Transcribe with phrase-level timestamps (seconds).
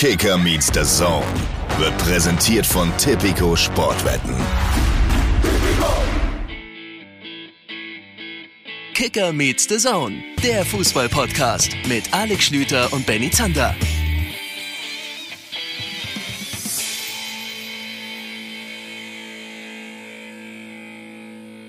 [0.00, 1.26] Kicker meets the Zone
[1.76, 4.32] wird präsentiert von Tipico Sportwetten.
[8.94, 13.74] Kicker meets the Zone, der Fußball-Podcast mit Alex Schlüter und Benny Zander.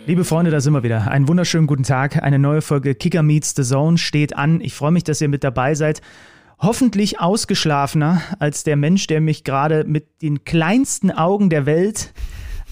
[0.06, 1.10] Liebe Freunde, da sind wir wieder.
[1.10, 2.22] Einen wunderschönen guten Tag.
[2.22, 4.62] Eine neue Folge Kicker Meets the Zone steht an.
[4.62, 6.04] Ich freue mich, dass ihr mit dabei seid.
[6.62, 12.14] Hoffentlich ausgeschlafener als der Mensch, der mich gerade mit den kleinsten Augen der Welt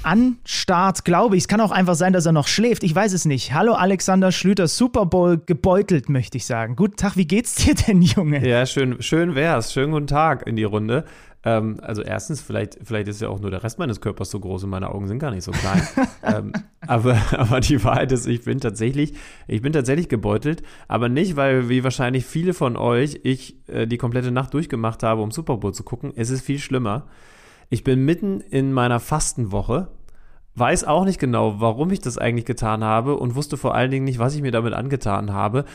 [0.04, 1.44] anstarrt, glaube ich.
[1.44, 2.84] Es kann auch einfach sein, dass er noch schläft.
[2.84, 3.54] Ich weiß es nicht.
[3.54, 6.76] Hallo Alexander Schlüter, Super Bowl gebeutelt, möchte ich sagen.
[6.76, 8.45] Guten Tag, wie geht's dir denn, Junge?
[8.45, 9.72] Ja, schön, schön wär's.
[9.72, 11.06] Schönen guten Tag in die Runde.
[11.44, 14.64] Ähm, also erstens, vielleicht, vielleicht ist ja auch nur der Rest meines Körpers so groß
[14.64, 15.88] und meine Augen sind gar nicht so klein.
[16.23, 16.54] ähm,
[16.86, 19.14] aber, aber die Wahrheit ist, ich bin tatsächlich,
[19.48, 23.98] ich bin tatsächlich gebeutelt, aber nicht, weil wie wahrscheinlich viele von euch ich äh, die
[23.98, 26.12] komplette Nacht durchgemacht habe, um Super Bowl zu gucken.
[26.16, 27.05] Es ist viel schlimmer.
[27.70, 29.89] Ich bin mitten in meiner Fastenwoche,
[30.56, 34.06] weiß auch nicht genau, warum ich das eigentlich getan habe und wusste vor allen Dingen
[34.06, 35.66] nicht, was ich mir damit angetan habe.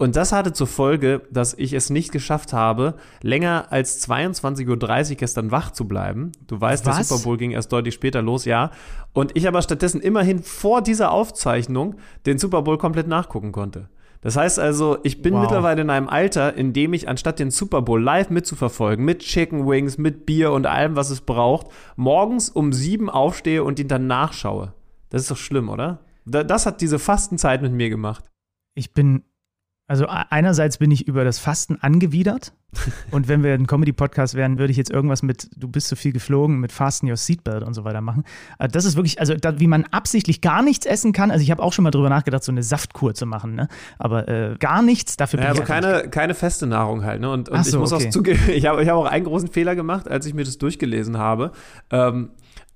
[0.00, 5.16] Und das hatte zur Folge, dass ich es nicht geschafft habe, länger als 22.30 Uhr
[5.16, 6.32] gestern wach zu bleiben.
[6.46, 6.96] Du weißt, Was?
[6.96, 8.70] der Super Bowl ging erst deutlich später los, ja.
[9.12, 13.90] Und ich aber stattdessen immerhin vor dieser Aufzeichnung den Super Bowl komplett nachgucken konnte.
[14.22, 15.42] Das heißt also, ich bin wow.
[15.42, 19.68] mittlerweile in einem Alter, in dem ich anstatt den Super Bowl live mitzuverfolgen, mit Chicken
[19.68, 24.06] Wings, mit Bier und allem, was es braucht, morgens um sieben aufstehe und ihn dann
[24.06, 24.72] nachschaue.
[25.10, 25.98] Das ist doch schlimm, oder?
[26.24, 28.24] Das hat diese Fastenzeit mit mir gemacht.
[28.74, 29.24] Ich bin
[29.90, 32.52] also einerseits bin ich über das Fasten angewidert
[33.10, 36.12] und wenn wir ein Comedy-Podcast wären, würde ich jetzt irgendwas mit du bist zu viel
[36.12, 38.22] geflogen, mit Fasten Your Seatbelt und so weiter machen.
[38.60, 41.32] Äh, das ist wirklich, also da, wie man absichtlich gar nichts essen kann.
[41.32, 43.66] Also ich habe auch schon mal drüber nachgedacht, so eine Saftkur zu machen, ne?
[43.98, 47.20] aber äh, gar nichts, dafür bin ja, also ich keine, keine feste Nahrung halt.
[47.20, 47.28] Ne?
[47.28, 48.06] Und, und so, ich muss okay.
[48.06, 50.56] auch zugeben, ich habe ich hab auch einen großen Fehler gemacht, als ich mir das
[50.58, 51.50] durchgelesen habe.
[51.90, 52.30] Ähm,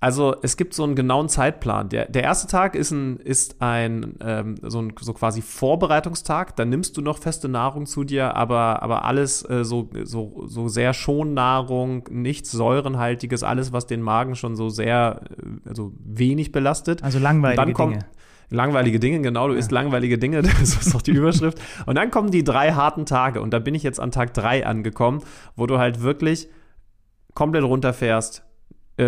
[0.05, 1.89] also es gibt so einen genauen Zeitplan.
[1.89, 6.57] Der, der erste Tag ist ein, ist ein, ähm, so ein so quasi Vorbereitungstag.
[6.57, 10.69] Da nimmst du noch feste Nahrung zu dir, aber, aber alles äh, so, so, so
[10.69, 17.03] sehr Schonnahrung, nichts Säurenhaltiges, alles, was den Magen schon so sehr, äh, also wenig belastet.
[17.03, 18.01] Also langweilige Dinge.
[18.51, 19.59] Langweilige Dinge, genau, du ja.
[19.59, 21.59] isst langweilige Dinge, das ist doch die Überschrift.
[21.87, 24.67] Und dann kommen die drei harten Tage und da bin ich jetzt an Tag drei
[24.67, 25.23] angekommen,
[25.57, 26.51] wo du halt wirklich
[27.33, 28.45] komplett runterfährst,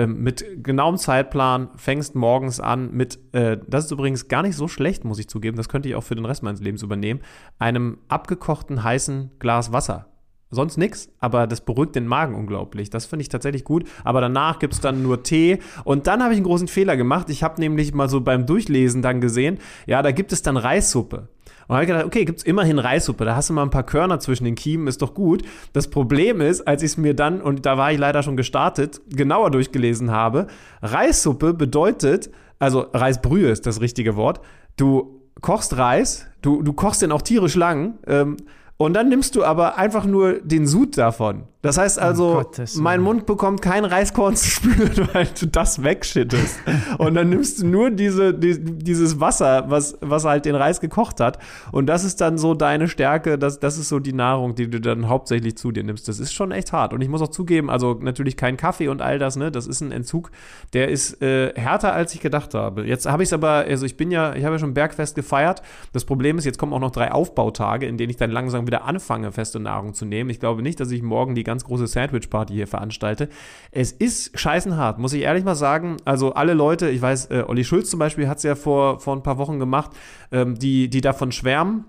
[0.06, 5.04] mit genauem Zeitplan, fängst morgens an mit, äh, das ist übrigens gar nicht so schlecht,
[5.04, 7.20] muss ich zugeben, das könnte ich auch für den Rest meines Lebens übernehmen,
[7.58, 10.06] einem abgekochten heißen Glas Wasser.
[10.50, 12.88] Sonst nichts, aber das beruhigt den Magen unglaublich.
[12.88, 13.84] Das finde ich tatsächlich gut.
[14.04, 15.58] Aber danach gibt es dann nur Tee.
[15.82, 17.30] Und dann habe ich einen großen Fehler gemacht.
[17.30, 21.28] Ich habe nämlich mal so beim Durchlesen dann gesehen, ja, da gibt es dann Reissuppe.
[21.68, 24.20] Und habe gedacht, okay, gibt es immerhin Reissuppe, da hast du mal ein paar Körner
[24.20, 25.42] zwischen den Kiemen, ist doch gut.
[25.72, 29.00] Das Problem ist, als ich es mir dann, und da war ich leider schon gestartet,
[29.08, 30.46] genauer durchgelesen habe,
[30.82, 34.40] Reissuppe bedeutet, also Reisbrühe ist das richtige Wort,
[34.76, 38.36] du kochst Reis, du, du kochst den auch tierisch lang, ähm,
[38.78, 41.44] und dann nimmst du aber einfach nur den Sud davon.
[41.66, 46.60] Das heißt also, oh mein Mund bekommt kein Reiskorn zu spüren, weil du das wegschüttest.
[46.98, 51.18] und dann nimmst du nur diese, die, dieses Wasser, was, was halt den Reis gekocht
[51.18, 51.40] hat.
[51.72, 54.80] Und das ist dann so deine Stärke, das, das ist so die Nahrung, die du
[54.80, 56.06] dann hauptsächlich zu dir nimmst.
[56.06, 56.92] Das ist schon echt hart.
[56.92, 59.50] Und ich muss auch zugeben, also natürlich kein Kaffee und all das, ne?
[59.50, 60.30] Das ist ein Entzug,
[60.72, 62.84] der ist äh, härter, als ich gedacht habe.
[62.84, 65.62] Jetzt habe ich es aber, also ich bin ja, ich habe ja schon Bergfest gefeiert.
[65.92, 68.84] Das Problem ist, jetzt kommen auch noch drei Aufbautage, in denen ich dann langsam wieder
[68.84, 70.30] anfange, feste Nahrung zu nehmen.
[70.30, 73.30] Ich glaube nicht, dass ich morgen die ganze ganz große Sandwich-Party hier veranstalte.
[73.70, 75.96] Es ist scheißenhart, muss ich ehrlich mal sagen.
[76.04, 79.16] Also alle Leute, ich weiß, äh, Olli Schulz zum Beispiel hat es ja vor, vor
[79.16, 79.92] ein paar Wochen gemacht,
[80.30, 81.84] ähm, die, die davon schwärmen.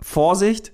[0.00, 0.72] Vorsicht,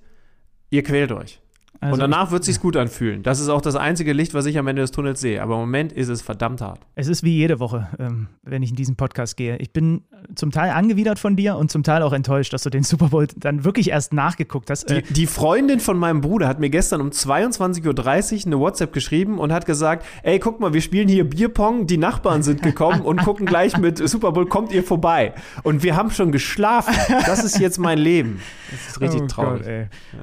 [0.71, 1.41] ihr quält euch.
[1.82, 3.25] Also und danach wird es sich gut anfühlen.
[3.25, 5.43] Das ist auch das einzige Licht, was ich am Ende des Tunnels sehe.
[5.43, 6.78] Aber im Moment ist es verdammt hart.
[6.94, 9.56] Es ist wie jede Woche, ähm, wenn ich in diesen Podcast gehe.
[9.56, 10.03] Ich bin
[10.37, 13.26] zum Teil angewidert von dir und zum Teil auch enttäuscht, dass du den Super Bowl
[13.37, 14.91] dann wirklich erst nachgeguckt hast.
[14.91, 18.92] Die, äh, die Freundin von meinem Bruder hat mir gestern um 22.30 Uhr eine WhatsApp
[18.92, 23.01] geschrieben und hat gesagt: Ey, guck mal, wir spielen hier Bierpong, die Nachbarn sind gekommen
[23.01, 25.34] und gucken gleich mit Super Bowl, kommt ihr vorbei?
[25.65, 26.95] Und wir haben schon geschlafen.
[27.27, 28.41] Das ist jetzt mein Leben.
[28.71, 29.62] Das ist richtig oh traurig.
[29.62, 29.68] Gott.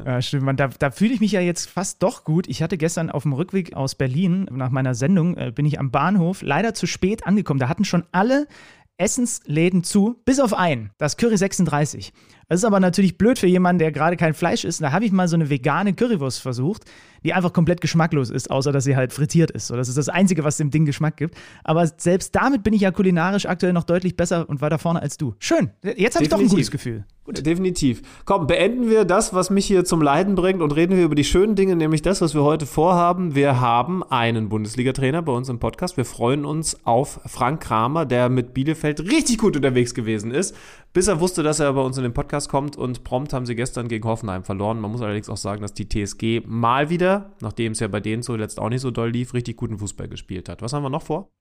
[0.06, 0.14] Ja.
[0.14, 2.48] Ja, stimmt, man, da, da fühle ich mich ja jetzt fast doch gut.
[2.48, 5.92] Ich hatte gestern auf dem Rückweg aus Berlin nach meiner Sendung, äh, bin ich am
[5.92, 7.60] Bahnhof leider zu spät angekommen.
[7.60, 8.48] Da hatten schon alle
[9.00, 12.12] Essensläden zu, bis auf einen, das Curry 36.
[12.50, 14.82] Das ist aber natürlich blöd für jemanden, der gerade kein Fleisch isst.
[14.82, 16.84] Da habe ich mal so eine vegane Currywurst versucht
[17.24, 19.68] die einfach komplett geschmacklos ist, außer dass sie halt frittiert ist.
[19.68, 21.36] So, das ist das Einzige, was dem Ding Geschmack gibt.
[21.64, 25.18] Aber selbst damit bin ich ja kulinarisch aktuell noch deutlich besser und weiter vorne als
[25.18, 25.36] du.
[25.40, 25.72] Schön.
[25.84, 27.06] Jetzt habe ich doch ein gutes Gefühl.
[27.24, 27.46] Gut.
[27.46, 28.02] Definitiv.
[28.26, 31.24] Komm, beenden wir das, was mich hier zum Leiden bringt und reden wir über die
[31.24, 33.36] schönen Dinge, nämlich das, was wir heute vorhaben.
[33.36, 35.96] Wir haben einen Bundesliga-Trainer bei uns im Podcast.
[35.96, 40.56] Wir freuen uns auf Frank Kramer, der mit Bielefeld richtig gut unterwegs gewesen ist,
[40.92, 43.56] bis er wusste, dass er bei uns in den Podcast kommt und prompt haben sie
[43.56, 44.80] gestern gegen Hoffenheim verloren.
[44.80, 47.09] Man muss allerdings auch sagen, dass die TSG mal wieder wieder,
[47.42, 50.50] nachdem es ja bei denen zuletzt auch nicht so doll lief, richtig guten Fußball gespielt
[50.50, 50.62] hat.
[50.62, 51.32] Was haben wir noch vor?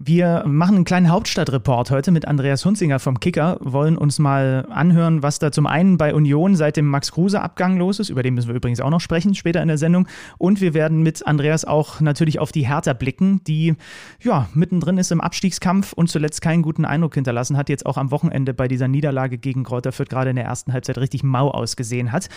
[0.00, 5.24] Wir machen einen kleinen Hauptstadtreport heute mit Andreas Hunzinger vom Kicker, wollen uns mal anhören,
[5.24, 8.54] was da zum einen bei Union seit dem Max-Kruse-Abgang los ist, über den müssen wir
[8.54, 10.06] übrigens auch noch sprechen später in der Sendung.
[10.38, 13.74] Und wir werden mit Andreas auch natürlich auf die Hertha blicken, die
[14.22, 18.12] ja mittendrin ist im Abstiegskampf und zuletzt keinen guten Eindruck hinterlassen hat, jetzt auch am
[18.12, 22.12] Wochenende bei dieser Niederlage gegen Kräuter Fürth gerade in der ersten Halbzeit richtig mau ausgesehen
[22.12, 22.28] hat.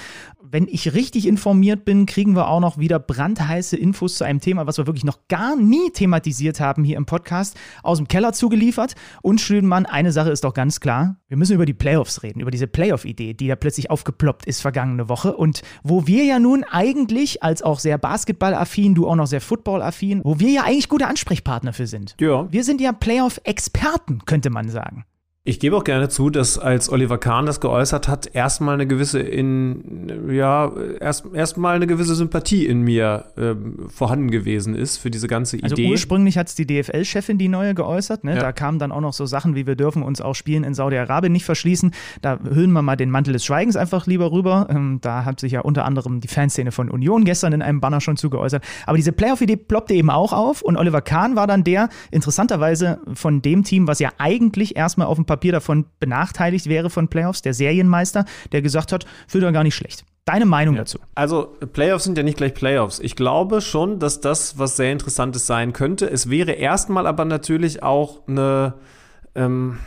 [0.41, 4.65] Wenn ich richtig informiert bin, kriegen wir auch noch wieder brandheiße Infos zu einem Thema,
[4.65, 7.50] was wir wirklich noch gar nie thematisiert haben hier im Podcast.
[7.51, 8.95] Podcast aus dem Keller zugeliefert.
[9.21, 11.17] Und Schlüdenmann, eine Sache ist doch ganz klar.
[11.27, 15.09] Wir müssen über die Playoffs reden, über diese Playoff-Idee, die da plötzlich aufgeploppt ist vergangene
[15.09, 15.35] Woche.
[15.35, 20.21] Und wo wir ja nun eigentlich, als auch sehr basketballaffin, du auch noch sehr footballaffin,
[20.23, 22.15] wo wir ja eigentlich gute Ansprechpartner für sind.
[22.19, 22.51] Ja.
[22.51, 25.05] Wir sind ja Playoff-Experten, könnte man sagen.
[25.43, 29.19] Ich gebe auch gerne zu, dass als Oliver Kahn das geäußert hat, erstmal eine gewisse
[29.19, 35.27] in ja erst erstmal eine gewisse Sympathie in mir ähm, vorhanden gewesen ist für diese
[35.27, 35.85] ganze also Idee.
[35.85, 38.23] Also ursprünglich hat es die DFL-Chefin die neue geäußert.
[38.23, 38.35] Ne?
[38.35, 38.39] Ja.
[38.39, 41.33] Da kamen dann auch noch so Sachen wie wir dürfen uns auch Spielen in Saudi-Arabien
[41.33, 41.89] nicht verschließen.
[42.21, 44.67] Da hüllen wir mal den Mantel des Schweigens einfach lieber rüber.
[44.69, 47.99] Ähm, da hat sich ja unter anderem die Fanszene von Union gestern in einem Banner
[47.99, 48.63] schon zugeäußert.
[48.85, 53.41] Aber diese Playoff-Idee ploppte eben auch auf und Oliver Kahn war dann der interessanterweise von
[53.41, 57.53] dem Team, was ja eigentlich erstmal auf dem Papier davon benachteiligt wäre von Playoffs, der
[57.53, 60.03] Serienmeister, der gesagt hat, fühlt er gar nicht schlecht.
[60.25, 60.81] Deine Meinung ja.
[60.81, 60.99] dazu?
[61.15, 62.99] Also, Playoffs sind ja nicht gleich Playoffs.
[62.99, 66.09] Ich glaube schon, dass das was sehr Interessantes sein könnte.
[66.09, 68.73] Es wäre erstmal aber natürlich auch eine,
[69.33, 69.79] ähm,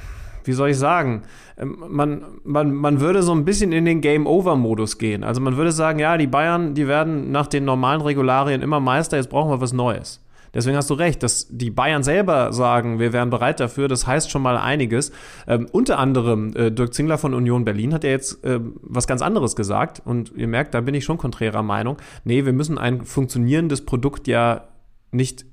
[0.44, 1.24] wie soll ich sagen,
[1.58, 5.24] ähm, man, man, man würde so ein bisschen in den Game-Over-Modus gehen.
[5.24, 9.18] Also man würde sagen, ja, die Bayern, die werden nach den normalen Regularien immer Meister,
[9.18, 10.23] jetzt brauchen wir was Neues.
[10.54, 14.30] Deswegen hast du recht, dass die Bayern selber sagen, wir wären bereit dafür, das heißt
[14.30, 15.12] schon mal einiges.
[15.46, 19.22] Ähm, unter anderem äh, Dirk Zingler von Union Berlin hat ja jetzt äh, was ganz
[19.22, 21.96] anderes gesagt und ihr merkt, da bin ich schon konträrer Meinung.
[22.24, 24.68] Nee, wir müssen ein funktionierendes Produkt ja
[25.10, 25.44] nicht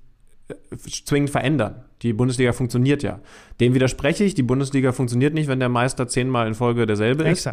[0.49, 1.83] äh, zwingend verändern.
[2.01, 3.19] Die Bundesliga funktioniert ja.
[3.59, 7.49] Dem widerspreche ich, die Bundesliga funktioniert nicht, wenn der Meister zehnmal in Folge derselbe ist.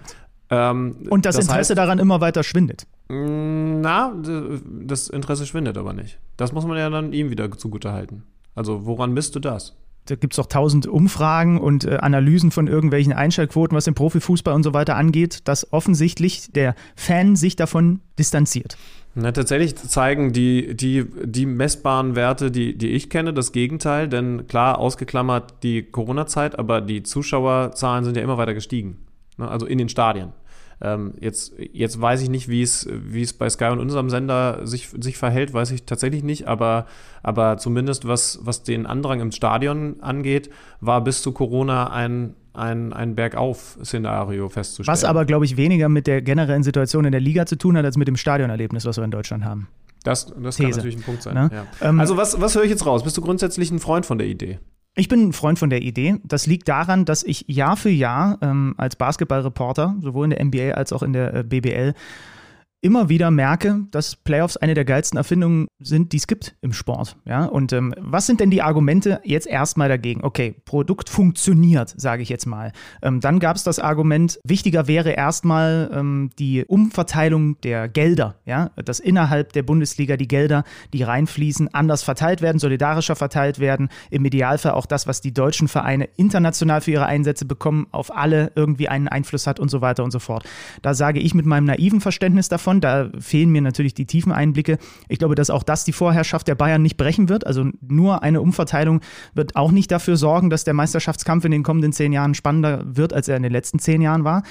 [0.50, 2.86] Ähm, und das, das Interesse heißt, daran immer weiter schwindet.
[3.08, 4.14] Mm, na,
[4.84, 6.18] das Interesse schwindet aber nicht.
[6.36, 8.24] Das muss man ja dann ihm wieder zugutehalten.
[8.54, 9.76] Also woran misst du das?
[10.06, 14.54] Da gibt es auch tausend Umfragen und äh, Analysen von irgendwelchen Einschaltquoten, was den Profifußball
[14.54, 18.78] und so weiter angeht, dass offensichtlich der Fan sich davon distanziert.
[19.14, 24.08] Na, tatsächlich zeigen die, die, die messbaren Werte, die, die ich kenne, das Gegenteil.
[24.08, 28.96] Denn klar, ausgeklammert die Corona-Zeit, aber die Zuschauerzahlen sind ja immer weiter gestiegen
[29.38, 29.48] ne?
[29.48, 30.32] also in den Stadien.
[30.80, 34.66] Ähm, jetzt, jetzt weiß ich nicht, wie es, wie es bei Sky und unserem Sender
[34.66, 36.86] sich, sich verhält, weiß ich tatsächlich nicht, aber,
[37.22, 42.92] aber zumindest was, was den Andrang im Stadion angeht, war bis zu Corona ein, ein,
[42.92, 44.92] ein Bergauf-Szenario festzustellen.
[44.92, 47.84] Was aber, glaube ich, weniger mit der generellen Situation in der Liga zu tun hat,
[47.84, 49.68] als mit dem Stadionerlebnis, was wir in Deutschland haben.
[50.04, 51.34] Das, das kann natürlich ein Punkt sein.
[51.34, 51.50] Ne?
[51.52, 51.88] Ja.
[51.88, 53.02] Ähm, also, was, was höre ich jetzt raus?
[53.02, 54.60] Bist du grundsätzlich ein Freund von der Idee?
[54.98, 56.16] Ich bin ein Freund von der Idee.
[56.24, 60.74] Das liegt daran, dass ich Jahr für Jahr ähm, als Basketballreporter, sowohl in der NBA
[60.76, 61.94] als auch in der äh, BBL,
[62.80, 67.16] immer wieder merke, dass Playoffs eine der geilsten Erfindungen sind, die es gibt im Sport.
[67.24, 67.44] Ja?
[67.44, 70.22] Und ähm, was sind denn die Argumente jetzt erstmal dagegen?
[70.22, 72.72] Okay, Produkt funktioniert, sage ich jetzt mal.
[73.02, 78.70] Ähm, dann gab es das Argument, wichtiger wäre erstmal ähm, die Umverteilung der Gelder, ja?
[78.76, 83.88] dass innerhalb der Bundesliga die Gelder, die reinfließen, anders verteilt werden, solidarischer verteilt werden.
[84.10, 88.52] Im Idealfall auch das, was die deutschen Vereine international für ihre Einsätze bekommen, auf alle
[88.54, 90.44] irgendwie einen Einfluss hat und so weiter und so fort.
[90.82, 92.80] Da sage ich mit meinem naiven Verständnis davon, davon.
[92.80, 94.78] Da fehlen mir natürlich die tiefen Einblicke.
[95.08, 97.46] Ich glaube, dass auch das die Vorherrschaft der Bayern nicht brechen wird.
[97.46, 99.00] Also nur eine Umverteilung
[99.34, 103.12] wird auch nicht dafür sorgen, dass der Meisterschaftskampf in den kommenden zehn Jahren spannender wird,
[103.12, 104.42] als er in den letzten zehn Jahren war.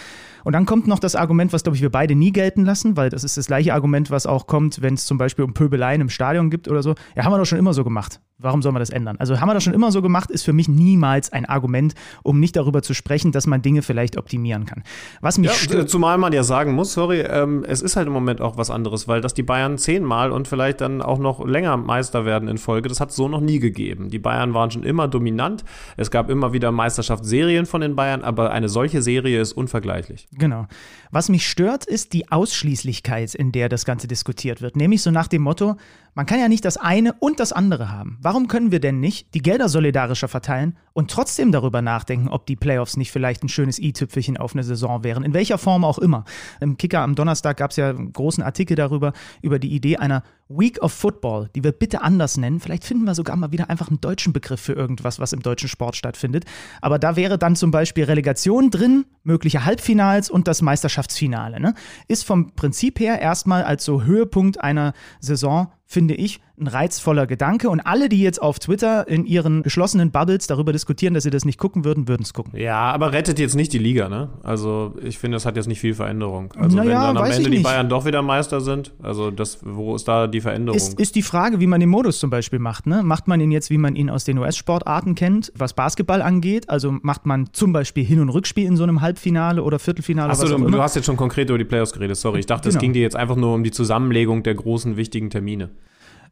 [0.43, 3.09] Und dann kommt noch das Argument, was, glaube ich, wir beide nie gelten lassen, weil
[3.09, 6.09] das ist das gleiche Argument, was auch kommt, wenn es zum Beispiel um Pöbeleien im
[6.09, 6.95] Stadion gibt oder so.
[7.15, 8.19] Ja, haben wir doch schon immer so gemacht.
[8.39, 9.17] Warum soll man das ändern?
[9.17, 12.39] Also haben wir das schon immer so gemacht, ist für mich niemals ein Argument, um
[12.39, 14.83] nicht darüber zu sprechen, dass man Dinge vielleicht optimieren kann.
[15.21, 18.13] Was mich Ja, stört, zumal man ja sagen muss, sorry, ähm, es ist halt im
[18.13, 21.77] Moment auch was anderes, weil dass die Bayern zehnmal und vielleicht dann auch noch länger
[21.77, 24.09] Meister werden in Folge, das hat es so noch nie gegeben.
[24.09, 25.65] Die Bayern waren schon immer dominant.
[25.95, 30.27] Es gab immer wieder Meisterschaftsserien von den Bayern, aber eine solche Serie ist unvergleichlich.
[30.33, 30.67] Genau.
[31.09, 34.75] Was mich stört, ist die Ausschließlichkeit, in der das Ganze diskutiert wird.
[34.75, 35.75] Nämlich so nach dem Motto,
[36.13, 38.17] man kann ja nicht das eine und das andere haben.
[38.27, 42.57] Warum können wir denn nicht die Gelder solidarischer verteilen und trotzdem darüber nachdenken, ob die
[42.57, 45.23] Playoffs nicht vielleicht ein schönes i-Tüpfelchen auf eine Saison wären?
[45.23, 46.25] In welcher Form auch immer.
[46.59, 50.23] Im Kicker am Donnerstag gab es ja einen großen Artikel darüber, über die Idee einer
[50.49, 52.59] Week of Football, die wir bitte anders nennen.
[52.59, 55.69] Vielleicht finden wir sogar mal wieder einfach einen deutschen Begriff für irgendwas, was im deutschen
[55.69, 56.45] Sport stattfindet.
[56.81, 61.59] Aber da wäre dann zum Beispiel Relegation drin, mögliche Halbfinals und das Meisterschaftsfinale.
[61.59, 61.73] Ne?
[62.07, 67.69] Ist vom Prinzip her erstmal als so Höhepunkt einer Saison finde ich, ein reizvoller Gedanke.
[67.69, 71.45] Und alle, die jetzt auf Twitter in ihren geschlossenen Bubbles darüber diskutieren, dass sie das
[71.45, 72.59] nicht gucken würden, würden es gucken.
[72.59, 74.29] Ja, aber rettet jetzt nicht die Liga, ne?
[74.43, 76.53] Also ich finde, das hat jetzt nicht viel Veränderung.
[76.57, 77.59] Also Naja, wenn dann am Ende die.
[77.59, 80.77] Bayern doch wieder Meister sind, also das, wo ist da die Veränderung?
[80.77, 82.87] Ist, ist die Frage, wie man den Modus zum Beispiel macht.
[82.87, 83.03] Ne?
[83.03, 86.69] Macht man ihn jetzt, wie man ihn aus den US-Sportarten kennt, was Basketball angeht?
[86.69, 90.31] Also macht man zum Beispiel Hin- und Rückspiel in so einem Halbfinale oder Viertelfinale?
[90.31, 92.39] Achso, du, du hast jetzt schon konkret über die Playoffs geredet, sorry.
[92.39, 92.81] Ich dachte, es Genau.
[92.81, 95.69] ging dir jetzt einfach nur um die Zusammenlegung der großen, wichtigen Termine.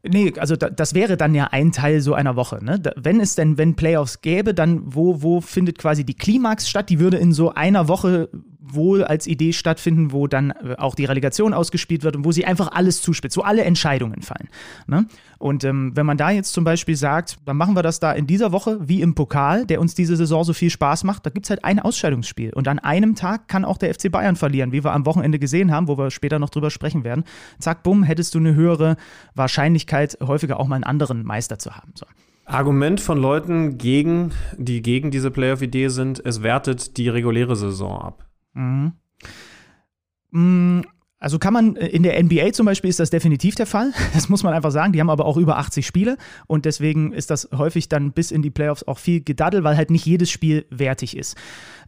[0.08, 2.64] Nee, also da, das wäre dann ja ein Teil so einer Woche.
[2.64, 2.80] Ne?
[2.80, 6.90] Da, wenn es denn, wenn Playoffs gäbe, dann wo, wo findet quasi die Klimax statt?
[6.90, 11.06] Die würde in so einer Woche wohl als Idee stattfinden, wo dann äh, auch die
[11.06, 14.50] Relegation ausgespielt wird und wo sie einfach alles zuspitzt, wo alle Entscheidungen fallen.
[14.88, 15.06] Ne?
[15.38, 18.28] Und ähm, wenn man da jetzt zum Beispiel sagt, dann machen wir das da in
[18.28, 21.46] dieser Woche wie im Pokal, der uns diese Saison so viel Spaß macht, da gibt
[21.46, 22.54] es halt ein Ausscheidungsspiel.
[22.54, 25.72] Und an einem Tag kann auch der FC Bayern verlieren, wie wir am Wochenende gesehen
[25.72, 27.24] haben, wo wir später noch drüber sprechen werden.
[27.60, 28.96] Zack, bumm, hättest du eine höhere
[29.36, 31.92] Wahrscheinlichkeit, häufiger auch mal einen anderen Meister zu haben.
[31.96, 32.06] So.
[32.46, 38.25] Argument von Leuten, gegen, die gegen diese Playoff-Idee sind, es wertet die reguläre Saison ab.
[38.56, 40.82] Mm,
[41.18, 43.92] Also kann man, in der NBA zum Beispiel ist das definitiv der Fall.
[44.14, 44.94] Das muss man einfach sagen.
[44.94, 48.42] Die haben aber auch über 80 Spiele und deswegen ist das häufig dann bis in
[48.42, 51.36] die Playoffs auch viel Gedaddel, weil halt nicht jedes Spiel wertig ist.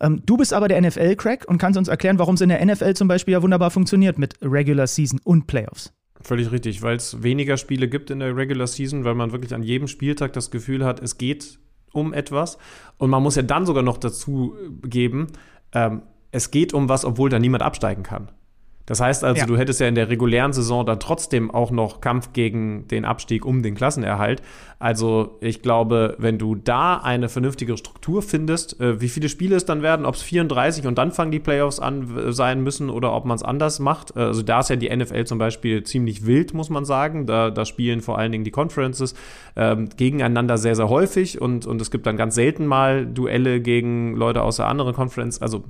[0.02, 2.94] Ähm, du bist aber der NFL-Crack und kannst uns erklären, warum es in der NFL
[2.94, 5.94] zum Beispiel ja wunderbar funktioniert mit Regular Season und Playoffs.
[6.22, 9.62] Völlig richtig, weil es weniger Spiele gibt in der Regular Season, weil man wirklich an
[9.62, 11.60] jedem Spieltag das Gefühl hat, es geht
[11.94, 12.58] um etwas.
[12.98, 15.28] Und man muss ja dann sogar noch dazu geben,
[15.74, 18.30] ähm, es geht um was, obwohl da niemand absteigen kann.
[18.86, 19.46] Das heißt also, Ja.
[19.46, 23.46] du hättest ja in der regulären Saison dann trotzdem auch noch Kampf gegen den Abstieg
[23.46, 24.42] um den Klassenerhalt.
[24.80, 29.66] Also ich glaube, wenn du da eine vernünftige Struktur findest, äh, wie viele Spiele es
[29.66, 33.26] dann werden, ob es 34 und dann fangen die Playoffs an sein müssen oder ob
[33.26, 34.16] man es anders macht.
[34.16, 37.26] Äh, Also da ist ja die NFL zum Beispiel ziemlich wild, muss man sagen.
[37.26, 39.16] Da, da spielen vor allen Dingen die Conferences
[39.58, 44.16] ähm, gegeneinander sehr, sehr häufig und, und es gibt dann ganz selten mal Duelle gegen
[44.16, 45.42] Leute aus der anderen Conference.
[45.42, 45.66] Also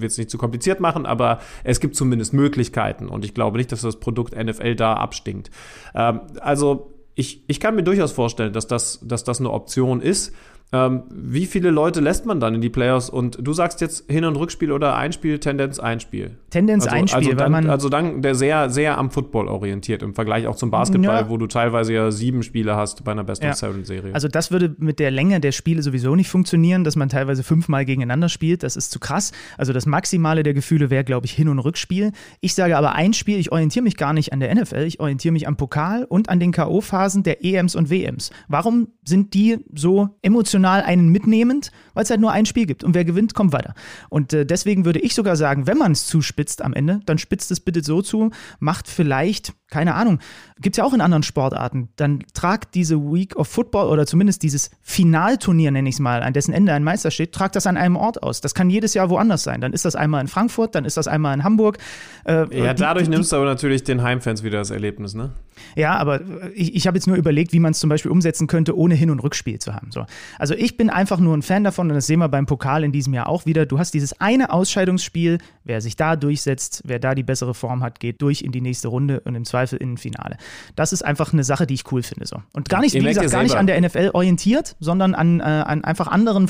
[0.00, 3.72] will es nicht zu kompliziert machen, aber es gibt zumindest Möglichkeiten und ich glaube nicht,
[3.72, 5.50] dass das Produkt NFL da abstinkt.
[5.94, 10.34] Ähm, also ich, ich kann mir durchaus vorstellen, dass das, dass das eine Option ist.
[10.72, 13.08] Ähm, wie viele Leute lässt man dann in die Playoffs?
[13.08, 16.32] Und du sagst jetzt Hin- und Rückspiel oder Einspiel, Tendenz Einspiel.
[16.50, 17.70] Tendenz Also, Einspiel, also weil dann, man.
[17.70, 21.28] also dann der sehr, sehr am Football orientiert im Vergleich auch zum Basketball, Ja.
[21.28, 23.50] wo du teilweise ja sieben Spiele hast bei einer Best Ja.
[23.50, 24.12] of Seven Serie.
[24.12, 27.84] Also das würde mit der Länge der Spiele sowieso nicht funktionieren, dass man teilweise fünfmal
[27.84, 28.64] gegeneinander spielt.
[28.64, 29.30] Das ist zu krass.
[29.56, 32.10] Also das Maximale der Gefühle wäre, glaube ich, Hin- und Rückspiel.
[32.40, 35.30] Ich sage aber ein Spiel, ich orientiere mich gar nicht an der NFL, ich orientiere
[35.32, 38.30] mich am Pokal und an den K.O.-Phasen der EMs und WMs.
[38.48, 41.70] Warum sind die so emotional einen mitnehmend?
[41.94, 43.74] Weil es halt nur ein Spiel gibt und wer gewinnt, kommt weiter.
[44.08, 47.50] Und äh, deswegen würde ich sogar sagen, wenn man es zuspitzt am Ende, dann spitzt
[47.50, 50.20] es bitte so zu, macht vielleicht, keine Ahnung,
[50.60, 54.42] gibt es ja auch in anderen Sportarten, dann tragt diese Week of Football oder zumindest
[54.42, 57.76] dieses Finalturnier, nenne ich es mal, an dessen Ende ein Meister steht, tragt das an
[57.76, 58.40] einem Ort aus.
[58.40, 59.60] Das kann jedes Jahr woanders sein.
[59.60, 61.78] Dann ist das einmal in Frankfurt, dann ist das einmal in Hamburg.
[62.24, 65.30] Äh, ja, die- dadurch die, nimmst du aber natürlich den Heimfans wieder das Erlebnis, ne?
[65.74, 66.20] ja, aber
[66.54, 69.10] ich, ich habe jetzt nur überlegt, wie man es zum Beispiel umsetzen könnte, ohne Hin-
[69.10, 69.90] und Rückspiel zu haben.
[69.90, 70.04] So.
[70.38, 72.92] Also ich bin einfach nur ein Fan davon und das sehen wir beim Pokal in
[72.92, 73.64] diesem Jahr auch wieder.
[73.66, 78.00] Du hast dieses eine Ausscheidungsspiel, wer sich da durchsetzt, wer da die bessere Form hat,
[78.00, 80.36] geht durch in die nächste Runde und im Zweifel in ein Finale.
[80.74, 82.26] Das ist einfach eine Sache, die ich cool finde.
[82.26, 82.42] So.
[82.52, 85.44] Und gar nicht, Ihr wie gesagt, gar nicht an der NFL orientiert, sondern an, äh,
[85.44, 86.46] an einfach anderen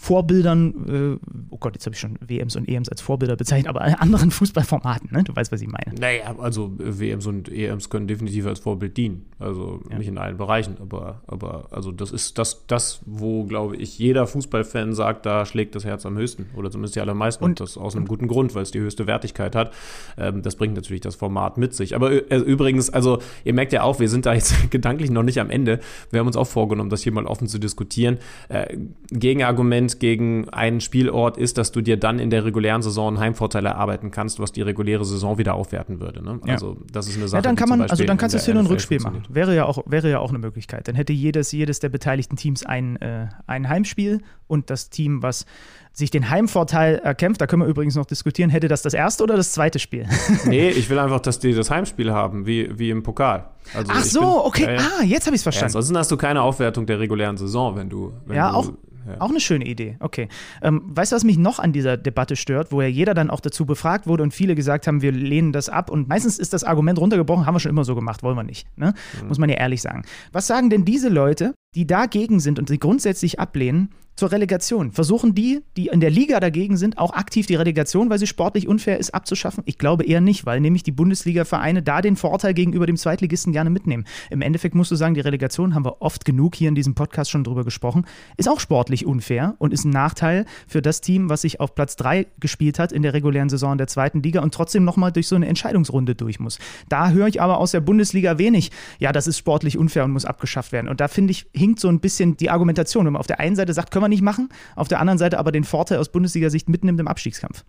[0.00, 3.82] Vorbildern, äh, oh Gott, jetzt habe ich schon WMs und EMs als Vorbilder bezeichnet, aber
[4.00, 5.24] anderen Fußballformaten, ne?
[5.24, 5.92] Du weißt, was ich meine.
[5.98, 9.26] Naja, also WMs und EMs können definitiv als Vorbild dienen.
[9.40, 9.98] Also ja.
[9.98, 14.28] nicht in allen Bereichen, aber, aber also das ist das, das, wo, glaube ich, jeder
[14.28, 16.46] Fußballfan sagt, da schlägt das Herz am höchsten.
[16.56, 17.42] Oder zumindest die allermeisten.
[17.42, 19.72] Und, und das aus einem guten Grund, weil es die höchste Wertigkeit hat.
[20.16, 21.96] Ähm, das bringt natürlich das Format mit sich.
[21.96, 25.40] Aber äh, übrigens, also ihr merkt ja auch, wir sind da jetzt gedanklich noch nicht
[25.40, 25.80] am Ende.
[26.10, 28.18] Wir haben uns auch vorgenommen, das hier mal offen zu diskutieren.
[28.48, 28.76] Äh,
[29.10, 33.64] Gegenargument gegen einen Spielort ist, dass du dir dann in der regulären Saison einen Heimvorteil
[33.64, 36.22] erarbeiten kannst, was die reguläre Saison wieder aufwerten würde.
[36.22, 36.40] Ne?
[36.44, 36.54] Ja.
[36.54, 37.38] Also das ist eine Sache.
[37.38, 39.22] Ja, dann kann man, also dann kannst du Hin- und Rückspiel machen.
[39.30, 40.88] Wäre ja auch, wäre ja auch eine Möglichkeit.
[40.88, 45.46] Dann hätte jedes, jedes der beteiligten Teams ein, äh, ein Heimspiel und das Team, was
[45.92, 49.36] sich den Heimvorteil erkämpft, da können wir übrigens noch diskutieren, hätte das das erste oder
[49.36, 50.06] das zweite Spiel?
[50.46, 53.48] nee, ich will einfach, dass die das Heimspiel haben, wie, wie im Pokal.
[53.74, 55.72] Also Ach so, bin, okay, äh, ah, jetzt habe ich es verstanden.
[55.72, 58.12] Ja, ansonsten hast du keine Aufwertung der regulären Saison, wenn du.
[58.26, 58.72] Wenn ja, du, auch,
[59.08, 59.20] ja.
[59.20, 60.28] Auch eine schöne Idee, okay.
[60.62, 63.40] Ähm, weißt du, was mich noch an dieser Debatte stört, wo ja jeder dann auch
[63.40, 66.64] dazu befragt wurde und viele gesagt haben, wir lehnen das ab und meistens ist das
[66.64, 68.66] Argument runtergebrochen, haben wir schon immer so gemacht, wollen wir nicht.
[68.76, 68.94] Ne?
[69.20, 69.28] Mhm.
[69.28, 70.02] Muss man ja ehrlich sagen.
[70.32, 74.90] Was sagen denn diese Leute, die dagegen sind und sie grundsätzlich ablehnen, zur Relegation.
[74.90, 78.66] Versuchen die, die in der Liga dagegen sind, auch aktiv die Relegation, weil sie sportlich
[78.66, 79.62] unfair ist, abzuschaffen?
[79.64, 83.70] Ich glaube eher nicht, weil nämlich die Bundesliga-Vereine da den Vorteil gegenüber dem Zweitligisten gerne
[83.70, 84.06] mitnehmen.
[84.28, 87.30] Im Endeffekt musst du sagen, die Relegation haben wir oft genug hier in diesem Podcast
[87.30, 88.06] schon drüber gesprochen,
[88.36, 91.94] ist auch sportlich unfair und ist ein Nachteil für das Team, was sich auf Platz
[91.94, 95.36] 3 gespielt hat in der regulären Saison der zweiten Liga und trotzdem nochmal durch so
[95.36, 96.58] eine Entscheidungsrunde durch muss.
[96.88, 100.24] Da höre ich aber aus der Bundesliga wenig, ja, das ist sportlich unfair und muss
[100.24, 100.88] abgeschafft werden.
[100.88, 103.56] Und da finde ich, hinkt so ein bisschen die Argumentation, wenn man auf der einen
[103.56, 106.68] Seite sagt, können wir nicht machen, auf der anderen Seite aber den Vorteil aus Bundesliga-Sicht
[106.68, 107.64] mitnimmt im Abstiegskampf.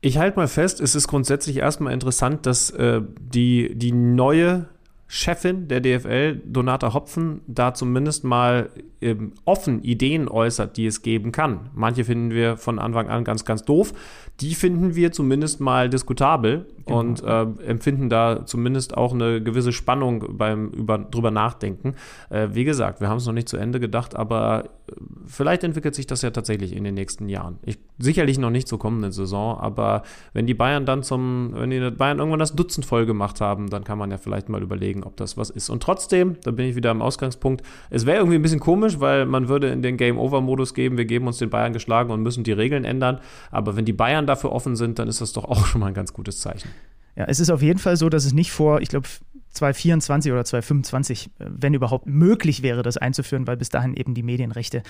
[0.00, 4.66] Ich halte mal fest, es ist grundsätzlich erstmal interessant, dass äh, die, die neue
[5.06, 8.70] Chefin der DFL, Donata Hopfen, da zumindest mal
[9.00, 11.70] ähm, offen Ideen äußert, die es geben kann.
[11.74, 13.92] Manche finden wir von Anfang an ganz, ganz doof.
[14.40, 17.00] Die finden wir zumindest mal diskutabel genau.
[17.00, 21.94] und äh, empfinden da zumindest auch eine gewisse Spannung beim über, drüber nachdenken.
[22.30, 24.92] Äh, wie gesagt, wir haben es noch nicht zu Ende gedacht, aber äh,
[25.26, 27.58] vielleicht entwickelt sich das ja tatsächlich in den nächsten Jahren.
[27.62, 31.90] Ich, sicherlich noch nicht zur kommenden Saison, aber wenn die Bayern dann zum, wenn die
[31.92, 35.16] Bayern irgendwann das Dutzend voll gemacht haben, dann kann man ja vielleicht mal überlegen, ob
[35.16, 35.70] das was ist.
[35.70, 39.26] Und trotzdem, da bin ich wieder am Ausgangspunkt, es wäre irgendwie ein bisschen komisch, weil
[39.26, 42.52] man würde in den Game-Over-Modus geben, wir geben uns den Bayern geschlagen und müssen die
[42.52, 43.20] Regeln ändern.
[43.52, 45.94] Aber wenn die Bayern dafür offen sind, dann ist das doch auch schon mal ein
[45.94, 46.68] ganz gutes Zeichen.
[47.16, 49.06] Ja, es ist auf jeden Fall so, dass es nicht vor, ich glaube,
[49.54, 54.22] 2024 oder 2025, äh, wenn überhaupt möglich wäre, das einzuführen, weil bis dahin eben die
[54.22, 54.82] Medienrechte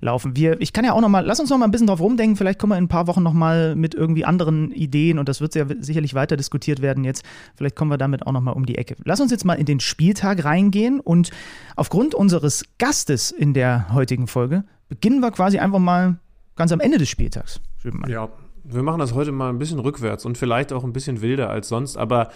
[0.00, 0.36] laufen.
[0.36, 2.36] Wir, ich kann ja auch noch mal, lass uns noch mal ein bisschen drauf rumdenken.
[2.36, 5.40] Vielleicht kommen wir in ein paar Wochen noch mal mit irgendwie anderen Ideen und das
[5.40, 7.24] wird ja sicherlich weiter diskutiert werden jetzt.
[7.56, 8.96] Vielleicht kommen wir damit auch noch mal um die Ecke.
[9.04, 11.30] Lass uns jetzt mal in den Spieltag reingehen und
[11.74, 16.18] aufgrund unseres Gastes in der heutigen Folge beginnen wir quasi einfach mal
[16.54, 17.60] ganz am Ende des Spieltags.
[18.08, 18.28] Ja,
[18.64, 21.68] wir machen das heute mal ein bisschen rückwärts und vielleicht auch ein bisschen wilder als
[21.68, 22.30] sonst, aber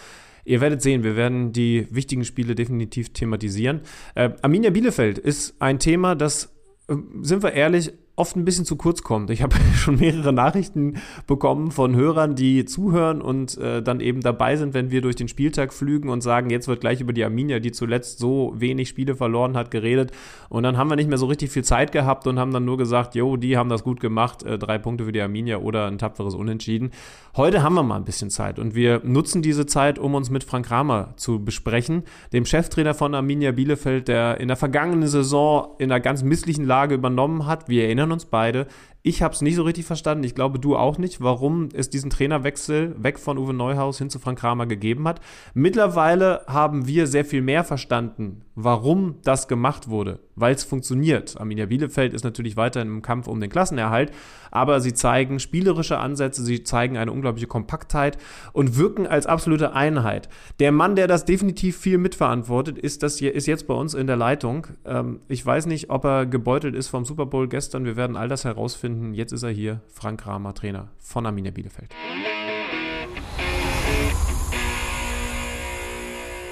[0.46, 3.80] Ihr werdet sehen, wir werden die wichtigen Spiele definitiv thematisieren.
[4.14, 6.54] Äh, Arminia Bielefeld ist ein Thema, das,
[6.88, 9.30] äh, sind wir ehrlich, oft ein bisschen zu kurz kommt.
[9.30, 14.56] Ich habe schon mehrere Nachrichten bekommen von Hörern, die zuhören und äh, dann eben dabei
[14.56, 17.60] sind, wenn wir durch den Spieltag flügen und sagen, jetzt wird gleich über die Arminia,
[17.60, 20.12] die zuletzt so wenig Spiele verloren hat, geredet.
[20.48, 22.78] Und dann haben wir nicht mehr so richtig viel Zeit gehabt und haben dann nur
[22.78, 25.98] gesagt, jo, die haben das gut gemacht, äh, drei Punkte für die Arminia oder ein
[25.98, 26.92] tapferes Unentschieden.
[27.36, 30.42] Heute haben wir mal ein bisschen Zeit und wir nutzen diese Zeit, um uns mit
[30.42, 35.92] Frank Kramer zu besprechen, dem Cheftrainer von Arminia Bielefeld, der in der vergangenen Saison in
[35.92, 37.68] einer ganz misslichen Lage übernommen hat.
[37.68, 38.66] Wir erinnern uns beide.
[39.08, 42.10] Ich habe es nicht so richtig verstanden, ich glaube du auch nicht, warum es diesen
[42.10, 45.20] Trainerwechsel weg von Uwe Neuhaus hin zu Frank Kramer gegeben hat.
[45.54, 51.38] Mittlerweile haben wir sehr viel mehr verstanden, warum das gemacht wurde, weil es funktioniert.
[51.38, 54.10] Arminia Bielefeld ist natürlich weiter im Kampf um den Klassenerhalt,
[54.50, 58.18] aber sie zeigen spielerische Ansätze, sie zeigen eine unglaubliche Kompaktheit
[58.54, 60.28] und wirken als absolute Einheit.
[60.58, 64.08] Der Mann, der das definitiv viel mitverantwortet, ist, das hier, ist jetzt bei uns in
[64.08, 64.66] der Leitung.
[64.84, 68.28] Ähm, ich weiß nicht, ob er gebeutelt ist vom Super Bowl gestern, wir werden all
[68.28, 69.14] das herausfinden finden.
[69.14, 71.90] Jetzt ist er hier, Frank Kramer, Trainer von Arminia Bielefeld.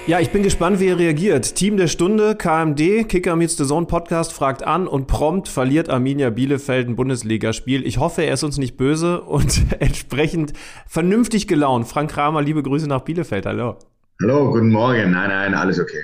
[0.07, 1.55] Ja, ich bin gespannt, wie er reagiert.
[1.55, 6.29] Team der Stunde, KMD, Kicker meets the Zone Podcast fragt an und prompt verliert Arminia
[6.29, 7.83] Bielefeld ein Bundesligaspiel.
[7.87, 10.53] Ich hoffe, er ist uns nicht böse und entsprechend
[10.85, 11.87] vernünftig gelaunt.
[11.87, 13.47] Frank Kramer, liebe Grüße nach Bielefeld.
[13.47, 13.79] Hallo.
[14.21, 15.11] Hallo, guten Morgen.
[15.11, 16.03] Nein, nein, alles okay.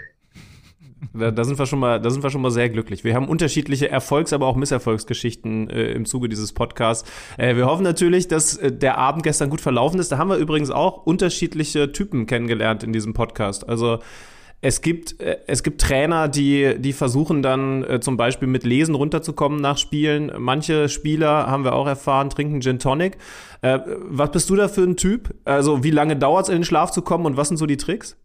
[1.14, 3.04] Da, da, sind wir schon mal, da sind wir schon mal sehr glücklich.
[3.04, 7.10] Wir haben unterschiedliche Erfolgs-, aber auch Misserfolgsgeschichten äh, im Zuge dieses Podcasts.
[7.38, 10.12] Äh, wir hoffen natürlich, dass äh, der Abend gestern gut verlaufen ist.
[10.12, 13.68] Da haben wir übrigens auch unterschiedliche Typen kennengelernt in diesem Podcast.
[13.68, 14.00] Also
[14.64, 18.94] Es gibt, äh, es gibt Trainer, die, die versuchen dann äh, zum Beispiel mit Lesen
[18.94, 20.32] runterzukommen nach Spielen.
[20.38, 23.18] Manche Spieler, haben wir auch erfahren, trinken Gin Tonic.
[23.64, 25.34] Äh, was bist du da für ein Typ?
[25.46, 27.78] Also wie lange dauert es, in den Schlaf zu kommen und was sind so die
[27.78, 28.18] Tricks?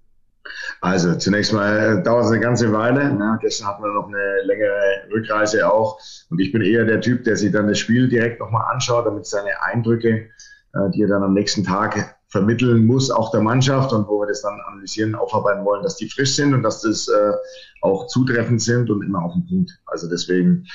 [0.80, 3.12] Also zunächst mal äh, dauert es eine ganze Weile.
[3.12, 3.38] Ne?
[3.40, 5.98] Gestern hatten wir noch eine längere Rückreise auch.
[6.30, 9.26] Und ich bin eher der Typ, der sich dann das Spiel direkt nochmal anschaut, damit
[9.26, 10.28] seine Eindrücke,
[10.74, 14.26] äh, die er dann am nächsten Tag vermitteln muss, auch der Mannschaft und wo wir
[14.26, 17.32] das dann analysieren, aufarbeiten wollen, dass die frisch sind und dass das äh,
[17.82, 19.78] auch zutreffend sind und immer auf den Punkt.
[19.86, 20.66] Also deswegen,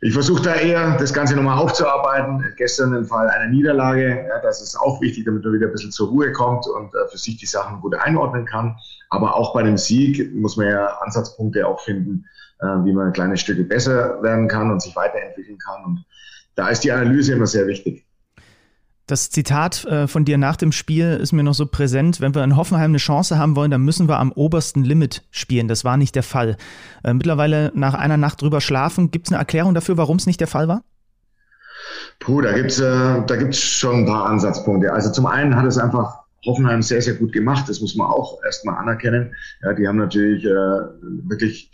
[0.00, 2.44] ich versuche da eher das Ganze nochmal aufzuarbeiten.
[2.56, 5.92] Gestern im Fall einer Niederlage, ja, das ist auch wichtig, damit man wieder ein bisschen
[5.92, 8.76] zur Ruhe kommt und äh, für sich die Sachen gut einordnen kann.
[9.10, 12.26] Aber auch bei dem Sieg muss man ja Ansatzpunkte auch finden,
[12.60, 15.84] äh, wie man kleine Stücke besser werden kann und sich weiterentwickeln kann.
[15.84, 16.04] Und
[16.54, 18.04] da ist die Analyse immer sehr wichtig.
[19.08, 22.20] Das Zitat äh, von dir nach dem Spiel ist mir noch so präsent.
[22.20, 25.66] Wenn wir in Hoffenheim eine Chance haben wollen, dann müssen wir am obersten Limit spielen.
[25.66, 26.58] Das war nicht der Fall.
[27.02, 30.40] Äh, mittlerweile nach einer Nacht drüber schlafen, gibt es eine Erklärung dafür, warum es nicht
[30.40, 30.82] der Fall war?
[32.20, 34.92] Puh, da gibt's äh, da gibt's schon ein paar Ansatzpunkte.
[34.92, 37.68] Also zum einen hat es einfach Hoffenheim sehr, sehr gut gemacht.
[37.68, 39.34] Das muss man auch erstmal anerkennen.
[39.62, 41.70] Ja, die haben natürlich äh, wirklich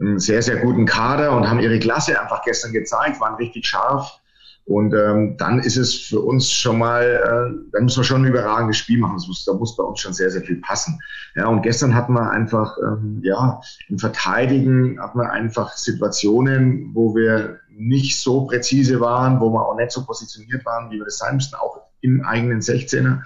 [0.00, 4.20] einen sehr, sehr guten Kader und haben ihre Klasse einfach gestern gezeigt, waren richtig scharf
[4.68, 8.28] und ähm, dann ist es für uns schon mal, äh, dann müssen wir schon ein
[8.28, 9.14] überragendes Spiel machen.
[9.26, 11.00] Muss, da muss bei uns schon sehr, sehr viel passen.
[11.36, 17.16] Ja, und gestern hatten wir einfach, ähm, ja, im Verteidigen hatten wir einfach Situationen, wo
[17.16, 21.18] wir nicht so präzise waren, wo wir auch nicht so positioniert waren, wie wir das
[21.18, 23.22] sein müssten, auch im eigenen 16er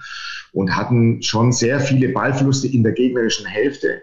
[0.53, 4.01] und hatten schon sehr viele Ballverluste in der gegnerischen Hälfte.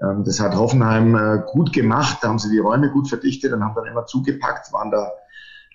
[0.00, 3.62] Ähm, das hat Hoffenheim äh, gut gemacht, da haben sie die Räume gut verdichtet und
[3.62, 5.10] haben dann immer zugepackt, waren da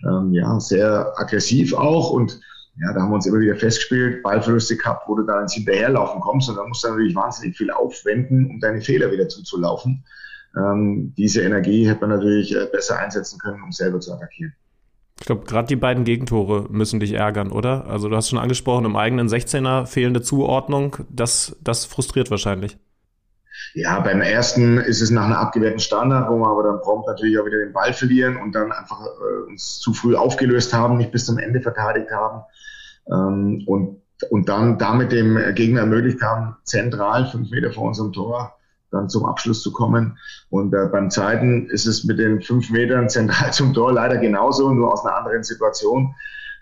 [0.04, 2.40] ähm, ja, sehr aggressiv auch und
[2.80, 6.20] ja, da haben wir uns immer wieder festgespielt, Ballverluste gehabt, wo du da ins Hinterherlaufen
[6.20, 10.04] kommst und dann musst du natürlich wahnsinnig viel aufwenden, um deine Fehler wieder zuzulaufen.
[10.58, 14.54] Ähm, diese Energie hätte man natürlich äh, besser einsetzen können, um selber zu attackieren.
[15.20, 17.86] Ich glaube, gerade die beiden Gegentore müssen dich ärgern, oder?
[17.86, 22.78] Also du hast schon angesprochen, im eigenen 16er fehlende Zuordnung, das, das frustriert wahrscheinlich.
[23.74, 27.38] Ja, beim ersten ist es nach einer abgewehrten Standard, wo wir aber dann prompt natürlich
[27.38, 31.10] auch wieder den Ball verlieren und dann einfach äh, uns zu früh aufgelöst haben, nicht
[31.10, 32.44] bis zum Ende verteidigt haben
[33.10, 38.57] ähm, und, und dann damit dem Gegner ermöglicht haben, zentral fünf Meter vor unserem Tor
[38.90, 40.18] dann zum Abschluss zu kommen.
[40.50, 44.72] Und äh, beim zweiten ist es mit den fünf Metern zentral zum Tor leider genauso,
[44.72, 46.14] nur aus einer anderen Situation.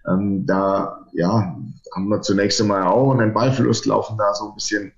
[0.08, 1.56] Ähm, da ja,
[1.94, 4.92] haben wir zunächst einmal auch einen Ballverlust laufen da so ein bisschen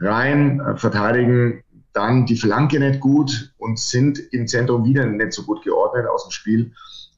[0.00, 5.42] rein, äh, verteidigen dann die Flanke nicht gut und sind im Zentrum wieder nicht so
[5.42, 6.72] gut geordnet aus dem Spiel.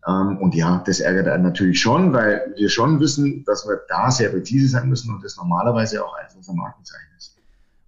[0.07, 4.11] Ähm, und ja, das ärgert einen natürlich schon, weil wir schon wissen, dass wir da
[4.11, 7.34] sehr präzise sein müssen und das normalerweise auch eines unserer Markenzeichen ist.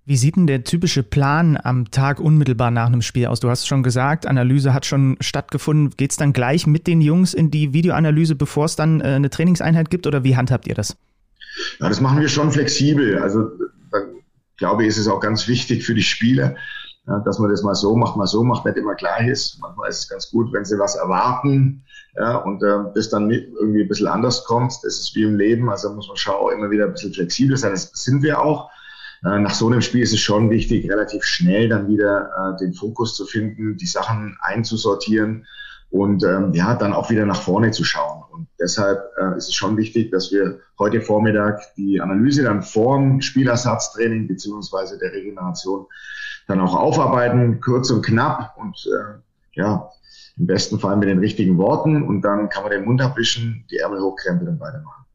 [0.08, 3.40] Wie sieht denn der typische Plan am Tag unmittelbar nach einem Spiel aus?
[3.40, 5.90] Du hast schon gesagt, Analyse hat schon stattgefunden.
[5.96, 9.30] Geht es dann gleich mit den Jungs in die Videoanalyse, bevor es dann äh, eine
[9.30, 10.96] Trainingseinheit gibt oder wie handhabt ihr das?
[11.80, 13.18] Ja, das machen wir schon flexibel.
[13.18, 13.50] Also
[14.58, 16.54] glaube ich, ist es auch ganz wichtig für die Spieler,
[17.08, 19.58] ja, dass man das mal so macht, mal so macht, nicht immer gleich ist.
[19.60, 21.84] Manchmal ist es ganz gut, wenn sie was erwarten
[22.16, 24.72] ja, und äh, das dann irgendwie ein bisschen anders kommt.
[24.82, 27.72] Das ist wie im Leben, also muss man schauen, immer wieder ein bisschen flexibel sein.
[27.72, 28.70] Das sind wir auch.
[29.24, 32.74] Äh, nach so einem Spiel ist es schon wichtig, relativ schnell dann wieder äh, den
[32.74, 35.46] Fokus zu finden, die Sachen einzusortieren
[35.90, 38.24] und ähm, ja, dann auch wieder nach vorne zu schauen.
[38.32, 43.20] Und deshalb äh, ist es schon wichtig, dass wir heute Vormittag die Analyse dann vorm
[43.20, 45.86] Spielersatztraining beziehungsweise der Regeneration
[46.48, 49.18] dann auch aufarbeiten, kurz und knapp und äh,
[49.52, 49.90] ja,
[50.36, 53.78] im besten Fall mit den richtigen Worten und dann kann man den Mund abwischen, die
[53.78, 55.05] Ärmel hochkrempeln und weitermachen.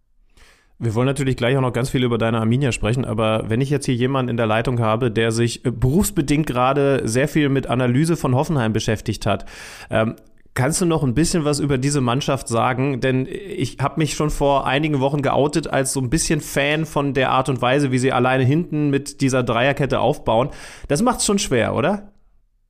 [0.84, 3.70] Wir wollen natürlich gleich auch noch ganz viel über deine Arminia sprechen, aber wenn ich
[3.70, 7.68] jetzt hier jemanden in der Leitung habe, der sich äh, berufsbedingt gerade sehr viel mit
[7.68, 9.46] Analyse von Hoffenheim beschäftigt hat,
[9.92, 10.16] ähm,
[10.54, 13.00] Kannst du noch ein bisschen was über diese Mannschaft sagen?
[13.00, 17.14] Denn ich habe mich schon vor einigen Wochen geoutet als so ein bisschen Fan von
[17.14, 20.50] der Art und Weise, wie sie alleine hinten mit dieser Dreierkette aufbauen.
[20.90, 22.12] Das macht es schon schwer, oder?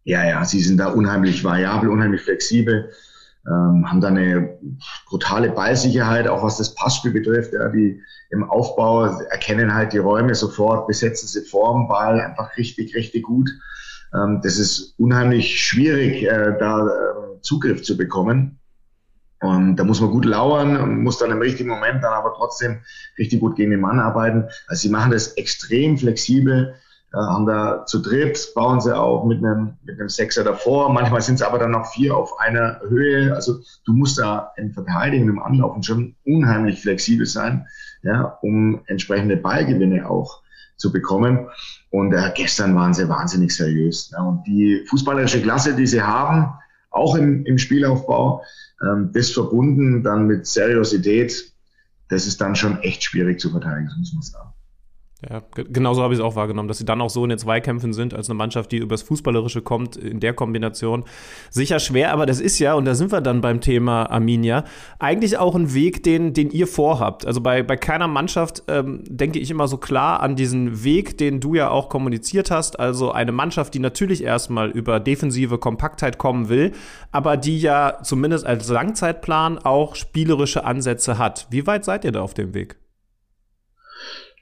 [0.03, 2.91] Ja, ja, sie sind da unheimlich variabel, unheimlich flexibel,
[3.47, 4.57] ähm, haben da eine
[5.07, 7.53] brutale Ballsicherheit, auch was das Passspiel betrifft.
[7.53, 12.55] Ja, die im Aufbau erkennen halt die Räume sofort, besetzen sie vor dem Ball einfach
[12.57, 13.49] richtig, richtig gut.
[14.13, 18.59] Ähm, das ist unheimlich schwierig, äh, da äh, Zugriff zu bekommen.
[19.41, 22.81] Und da muss man gut lauern und muss dann im richtigen Moment dann aber trotzdem
[23.17, 24.45] richtig gut gegen den Mann arbeiten.
[24.67, 26.75] Also sie machen das extrem flexibel,
[27.13, 30.93] haben da zu dritt, bauen sie auch mit einem, mit einem Sechser davor.
[30.93, 33.35] Manchmal sind es aber dann noch vier auf einer Höhe.
[33.35, 37.67] Also du musst da im Verteidigen, im Anlaufen schon unheimlich flexibel sein,
[38.03, 40.41] ja, um entsprechende Ballgewinne auch
[40.77, 41.47] zu bekommen.
[41.89, 44.11] Und äh, gestern waren sie wahnsinnig seriös.
[44.11, 44.23] Ja.
[44.23, 46.53] Und die fußballerische Klasse, die sie haben,
[46.91, 48.43] auch im, im Spielaufbau,
[48.81, 51.51] ähm, das verbunden dann mit Seriosität,
[52.07, 54.53] das ist dann schon echt schwierig zu verteidigen, muss man sagen.
[55.29, 57.93] Ja, genauso habe ich es auch wahrgenommen, dass sie dann auch so in den Zweikämpfen
[57.93, 61.03] sind, als eine Mannschaft, die übers Fußballerische kommt, in der Kombination.
[61.51, 64.63] Sicher schwer, aber das ist ja, und da sind wir dann beim Thema Arminia,
[64.97, 67.27] eigentlich auch ein Weg, den, den ihr vorhabt.
[67.27, 71.39] Also bei, bei keiner Mannschaft ähm, denke ich immer so klar an diesen Weg, den
[71.39, 72.79] du ja auch kommuniziert hast.
[72.79, 76.71] Also eine Mannschaft, die natürlich erstmal über defensive Kompaktheit kommen will,
[77.11, 81.45] aber die ja zumindest als Langzeitplan auch spielerische Ansätze hat.
[81.51, 82.80] Wie weit seid ihr da auf dem Weg?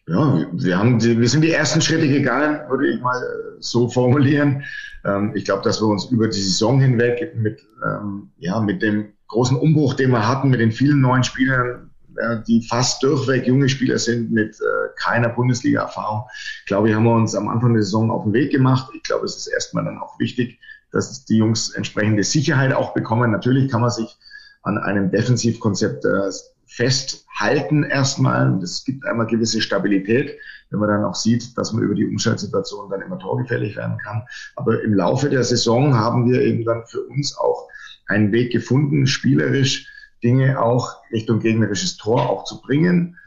[0.10, 3.88] Ja, wir, haben die, wir sind die ersten Schritte gegangen, würde ich mal äh, so
[3.88, 4.64] formulieren.
[5.06, 9.14] Ähm, ich glaube, dass wir uns über die Saison hinweg mit, ähm, ja, mit dem
[9.28, 13.70] großen Umbruch, den wir hatten, mit den vielen neuen Spielern, äh, die fast durchweg junge
[13.70, 16.24] Spieler sind mit äh, keiner Bundesliga-Erfahrung,
[16.66, 18.90] glaube ich, haben wir uns am Anfang der Saison auf den Weg gemacht.
[18.96, 20.60] Ich glaube, es ist erstmal dann auch wichtig,
[20.92, 23.30] dass die Jungs entsprechende Sicherheit auch bekommen.
[23.30, 24.18] Natürlich kann man sich
[24.64, 26.32] an einem Defensivkonzept äh,
[26.70, 28.60] festhalten erstmal.
[28.60, 30.38] Das gibt einmal gewisse Stabilität,
[30.70, 34.24] wenn man dann auch sieht, dass man über die Umschaltsituation dann immer torgefährlich werden kann.
[34.56, 37.68] Aber im Laufe der Saison haben wir eben dann für uns auch
[38.08, 39.88] einen Weg gefunden, spielerisch
[40.24, 43.18] Dinge auch Richtung gegnerisches Tor auch zu bringen,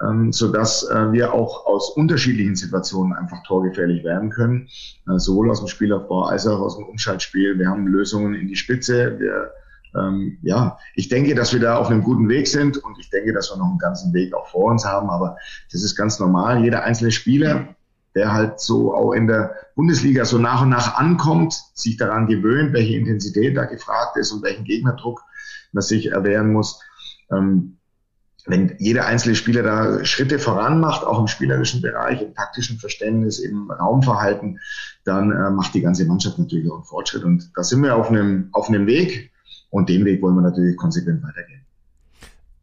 [0.00, 4.68] ähm, so dass äh, wir auch aus unterschiedlichen Situationen einfach torgefährlich werden können,
[5.08, 7.58] äh, sowohl aus dem Spielaufbau als auch aus dem Umschaltspiel.
[7.58, 9.18] Wir haben Lösungen in die Spitze.
[9.18, 9.50] Wir
[9.94, 13.32] ähm, ja, ich denke, dass wir da auf einem guten Weg sind und ich denke,
[13.32, 15.10] dass wir noch einen ganzen Weg auch vor uns haben.
[15.10, 15.36] Aber
[15.70, 16.62] das ist ganz normal.
[16.62, 17.74] Jeder einzelne Spieler,
[18.14, 22.72] der halt so auch in der Bundesliga so nach und nach ankommt, sich daran gewöhnt,
[22.72, 25.22] welche Intensität da gefragt ist und welchen Gegnerdruck
[25.72, 26.80] man sich erwehren muss.
[27.30, 27.78] Ähm,
[28.46, 33.38] wenn jeder einzelne Spieler da Schritte voran macht, auch im spielerischen Bereich, im taktischen Verständnis,
[33.38, 34.58] im Raumverhalten,
[35.04, 37.22] dann äh, macht die ganze Mannschaft natürlich auch einen Fortschritt.
[37.22, 39.31] Und da sind wir auf einem, auf einem Weg.
[39.72, 41.62] Und den Weg wollen wir natürlich konsequent weitergehen.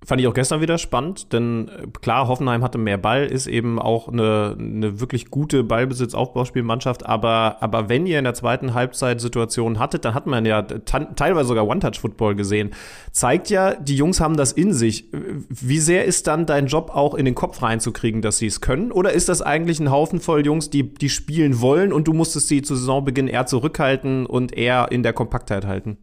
[0.06, 3.80] Fand ich auch gestern wieder spannend, denn äh, klar, Hoffenheim hatte mehr Ball, ist eben
[3.80, 9.78] auch eine, eine wirklich gute Ballbesitz-Aufbauspielmannschaft, aber, aber wenn ihr in der zweiten Halbzeit Situationen
[9.78, 12.72] hattet, dann hat man ja teilweise sogar One-Touch-Football gesehen.
[13.12, 15.12] Zeigt ja, die Jungs haben das in sich.
[15.12, 18.92] Wie sehr ist dann dein Job auch in den Kopf reinzukriegen, dass sie es können?
[18.92, 22.48] Oder ist das eigentlich ein Haufen voll Jungs, die, die spielen wollen und du musstest
[22.48, 25.98] sie zu Saisonbeginn eher zurückhalten und eher in der Kompaktheit halten?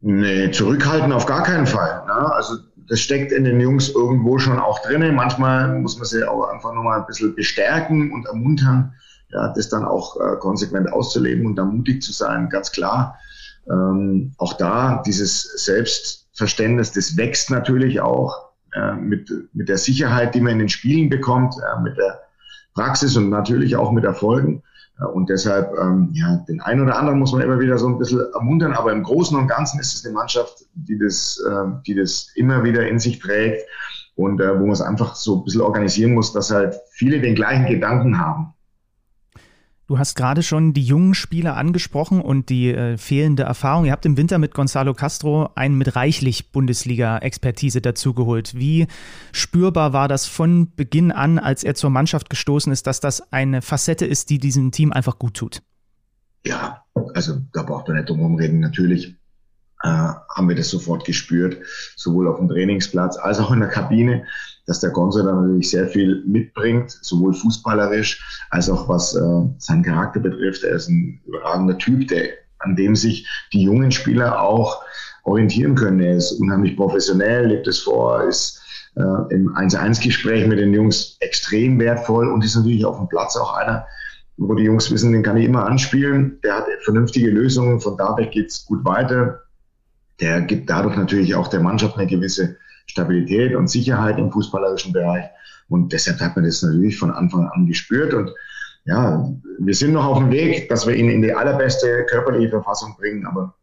[0.00, 2.04] Nee, zurückhalten auf gar keinen Fall.
[2.06, 2.32] Ne?
[2.34, 2.56] Also
[2.88, 5.14] das steckt in den Jungs irgendwo schon auch drin.
[5.14, 8.94] Manchmal muss man sie auch einfach nochmal ein bisschen bestärken und ermuntern,
[9.30, 13.18] ja, das dann auch äh, konsequent auszuleben und da mutig zu sein, ganz klar.
[13.70, 20.40] Ähm, auch da dieses Selbstverständnis, das wächst natürlich auch äh, mit, mit der Sicherheit, die
[20.40, 22.20] man in den Spielen bekommt, äh, mit der
[22.74, 24.62] Praxis und natürlich auch mit Erfolgen.
[25.06, 28.20] Und deshalb, ähm, ja, den einen oder anderen muss man immer wieder so ein bisschen
[28.34, 32.32] ermuntern, aber im Großen und Ganzen ist es eine Mannschaft, die das, äh, die das
[32.34, 33.62] immer wieder in sich trägt
[34.16, 37.36] und äh, wo man es einfach so ein bisschen organisieren muss, dass halt viele den
[37.36, 38.54] gleichen Gedanken haben.
[39.88, 43.86] Du hast gerade schon die jungen Spieler angesprochen und die äh, fehlende Erfahrung.
[43.86, 48.54] Ihr habt im Winter mit Gonzalo Castro einen mit reichlich Bundesliga-Expertise dazugeholt.
[48.54, 48.86] Wie
[49.32, 53.62] spürbar war das von Beginn an, als er zur Mannschaft gestoßen ist, dass das eine
[53.62, 55.62] Facette ist, die diesem Team einfach gut tut?
[56.44, 58.60] Ja, also da braucht man nicht drum reden.
[58.60, 59.16] Natürlich
[59.82, 61.56] äh, haben wir das sofort gespürt,
[61.96, 64.24] sowohl auf dem Trainingsplatz als auch in der Kabine
[64.68, 69.82] dass der Gonzo da natürlich sehr viel mitbringt, sowohl fußballerisch als auch was äh, seinen
[69.82, 70.62] Charakter betrifft.
[70.62, 74.82] Er ist ein überragender Typ, der, an dem sich die jungen Spieler auch
[75.24, 76.00] orientieren können.
[76.00, 78.62] Er ist unheimlich professionell, lebt es vor, ist
[78.96, 83.56] äh, im 1-1-Gespräch mit den Jungs extrem wertvoll und ist natürlich auf dem Platz auch
[83.56, 83.86] einer,
[84.36, 86.40] wo die Jungs wissen, den kann ich immer anspielen.
[86.44, 89.44] Der hat vernünftige Lösungen, von da weg geht's gut weiter.
[90.20, 95.26] Der gibt dadurch natürlich auch der Mannschaft eine gewisse Stabilität und Sicherheit im fußballerischen Bereich.
[95.68, 98.14] Und deshalb hat man das natürlich von Anfang an gespürt.
[98.14, 98.30] Und
[98.84, 99.28] ja,
[99.58, 103.26] wir sind noch auf dem Weg, dass wir ihn in die allerbeste körperliche Verfassung bringen.
[103.26, 103.54] Aber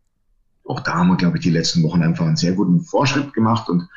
[0.66, 3.68] auch da haben wir, glaube ich, die letzten Wochen einfach einen sehr guten Fortschritt gemacht.
[3.70, 3.88] Und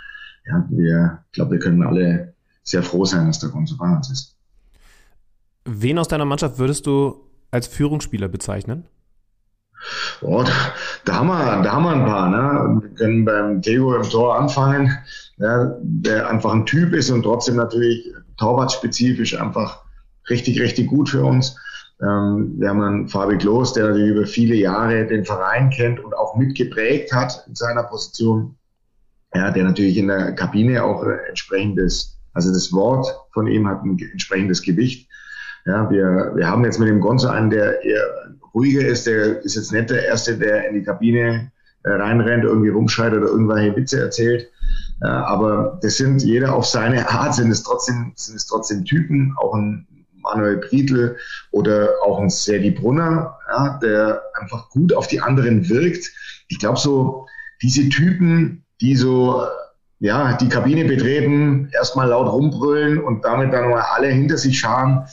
[0.47, 4.37] ja, wir, glaube, wir können alle sehr froh sein, dass der Gonzo bei uns ist.
[5.65, 8.87] Wen aus deiner Mannschaft würdest du als Führungsspieler bezeichnen?
[10.21, 10.53] Oh, da,
[11.05, 12.29] da, haben wir, da haben wir ein paar.
[12.29, 12.81] Ne?
[12.83, 14.97] Wir können beim Tego im Tor anfangen,
[15.39, 19.83] ja, der einfach ein Typ ist und trotzdem natürlich torwartspezifisch einfach
[20.29, 21.57] richtig, richtig gut für uns.
[22.01, 26.15] Ähm, wir haben einen Fabi Klos, der natürlich über viele Jahre den Verein kennt und
[26.15, 28.57] auch mitgeprägt hat in seiner Position.
[29.35, 33.99] Ja, der natürlich in der Kabine auch entsprechendes Also das Wort von ihm hat ein
[33.99, 35.08] entsprechendes Gewicht.
[35.67, 39.07] Ja, wir, wir haben jetzt mit dem Gonzo einen, der eher ruhiger ist.
[39.07, 41.53] Der ist jetzt nicht der Erste, der in die Kabine
[41.85, 44.49] äh, reinrennt, irgendwie rumschreit oder irgendwelche Witze erzählt.
[45.03, 49.35] Ja, aber das sind jeder auf seine Art, sind es trotzdem, sind es trotzdem Typen,
[49.39, 49.87] auch ein
[50.23, 51.17] Manuel Briedl
[51.53, 56.11] oder auch ein Sergi Brunner, ja, der einfach gut auf die anderen wirkt.
[56.49, 57.27] Ich glaube, so
[57.63, 59.47] diese Typen, die so
[60.01, 65.07] ja, die Kabine betreten, erstmal laut rumbrüllen und damit dann mal alle hinter sich scharen.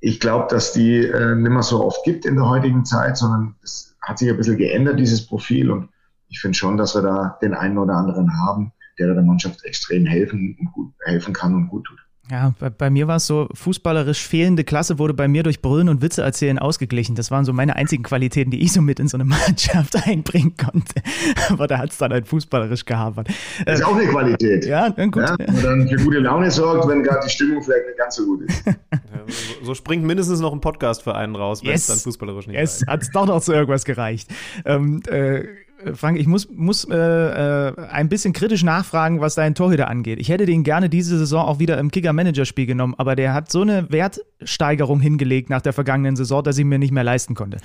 [0.00, 3.54] Ich glaube, dass die äh, nicht mehr so oft gibt in der heutigen Zeit, sondern
[3.62, 5.70] es hat sich ein bisschen geändert, dieses Profil.
[5.70, 5.90] Und
[6.28, 10.06] ich finde schon, dass wir da den einen oder anderen haben, der der Mannschaft extrem
[10.06, 11.98] helfen und gut helfen kann und gut tut.
[12.30, 15.88] Ja, bei, bei mir war es so, fußballerisch fehlende Klasse wurde bei mir durch Brüllen
[15.88, 17.16] und Witze erzählen ausgeglichen.
[17.16, 20.54] Das waren so meine einzigen Qualitäten, die ich so mit in so eine Mannschaft einbringen
[20.56, 21.02] konnte.
[21.48, 23.28] Aber da hat es dann halt fußballerisch gehabert.
[23.66, 24.64] Das ist auch eine Qualität.
[24.64, 25.24] Ja, dann gut.
[25.24, 28.24] Ja, und dann für gute Laune sorgt, wenn gerade die Stimmung vielleicht nicht ganz so
[28.24, 28.64] gut ist.
[28.92, 31.82] Ja, so, so, springt mindestens noch ein Podcast für einen raus, wenn yes.
[31.82, 32.88] es dann fußballerisch nicht Es yes.
[32.88, 34.30] hat doch noch zu irgendwas gereicht.
[34.64, 35.48] Ähm, äh, äh,
[35.94, 40.18] Frank, ich muss, muss äh, äh, ein bisschen kritisch nachfragen, was deinen Torhüter angeht.
[40.20, 43.62] Ich hätte den gerne diese Saison auch wieder im Kicker-Manager-Spiel genommen, aber der hat so
[43.62, 47.58] eine Wertsteigerung hingelegt nach der vergangenen Saison, dass ich mir nicht mehr leisten konnte.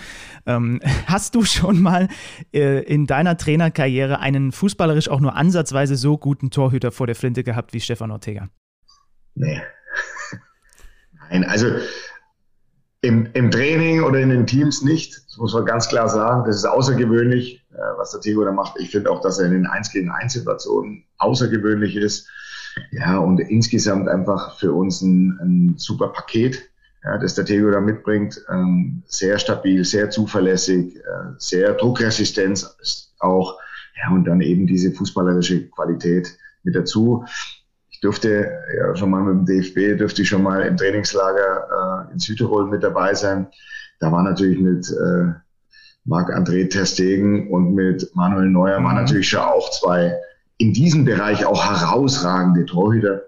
[0.46, 2.08] Ähm, hast du schon mal
[2.54, 7.44] äh, in deiner Trainerkarriere einen fußballerisch auch nur ansatzweise so guten Torhüter vor der Flinte
[7.44, 8.50] gehabt wie Stefan Ortega?
[9.36, 9.62] Nee.
[11.30, 11.68] Nein, also
[13.06, 15.16] im, im Training oder in den Teams nicht.
[15.28, 16.44] Das muss man ganz klar sagen.
[16.46, 18.80] Das ist außergewöhnlich, äh, was der Tego da macht.
[18.80, 22.28] Ich finde auch, dass er in den 1 gegen 1 Situationen außergewöhnlich ist.
[22.92, 26.70] Ja, und insgesamt einfach für uns ein, ein super Paket,
[27.04, 28.44] ja, das der Tego da mitbringt.
[28.50, 32.68] Ähm, sehr stabil, sehr zuverlässig, äh, sehr druckresistent
[33.20, 33.60] auch.
[34.02, 37.24] Ja, und dann eben diese fußballerische Qualität mit dazu
[37.96, 42.14] ich durfte ja schon mal mit dem DFB, durfte ich schon mal im Trainingslager äh,
[42.14, 43.48] in Südtirol mit dabei sein.
[44.02, 45.32] Da war natürlich mit äh,
[46.04, 48.84] Marc-André Terstegen und mit Manuel Neuer mhm.
[48.84, 50.14] waren natürlich schon auch zwei
[50.58, 53.22] in diesem Bereich auch herausragende Torhüter.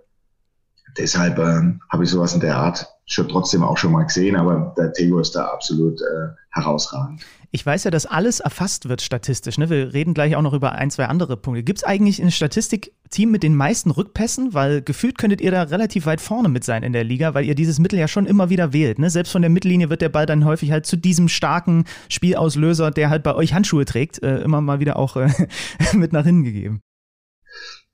[0.97, 4.73] Deshalb äh, habe ich sowas in der Art schon trotzdem auch schon mal gesehen, aber
[4.77, 7.21] der Tego ist da absolut äh, herausragend.
[7.51, 9.57] Ich weiß ja, dass alles erfasst wird statistisch.
[9.57, 9.69] Ne?
[9.69, 11.63] Wir reden gleich auch noch über ein, zwei andere Punkte.
[11.63, 14.53] Gibt es eigentlich ein Statistikteam mit den meisten Rückpässen?
[14.53, 17.55] Weil gefühlt könntet ihr da relativ weit vorne mit sein in der Liga, weil ihr
[17.55, 18.99] dieses Mittel ja schon immer wieder wählt.
[18.99, 19.09] Ne?
[19.09, 23.09] Selbst von der Mittellinie wird der Ball dann häufig halt zu diesem starken Spielauslöser, der
[23.09, 25.29] halt bei euch Handschuhe trägt, äh, immer mal wieder auch äh,
[25.93, 26.81] mit nach hinten gegeben.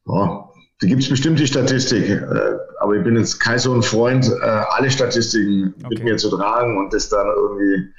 [0.06, 0.46] Oh,
[0.80, 4.28] da gibt es bestimmt die Statistik, äh, aber ich bin jetzt kein so ein Freund,
[4.28, 5.88] äh, alle Statistiken okay.
[5.90, 7.90] mit mir zu tragen und das dann irgendwie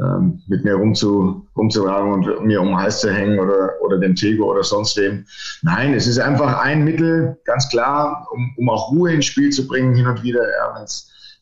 [0.00, 4.14] ähm, mit mir rumzu, rumzutragen und mir um den Hals zu hängen oder, oder dem
[4.16, 5.24] Tego oder sonst wem.
[5.62, 9.68] Nein, es ist einfach ein Mittel, ganz klar, um, um auch Ruhe ins Spiel zu
[9.68, 10.42] bringen hin und wieder.
[10.42, 10.74] Ja,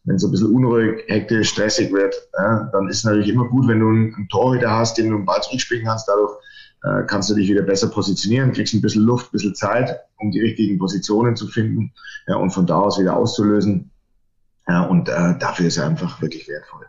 [0.04, 3.68] wenn es ein bisschen unruhig, hektisch, stressig wird, ja, dann ist es natürlich immer gut,
[3.68, 6.08] wenn du einen, einen Torhüter hast, den du einen Ball zurückspielen kannst.
[6.08, 6.32] Dadurch
[6.82, 10.30] äh, kannst du dich wieder besser positionieren, kriegst ein bisschen Luft, ein bisschen Zeit, um
[10.30, 11.92] die richtigen Positionen zu finden
[12.26, 13.90] ja, und von da aus wieder auszulösen.
[14.68, 16.86] Ja, und äh, dafür ist er einfach wirklich wertvoll.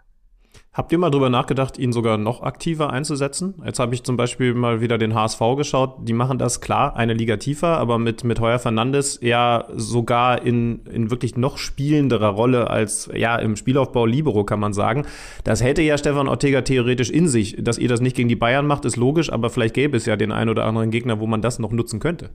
[0.76, 3.54] Habt ihr mal drüber nachgedacht, ihn sogar noch aktiver einzusetzen?
[3.64, 5.98] Jetzt habe ich zum Beispiel mal wieder den HSV geschaut.
[6.00, 10.84] Die machen das klar, eine Liga tiefer, aber mit, mit Heuer Fernandes ja sogar in,
[10.88, 15.06] in wirklich noch spielenderer Rolle als ja im Spielaufbau Libero, kann man sagen.
[15.44, 17.56] Das hätte ja Stefan Ortega theoretisch in sich.
[17.60, 20.16] Dass ihr das nicht gegen die Bayern macht, ist logisch, aber vielleicht gäbe es ja
[20.16, 22.32] den einen oder anderen Gegner, wo man das noch nutzen könnte.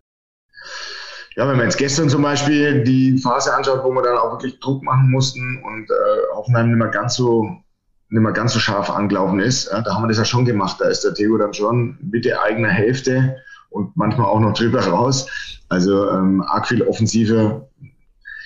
[1.35, 4.61] Ja, wenn man jetzt gestern zum Beispiel die Phase anschaut, wo wir dann auch wirklich
[4.61, 7.49] Druck machen mussten und äh, Hoffenheim nicht mehr ganz so
[8.11, 9.71] nicht mehr ganz so scharf angelaufen ist.
[9.71, 10.77] Da haben wir das ja schon gemacht.
[10.81, 13.37] Da ist der Theo dann schon mit der eigenen Hälfte
[13.71, 15.27] und manchmal auch noch drüber raus.
[15.69, 17.69] Also ähm, arg viel Offensive,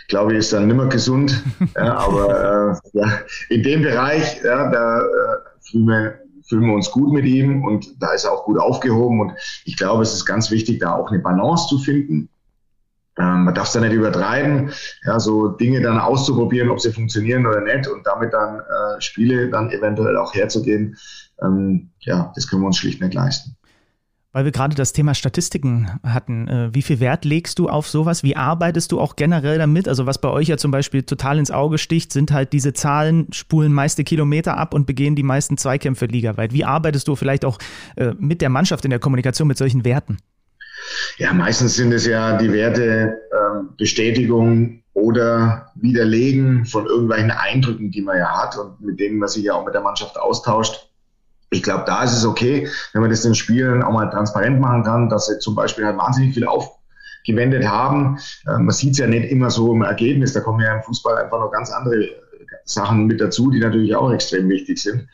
[0.09, 1.43] glaube ich, ist dann nicht mehr gesund.
[1.77, 5.05] ja, aber äh, ja, in dem Bereich, ja, da äh,
[5.61, 9.21] fühlen, wir, fühlen wir uns gut mit ihm und da ist er auch gut aufgehoben.
[9.21, 9.33] Und
[9.65, 12.29] ich glaube, es ist ganz wichtig, da auch eine Balance zu finden.
[13.19, 14.73] Ähm, man darf es da nicht übertreiben,
[15.05, 19.51] ja, so Dinge dann auszuprobieren, ob sie funktionieren oder nicht und damit dann äh, Spiele
[19.51, 20.97] dann eventuell auch herzugehen.
[21.43, 23.57] Ähm, ja, das können wir uns schlicht nicht leisten.
[24.35, 26.49] Weil wir gerade das Thema Statistiken hatten.
[26.49, 28.23] Äh, wie viel Wert legst du auf sowas?
[28.23, 29.89] Wie arbeitest du auch generell damit?
[29.89, 33.31] Also was bei euch ja zum Beispiel total ins Auge sticht, sind halt diese Zahlen,
[33.31, 36.55] spulen meiste Kilometer ab und begehen die meisten Zweikämpfe ligaweit.
[36.55, 37.59] Wie arbeitest du vielleicht auch
[37.97, 40.17] äh, mit der Mannschaft in der Kommunikation mit solchen Werten?
[41.19, 48.03] Ja, meistens sind es ja die Werte ähm, Bestätigung oder Widerlegen von irgendwelchen Eindrücken, die
[48.03, 50.89] man ja hat und mit denen man sich ja auch mit der Mannschaft austauscht.
[51.51, 54.85] Ich glaube, da ist es okay, wenn man das den Spielern auch mal transparent machen
[54.85, 56.79] kann, dass sie zum Beispiel halt wahnsinnig viel auf,
[57.25, 58.19] gewendet haben.
[58.47, 61.17] Äh, man sieht es ja nicht immer so im Ergebnis, da kommen ja im Fußball
[61.19, 62.09] einfach noch ganz andere
[62.65, 65.09] Sachen mit dazu, die natürlich auch extrem wichtig sind.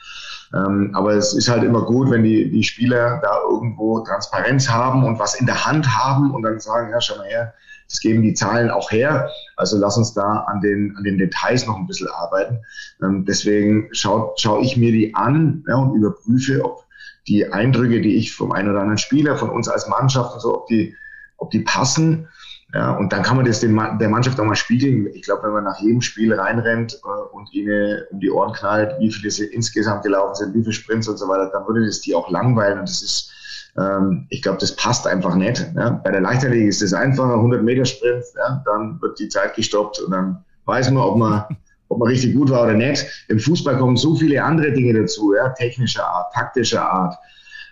[0.55, 5.05] Ähm, aber es ist halt immer gut, wenn die, die Spieler da irgendwo Transparenz haben
[5.05, 7.55] und was in der Hand haben und dann sagen, ja, schau mal her,
[7.89, 9.31] das geben die Zahlen auch her.
[9.57, 12.59] Also lass uns da an den, an den Details noch ein bisschen arbeiten.
[13.03, 16.85] Ähm, deswegen schaue schau ich mir die an ja, und überprüfe, ob
[17.27, 20.55] die Eindrücke, die ich vom einen oder anderen Spieler, von uns als Mannschaft und so,
[20.55, 20.95] ob die,
[21.37, 22.29] ob die passen.
[22.75, 25.07] Ja, und dann kann man das den, der Mannschaft auch mal spiegeln.
[25.14, 28.95] Ich glaube, wenn man nach jedem Spiel reinrennt äh, und ihnen um die Ohren knallt,
[28.99, 32.03] wie viele sie insgesamt gelaufen sind, wie viele Sprints und so weiter, dann würde das
[32.03, 32.81] die auch langweilen.
[32.81, 33.33] Und das ist,
[33.79, 35.66] ähm, ich glaube, das passt einfach nicht.
[35.77, 35.91] Ja.
[36.05, 40.01] Bei der Leichtathletik ist es einfacher, 100 Meter Sprint, ja, dann wird die Zeit gestoppt
[40.01, 41.45] und dann weiß man, ob man,
[41.89, 43.07] ob man richtig gut war oder nicht.
[43.29, 47.16] Im Fußball kommen so viele andere Dinge dazu, ja, technischer Art, taktischer Art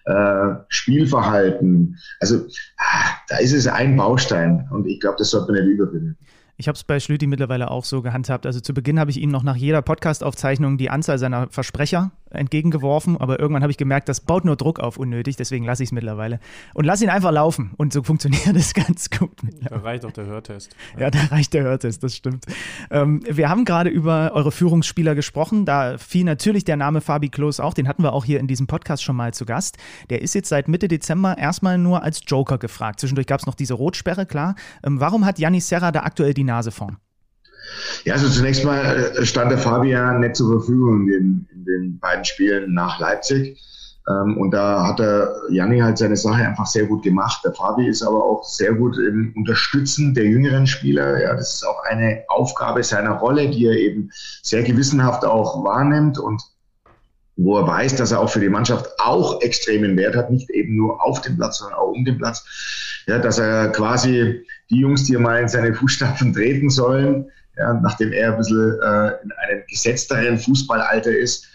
[0.07, 1.99] äh, Spielverhalten.
[2.21, 2.47] Also
[2.79, 6.17] ah, da ist es ein Baustein und ich glaube, das sollte man nicht überbewerten.
[6.59, 8.47] Ich habe es bei Schlüti mittlerweile auch so gehandhabt.
[8.47, 13.17] Also zu Beginn habe ich ihm noch nach jeder Podcast-Aufzeichnung die Anzahl seiner Versprecher entgegengeworfen,
[13.19, 15.93] aber irgendwann habe ich gemerkt, das baut nur Druck auf unnötig, deswegen lasse ich es
[15.93, 16.41] mittlerweile.
[16.75, 19.31] Und lass ihn einfach laufen und so funktioniert es ganz gut.
[19.69, 20.75] Da reicht auch der Hörtest.
[20.99, 22.45] Ja, da reicht der Hörtest, das stimmt.
[22.91, 27.61] Ähm, wir haben gerade über eure Führungsspieler gesprochen, da fiel natürlich der Name Fabi Klos
[27.61, 29.77] auch, den hatten wir auch hier in diesem Podcast schon mal zu Gast.
[30.11, 33.01] Der ist jetzt seit Mitte Dezember erstmal nur als Joker gefragt.
[33.01, 34.57] Zwischendurch gab es noch diese Rotsperre, klar.
[34.85, 36.97] Ähm, warum hat Janis Serra da aktuell die Nase vorn?
[38.05, 42.25] Ja, also zunächst mal äh, stand der Fabian nicht zur Verfügung in, in den beiden
[42.25, 43.61] Spielen nach Leipzig.
[44.09, 47.41] Ähm, und da hat der Janni halt seine Sache einfach sehr gut gemacht.
[47.45, 51.21] Der Fabi ist aber auch sehr gut im Unterstützen der jüngeren Spieler.
[51.21, 54.11] Ja, das ist auch eine Aufgabe seiner Rolle, die er eben
[54.43, 56.41] sehr gewissenhaft auch wahrnimmt und
[57.39, 60.77] wo er weiß, dass er auch für die Mannschaft auch extremen Wert hat, nicht eben
[60.77, 63.03] nur auf dem Platz, sondern auch um den Platz.
[63.07, 68.13] Ja, dass er quasi die Jungs, die mal in seine Fußstapfen treten sollen, ja, nachdem
[68.13, 71.47] er ein bisschen äh, in einem gesetzteren Fußballalter ist,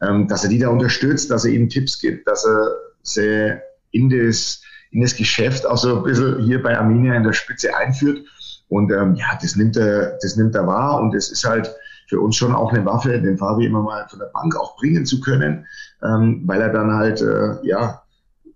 [0.00, 3.58] ähm, dass er die da unterstützt, dass er ihnen Tipps gibt, dass er sie
[3.90, 7.76] in das, in das Geschäft auch so ein bisschen hier bei Arminia in der Spitze
[7.76, 8.24] einführt.
[8.68, 11.70] Und ähm, ja, das nimmt er, das nimmt er wahr und es ist halt
[12.08, 15.04] für uns schon auch eine Waffe, den Fabi immer mal von der Bank auch bringen
[15.06, 15.66] zu können,
[16.02, 18.02] ähm, weil er dann halt, äh, ja,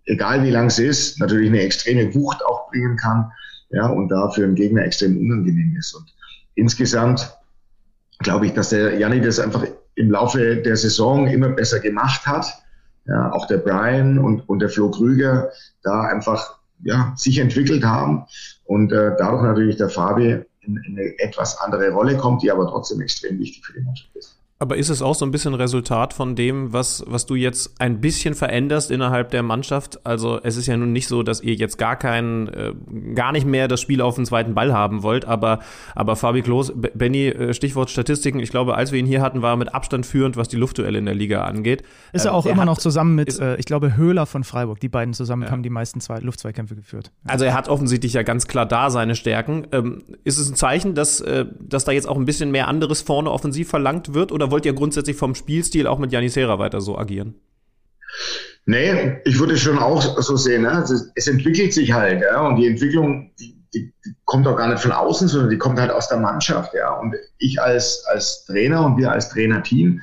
[0.06, 3.30] egal wie lang es ist, natürlich eine extreme Wucht auch bringen kann,
[3.74, 5.94] ja, und da für einen Gegner extrem unangenehm ist.
[5.94, 6.06] Und
[6.54, 7.36] insgesamt
[8.20, 9.66] glaube ich, dass der Janni das einfach
[9.96, 12.46] im Laufe der Saison immer besser gemacht hat.
[13.06, 15.50] Ja, auch der Brian und, und der Flo Krüger
[15.82, 18.24] da einfach ja, sich entwickelt haben
[18.64, 22.66] und äh, dadurch natürlich der Fabi in, in eine etwas andere Rolle kommt, die aber
[22.66, 24.33] trotzdem extrem wichtig für die Mannschaft ist.
[24.64, 28.00] Aber ist es auch so ein bisschen Resultat von dem, was, was du jetzt ein
[28.00, 30.06] bisschen veränderst innerhalb der Mannschaft?
[30.06, 32.72] Also es ist ja nun nicht so, dass ihr jetzt gar keinen, äh,
[33.14, 35.58] gar nicht mehr das Spiel auf den zweiten Ball haben wollt, aber,
[35.94, 39.52] aber Fabi Klos, Benny, äh, Stichwort Statistiken, ich glaube, als wir ihn hier hatten, war
[39.52, 41.82] er mit Abstand führend, was die Luftduelle in der Liga angeht.
[42.14, 44.80] Ist er ähm, auch immer hat, noch zusammen mit, äh, ich glaube, Höhler von Freiburg.
[44.80, 45.50] Die beiden zusammen ja.
[45.50, 47.12] haben die meisten zwei Luftzweikämpfe geführt.
[47.26, 49.66] Also er hat offensichtlich ja ganz klar da seine Stärken.
[49.72, 53.02] Ähm, ist es ein Zeichen, dass, äh, dass da jetzt auch ein bisschen mehr anderes
[53.02, 56.80] vorne offensiv verlangt wird oder wollt ihr grundsätzlich vom Spielstil auch mit Janis Hera weiter
[56.80, 57.34] so agieren?
[58.66, 60.62] Nee, ich würde schon auch so sehen.
[60.62, 60.84] Ne?
[61.16, 64.80] Es, entwickelt sich halt, ja, und die Entwicklung, die, die, die, kommt auch gar nicht
[64.80, 66.88] von außen, sondern die kommt halt aus der Mannschaft, ja.
[67.00, 70.00] Und ich als, als Trainer und wir als Trainerteam,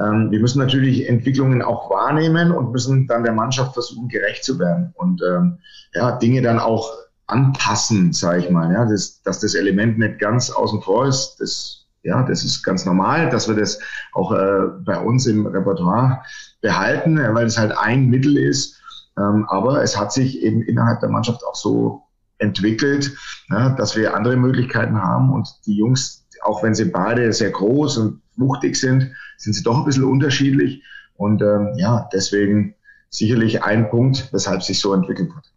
[0.00, 4.60] ähm, wir müssen natürlich Entwicklungen auch wahrnehmen und müssen dann der Mannschaft versuchen, gerecht zu
[4.60, 5.58] werden und ähm,
[5.92, 6.88] ja, Dinge dann auch
[7.26, 11.77] anpassen, sage ich mal, ja, das, dass das Element nicht ganz außen vor ist, das
[12.02, 13.80] ja, das ist ganz normal, dass wir das
[14.12, 16.22] auch äh, bei uns im Repertoire
[16.60, 18.80] behalten, weil es halt ein Mittel ist.
[19.18, 22.02] Ähm, aber es hat sich eben innerhalb der Mannschaft auch so
[22.38, 23.16] entwickelt,
[23.50, 27.98] ja, dass wir andere Möglichkeiten haben und die Jungs, auch wenn sie beide sehr groß
[27.98, 30.84] und wuchtig sind, sind sie doch ein bisschen unterschiedlich.
[31.16, 32.76] Und ähm, ja, deswegen
[33.10, 35.50] sicherlich ein Punkt, weshalb sich so entwickelt hat.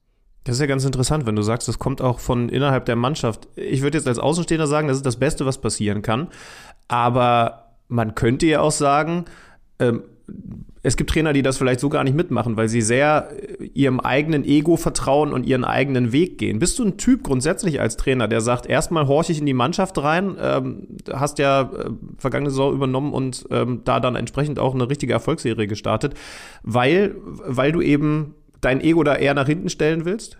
[0.43, 3.47] Das ist ja ganz interessant, wenn du sagst, das kommt auch von innerhalb der Mannschaft.
[3.55, 6.29] Ich würde jetzt als Außenstehender sagen, das ist das Beste, was passieren kann.
[6.87, 9.25] Aber man könnte ja auch sagen,
[9.79, 10.03] ähm,
[10.83, 13.99] es gibt Trainer, die das vielleicht so gar nicht mitmachen, weil sie sehr äh, ihrem
[13.99, 16.59] eigenen Ego vertrauen und ihren eigenen Weg gehen.
[16.59, 20.01] Bist du ein Typ grundsätzlich als Trainer, der sagt, erstmal horche ich in die Mannschaft
[20.01, 24.89] rein, ähm, hast ja äh, vergangene Saison übernommen und ähm, da dann entsprechend auch eine
[24.89, 26.15] richtige Erfolgsserie gestartet,
[26.63, 27.15] weil,
[27.45, 30.37] weil du eben dein Ego da eher nach hinten stellen willst?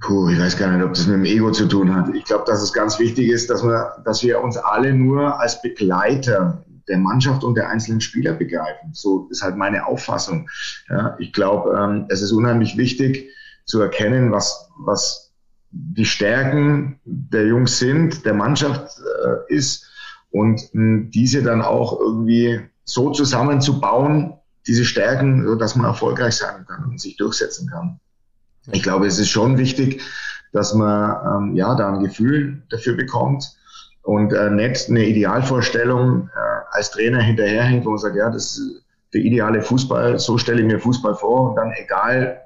[0.00, 2.14] Puh, ich weiß gar nicht, ob das mit dem Ego zu tun hat.
[2.14, 5.60] Ich glaube, dass es ganz wichtig ist, dass wir, dass wir uns alle nur als
[5.60, 8.90] Begleiter der Mannschaft und der einzelnen Spieler begreifen.
[8.92, 10.48] So ist halt meine Auffassung.
[10.88, 13.28] Ja, ich glaube, ähm, es ist unheimlich wichtig
[13.64, 15.34] zu erkennen, was, was
[15.70, 19.90] die Stärken der Jungs sind, der Mannschaft äh, ist
[20.30, 24.37] und mh, diese dann auch irgendwie so zusammenzubauen,
[24.68, 27.98] diese Stärken, so dass man erfolgreich sein kann und sich durchsetzen kann.
[28.70, 30.02] Ich glaube, es ist schon wichtig,
[30.52, 33.44] dass man ähm, ja da ein Gefühl dafür bekommt
[34.02, 38.84] und äh, nicht eine Idealvorstellung äh, als Trainer hinterherhängt, wo man sagt, ja, das ist
[39.14, 42.42] der ideale Fußball, so stelle ich mir Fußball vor und dann egal,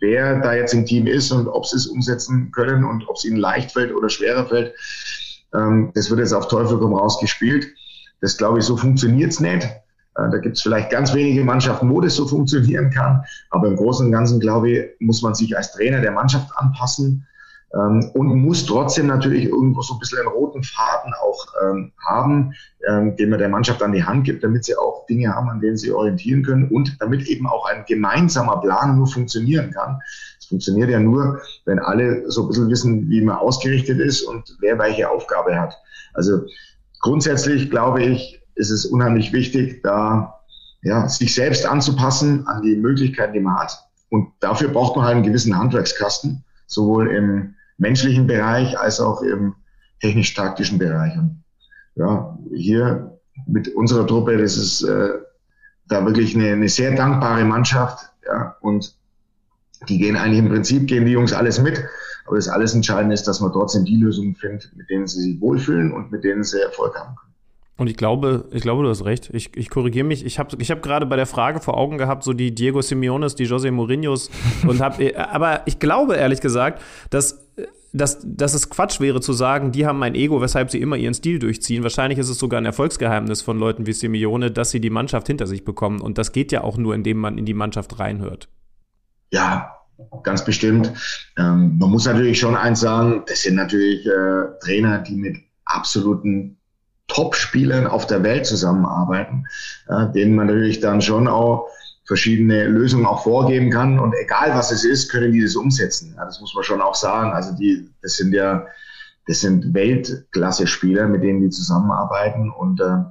[0.00, 3.24] wer da jetzt im Team ist und ob sie es umsetzen können und ob es
[3.24, 4.74] ihnen leicht fällt oder schwerer fällt,
[5.54, 7.68] ähm, das wird jetzt auf Teufel komm raus gespielt.
[8.20, 9.68] Das glaube ich, so funktioniert es nicht.
[10.16, 13.24] Äh, da gibt es vielleicht ganz wenige Mannschaften, wo das so funktionieren kann.
[13.50, 17.26] Aber im Großen und Ganzen, glaube ich, muss man sich als Trainer der Mannschaft anpassen
[17.74, 22.54] ähm, und muss trotzdem natürlich irgendwo so ein bisschen einen roten Faden auch ähm, haben,
[22.88, 25.60] ähm, den man der Mannschaft an die Hand gibt, damit sie auch Dinge haben, an
[25.60, 29.98] denen sie orientieren können und damit eben auch ein gemeinsamer Plan nur funktionieren kann.
[30.38, 34.56] Es funktioniert ja nur, wenn alle so ein bisschen wissen, wie man ausgerichtet ist und
[34.60, 35.74] wer welche Aufgabe hat.
[36.12, 36.42] Also
[37.00, 40.40] grundsätzlich glaube ich, ist es unheimlich wichtig, da
[40.82, 43.78] ja, sich selbst anzupassen an die Möglichkeiten, die man hat.
[44.10, 49.54] Und dafür braucht man halt einen gewissen Handwerkskasten, sowohl im menschlichen Bereich als auch im
[50.00, 51.16] technisch-taktischen Bereich.
[51.16, 51.42] Und
[51.96, 55.08] ja, hier mit unserer Truppe, das ist äh,
[55.88, 58.10] da wirklich eine, eine sehr dankbare Mannschaft.
[58.26, 58.94] Ja, und
[59.88, 61.82] die gehen eigentlich im Prinzip, gehen die Jungs alles mit.
[62.26, 65.40] Aber das alles Entscheidende ist, dass man trotzdem die Lösungen findet, mit denen sie sich
[65.40, 67.23] wohlfühlen und mit denen sie Erfolg haben können.
[67.76, 69.30] Und ich glaube, ich glaube, du hast recht.
[69.32, 70.24] Ich, ich korrigiere mich.
[70.24, 73.34] Ich habe ich hab gerade bei der Frage vor Augen gehabt, so die Diego Simeones,
[73.34, 74.30] die José Mourinhos
[74.66, 77.44] und hab, aber ich glaube ehrlich gesagt, dass,
[77.92, 81.14] dass, dass es Quatsch wäre zu sagen, die haben ein Ego, weshalb sie immer ihren
[81.14, 81.82] Stil durchziehen.
[81.82, 85.48] Wahrscheinlich ist es sogar ein Erfolgsgeheimnis von Leuten wie Simeone, dass sie die Mannschaft hinter
[85.48, 86.00] sich bekommen.
[86.00, 88.48] Und das geht ja auch nur, indem man in die Mannschaft reinhört.
[89.32, 89.72] Ja,
[90.22, 90.92] ganz bestimmt.
[91.36, 96.58] Ähm, man muss natürlich schon eins sagen, das sind natürlich äh, Trainer, die mit absoluten
[97.08, 99.46] Top-Spielern auf der Welt zusammenarbeiten,
[99.88, 101.68] äh, denen man natürlich dann schon auch
[102.06, 103.98] verschiedene Lösungen auch vorgeben kann.
[103.98, 106.14] Und egal was es ist, können die das umsetzen.
[106.16, 107.32] Ja, das muss man schon auch sagen.
[107.32, 108.66] Also die, das sind ja,
[109.26, 112.50] das sind Weltklasse-Spieler, mit denen die zusammenarbeiten.
[112.50, 113.04] Und äh,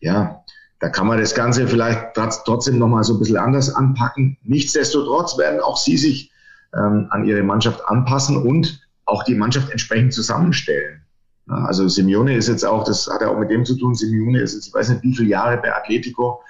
[0.00, 0.44] ja,
[0.80, 2.14] da kann man das Ganze vielleicht
[2.44, 4.36] trotzdem nochmal so ein bisschen anders anpacken.
[4.42, 6.30] Nichtsdestotrotz werden auch sie sich
[6.74, 11.03] ähm, an ihre Mannschaft anpassen und auch die Mannschaft entsprechend zusammenstellen.
[11.46, 14.54] Also Simeone ist jetzt auch, das hat ja auch mit dem zu tun, Simeone ist
[14.54, 16.42] jetzt, ich weiß nicht, wie viele Jahre bei Atletico.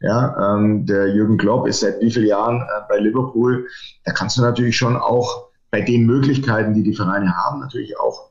[0.00, 3.68] Ja, ähm, der Jürgen Klopp ist seit wie vielen Jahren äh, bei Liverpool.
[4.04, 8.30] Da kannst du natürlich schon auch bei den Möglichkeiten, die die Vereine haben, natürlich auch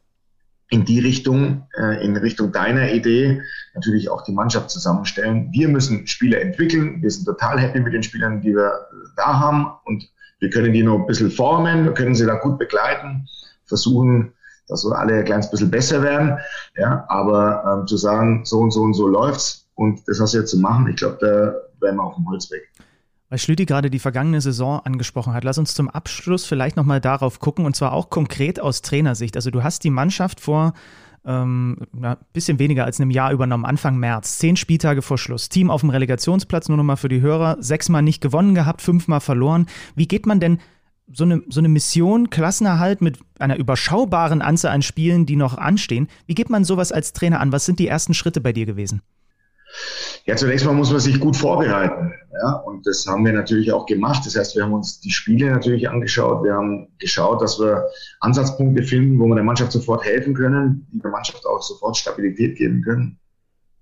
[0.70, 3.42] in die Richtung, äh, in Richtung deiner Idee,
[3.74, 5.50] natürlich auch die Mannschaft zusammenstellen.
[5.52, 7.02] Wir müssen Spieler entwickeln.
[7.02, 8.88] Wir sind total happy mit den Spielern, die wir
[9.18, 9.68] da haben.
[9.86, 13.28] Und wir können die noch ein bisschen formen, wir können sie da gut begleiten,
[13.66, 14.34] versuchen,
[14.72, 16.38] dass wir alle ein kleines bisschen besser werden.
[16.76, 20.40] Ja, aber ähm, zu sagen, so und so und so läuft's und das hast du
[20.40, 22.70] jetzt zu machen, ich glaube, da wären wir auf dem Holzweg.
[23.30, 27.40] Weil Schlüti gerade die vergangene Saison angesprochen hat, lass uns zum Abschluss vielleicht nochmal darauf
[27.40, 29.36] gucken und zwar auch konkret aus Trainersicht.
[29.36, 30.74] Also du hast die Mannschaft vor
[31.26, 35.50] ähm, ein bisschen weniger als einem Jahr übernommen, Anfang März, zehn Spieltage vor Schluss.
[35.50, 39.68] Team auf dem Relegationsplatz, nur nochmal für die Hörer, sechsmal nicht gewonnen gehabt, fünfmal verloren.
[39.96, 40.60] Wie geht man denn
[41.14, 46.08] so eine, so eine Mission, Klassenerhalt mit einer überschaubaren Anzahl an Spielen, die noch anstehen.
[46.26, 47.52] Wie geht man sowas als Trainer an?
[47.52, 49.02] Was sind die ersten Schritte bei dir gewesen?
[50.26, 52.14] Ja, zunächst mal muss man sich gut vorbereiten.
[52.44, 54.26] Ja, und das haben wir natürlich auch gemacht.
[54.26, 56.44] Das heißt, wir haben uns die Spiele natürlich angeschaut.
[56.44, 57.86] Wir haben geschaut, dass wir
[58.20, 62.58] Ansatzpunkte finden, wo wir der Mannschaft sofort helfen können, die der Mannschaft auch sofort Stabilität
[62.58, 63.21] geben können.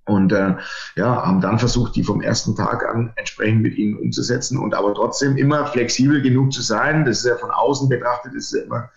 [0.09, 0.55] Und äh,
[0.95, 4.93] ja, haben dann versucht, die vom ersten Tag an entsprechend mit ihnen umzusetzen und aber
[4.93, 7.05] trotzdem immer flexibel genug zu sein.
[7.05, 8.89] Das ist ja von außen betrachtet, ist ja immer,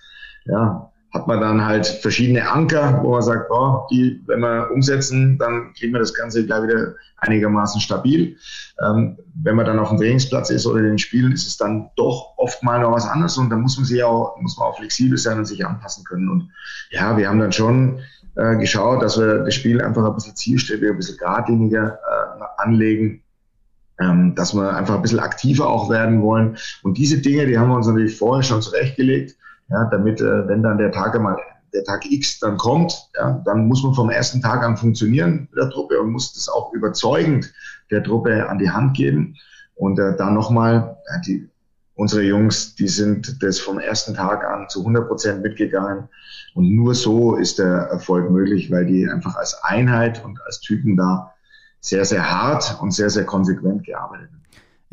[0.47, 5.37] ja, hat man dann halt verschiedene Anker, wo man sagt, oh, die, wenn wir umsetzen,
[5.39, 8.39] dann kriegen wir das Ganze gleich wieder einigermaßen stabil.
[8.83, 11.91] Ähm, wenn man dann auf dem Trainingsplatz ist oder in den Spielen, ist es dann
[11.97, 14.79] doch oft mal noch was anderes und da muss man sich auch, muss man auch
[14.79, 16.31] flexibel sein und sich anpassen können.
[16.31, 16.51] Und
[16.91, 18.01] ja, wir haben dann schon
[18.35, 23.23] äh, geschaut, dass wir das Spiel einfach ein bisschen zielstrebiger, ein bisschen geradliniger äh, anlegen,
[24.01, 26.57] ähm, dass wir einfach ein bisschen aktiver auch werden wollen.
[26.83, 29.37] Und diese Dinge, die haben wir uns natürlich vorher schon zurechtgelegt,
[29.69, 31.37] ja, damit, äh, wenn dann der Tag einmal
[31.73, 35.57] der Tag X dann kommt, ja, dann muss man vom ersten Tag an funktionieren mit
[35.57, 37.53] der Truppe und muss das auch überzeugend
[37.91, 39.37] der Truppe an die Hand geben.
[39.75, 41.49] Und äh, dann nochmal, die,
[41.95, 46.09] unsere Jungs, die sind das vom ersten Tag an zu 100 Prozent mitgegangen.
[46.55, 50.97] Und nur so ist der Erfolg möglich, weil die einfach als Einheit und als Typen
[50.97, 51.35] da
[51.81, 54.43] sehr, sehr hart und sehr, sehr konsequent gearbeitet haben.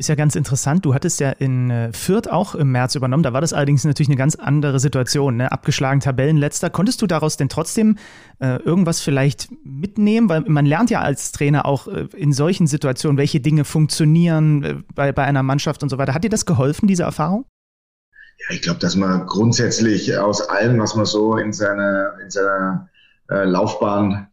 [0.00, 0.86] Ist ja ganz interessant.
[0.86, 3.22] Du hattest ja in äh, Fürth auch im März übernommen.
[3.22, 5.36] Da war das allerdings natürlich eine ganz andere Situation.
[5.36, 5.52] Ne?
[5.52, 6.70] Abgeschlagen Tabellenletzter.
[6.70, 7.98] Konntest du daraus denn trotzdem
[8.38, 10.30] äh, irgendwas vielleicht mitnehmen?
[10.30, 14.76] Weil man lernt ja als Trainer auch äh, in solchen Situationen, welche Dinge funktionieren äh,
[14.94, 16.14] bei, bei einer Mannschaft und so weiter.
[16.14, 17.44] Hat dir das geholfen, diese Erfahrung?
[18.48, 22.88] Ja, ich glaube, dass man grundsätzlich aus allem, was man so in seiner, in seiner
[23.28, 24.29] äh, Laufbahn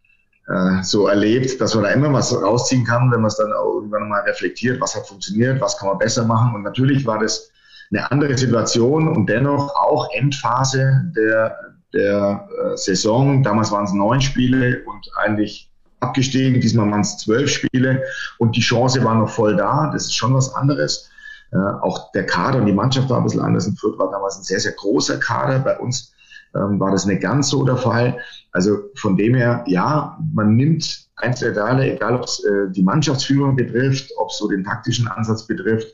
[0.48, 3.76] äh, so erlebt, dass man da immer was rausziehen kann, wenn man es dann auch
[3.76, 6.56] irgendwann mal reflektiert, was hat funktioniert, was kann man besser machen.
[6.56, 7.52] Und natürlich war das
[7.92, 11.58] eine andere Situation und dennoch auch Endphase der,
[11.94, 13.44] der äh, Saison.
[13.44, 15.70] Damals waren es neun Spiele und eigentlich
[16.00, 16.62] abgestiegen.
[16.62, 18.04] Diesmal waren es zwölf Spiele
[18.38, 19.90] und die Chance war noch voll da.
[19.92, 21.10] Das ist schon was anderes.
[21.52, 23.68] Äh, auch der Kader und die Mannschaft war ein bisschen anders.
[23.68, 25.60] In Fürth war damals ein sehr, sehr großer Kader.
[25.60, 26.14] Bei uns
[26.58, 28.18] ähm, war das nicht ganz so der Fall.
[28.52, 33.56] Also von dem her, ja, man nimmt einzelne Teile, egal ob es äh, die Mannschaftsführung
[33.56, 35.88] betrifft, ob es so den taktischen Ansatz betrifft.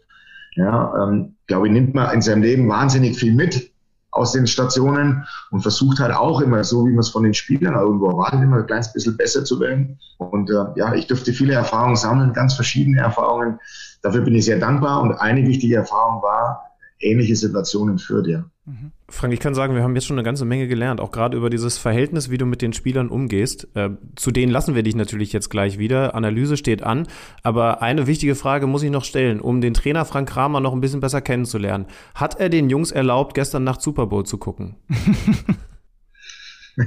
[0.56, 3.72] Ja, ähm, glaube ich, nimmt man in seinem Leben wahnsinnig viel mit
[4.14, 7.74] aus den Stationen und versucht halt auch immer, so wie man es von den Spielern
[7.74, 10.00] irgendwo erwartet, immer ein kleines bisschen besser zu werden.
[10.20, 13.60] Und äh, ja, ich durfte viele Erfahrungen sammeln, ganz verschiedene Erfahrungen.
[14.04, 15.02] Dafür bin ich sehr dankbar.
[15.02, 16.64] Und eine wichtige Erfahrung war,
[17.00, 18.46] ähnliche Situationen für dir.
[18.66, 18.94] Mhm.
[19.10, 21.50] Frank, ich kann sagen, wir haben jetzt schon eine ganze Menge gelernt, auch gerade über
[21.50, 23.68] dieses Verhältnis, wie du mit den Spielern umgehst.
[23.76, 26.16] Äh, zu denen lassen wir dich natürlich jetzt gleich wieder.
[26.16, 27.08] Analyse steht an.
[27.42, 30.80] Aber eine wichtige Frage muss ich noch stellen, um den Trainer Frank Kramer noch ein
[30.80, 31.88] bisschen besser kennenzulernen.
[32.16, 34.78] Hat er den Jungs erlaubt, gestern Nacht Super Bowl zu gucken?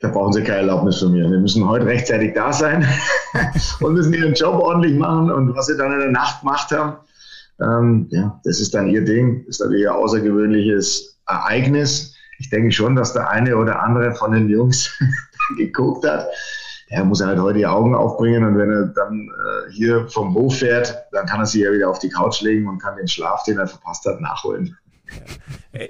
[0.00, 1.30] da brauchen sie keine Erlaubnis von mir.
[1.30, 2.84] Wir müssen heute rechtzeitig da sein
[3.80, 5.30] und müssen ihren Job ordentlich machen.
[5.30, 6.96] Und was sie dann in der Nacht gemacht haben,
[7.60, 9.44] ähm, ja, das ist dann ihr Ding.
[9.46, 12.14] Das ist natürlich ein außergewöhnliches Ereignis.
[12.38, 14.96] Ich denke schon, dass der eine oder andere von den Jungs
[15.56, 16.26] geguckt hat.
[16.90, 20.58] Er muss halt heute die Augen aufbringen und wenn er dann äh, hier vom Hof
[20.58, 23.42] fährt, dann kann er sich ja wieder auf die Couch legen und kann den Schlaf,
[23.42, 24.76] den er verpasst hat, nachholen.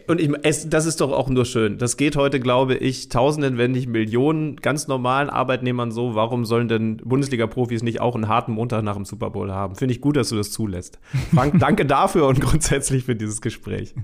[0.07, 1.79] Und ich, es, das ist doch auch nur schön.
[1.79, 6.15] Das geht heute, glaube ich, Tausenden, wenn nicht Millionen ganz normalen Arbeitnehmern so.
[6.15, 9.77] Warum sollen denn Bundesliga-Profis nicht auch einen harten Montag nach dem Super Bowl haben?
[9.77, 10.99] Finde ich gut, dass du das zulässt.
[11.35, 13.95] Frank, danke dafür und grundsätzlich für dieses Gespräch.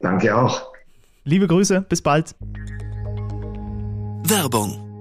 [0.00, 0.72] Danke auch.
[1.24, 2.34] Liebe Grüße, bis bald.
[4.24, 4.91] Werbung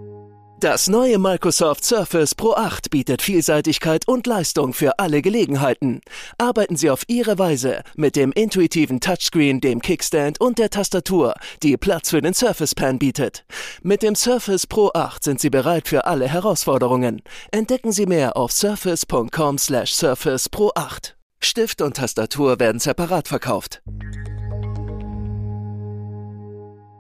[0.64, 6.02] das neue Microsoft Surface Pro 8 bietet Vielseitigkeit und Leistung für alle Gelegenheiten.
[6.38, 11.34] Arbeiten Sie auf Ihre Weise mit dem intuitiven Touchscreen, dem Kickstand und der Tastatur,
[11.64, 13.44] die Platz für den Surface Pen bietet.
[13.82, 17.22] Mit dem Surface Pro 8 sind Sie bereit für alle Herausforderungen.
[17.52, 21.18] Entdecken Sie mehr auf surface.com/surface Pro 8.
[21.44, 23.82] Stift und Tastatur werden separat verkauft.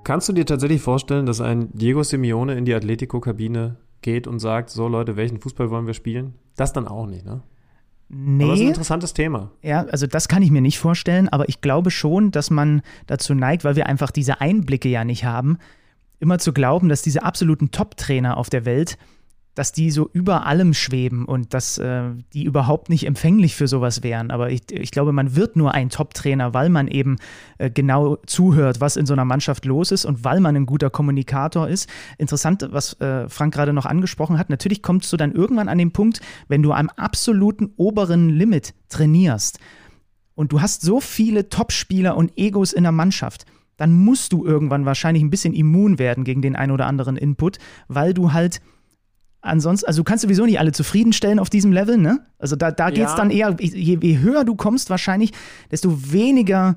[0.03, 4.69] Kannst du dir tatsächlich vorstellen, dass ein Diego Simeone in die Atletico-Kabine geht und sagt,
[4.69, 6.33] so Leute, welchen Fußball wollen wir spielen?
[6.55, 7.41] Das dann auch nicht, ne?
[8.13, 8.43] Nee.
[8.43, 9.51] Aber das ist ein interessantes Thema.
[9.61, 13.33] Ja, also das kann ich mir nicht vorstellen, aber ich glaube schon, dass man dazu
[13.33, 15.59] neigt, weil wir einfach diese Einblicke ja nicht haben,
[16.19, 18.97] immer zu glauben, dass diese absoluten Top-Trainer auf der Welt
[19.53, 24.01] dass die so über allem schweben und dass äh, die überhaupt nicht empfänglich für sowas
[24.01, 24.31] wären.
[24.31, 27.17] Aber ich, ich glaube, man wird nur ein Top-Trainer, weil man eben
[27.57, 30.89] äh, genau zuhört, was in so einer Mannschaft los ist und weil man ein guter
[30.89, 31.89] Kommunikator ist.
[32.17, 34.49] Interessant, was äh, Frank gerade noch angesprochen hat.
[34.49, 39.59] Natürlich kommst du dann irgendwann an den Punkt, wenn du am absoluten oberen Limit trainierst
[40.35, 43.45] und du hast so viele Top-Spieler und Egos in der Mannschaft
[43.77, 47.57] dann musst du irgendwann wahrscheinlich ein bisschen immun werden gegen den ein oder anderen Input,
[47.87, 48.61] weil du halt
[49.41, 52.25] Ansonsten, also du kannst sowieso nicht alle zufriedenstellen auf diesem Level, ne?
[52.37, 53.15] Also da, da geht es ja.
[53.15, 55.31] dann eher, je, je, höher du kommst wahrscheinlich,
[55.71, 56.75] desto weniger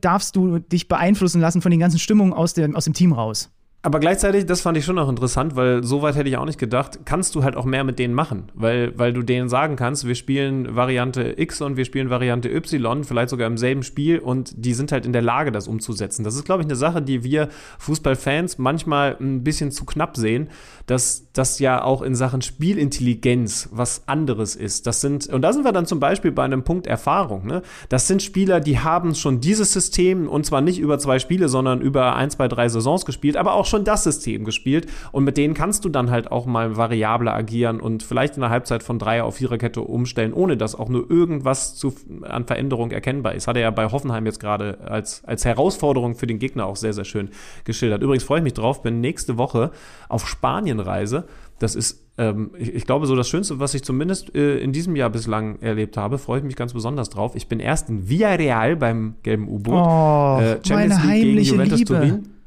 [0.00, 3.50] darfst du dich beeinflussen lassen von den ganzen Stimmungen aus, der, aus dem Team raus.
[3.82, 6.58] Aber gleichzeitig, das fand ich schon noch interessant, weil so weit hätte ich auch nicht
[6.58, 10.06] gedacht, kannst du halt auch mehr mit denen machen, weil, weil du denen sagen kannst,
[10.06, 14.52] wir spielen Variante X und wir spielen Variante Y, vielleicht sogar im selben Spiel und
[14.54, 16.24] die sind halt in der Lage, das umzusetzen.
[16.24, 20.50] Das ist, glaube ich, eine Sache, die wir Fußballfans manchmal ein bisschen zu knapp sehen,
[20.84, 24.86] dass das ja auch in Sachen Spielintelligenz was anderes ist.
[24.86, 27.46] Das sind, und da sind wir dann zum Beispiel bei einem Punkt Erfahrung.
[27.46, 27.62] Ne?
[27.88, 31.80] Das sind Spieler, die haben schon dieses System und zwar nicht über zwei Spiele, sondern
[31.80, 35.54] über ein, zwei, drei Saisons gespielt, aber auch schon das System gespielt und mit denen
[35.54, 39.24] kannst du dann halt auch mal variabler agieren und vielleicht in der Halbzeit von Dreier
[39.24, 43.46] auf Viererkette umstellen, ohne dass auch nur irgendwas zu, an Veränderung erkennbar ist.
[43.46, 46.92] Hat er ja bei Hoffenheim jetzt gerade als, als Herausforderung für den Gegner auch sehr,
[46.92, 47.30] sehr schön
[47.64, 48.02] geschildert.
[48.02, 49.70] Übrigens freue ich mich drauf, bin nächste Woche
[50.08, 51.24] auf Spanienreise.
[51.60, 55.10] Das ist, ähm, ich, glaube, so das Schönste, was ich zumindest äh, in diesem Jahr
[55.10, 56.16] bislang erlebt habe.
[56.16, 57.36] Freue ich mich ganz besonders drauf.
[57.36, 59.74] Ich bin erst in Villarreal beim gelben U-Boot.
[59.74, 61.94] Oh, äh, Champions League gegen Juventus Liebe.
[61.94, 62.39] Turin.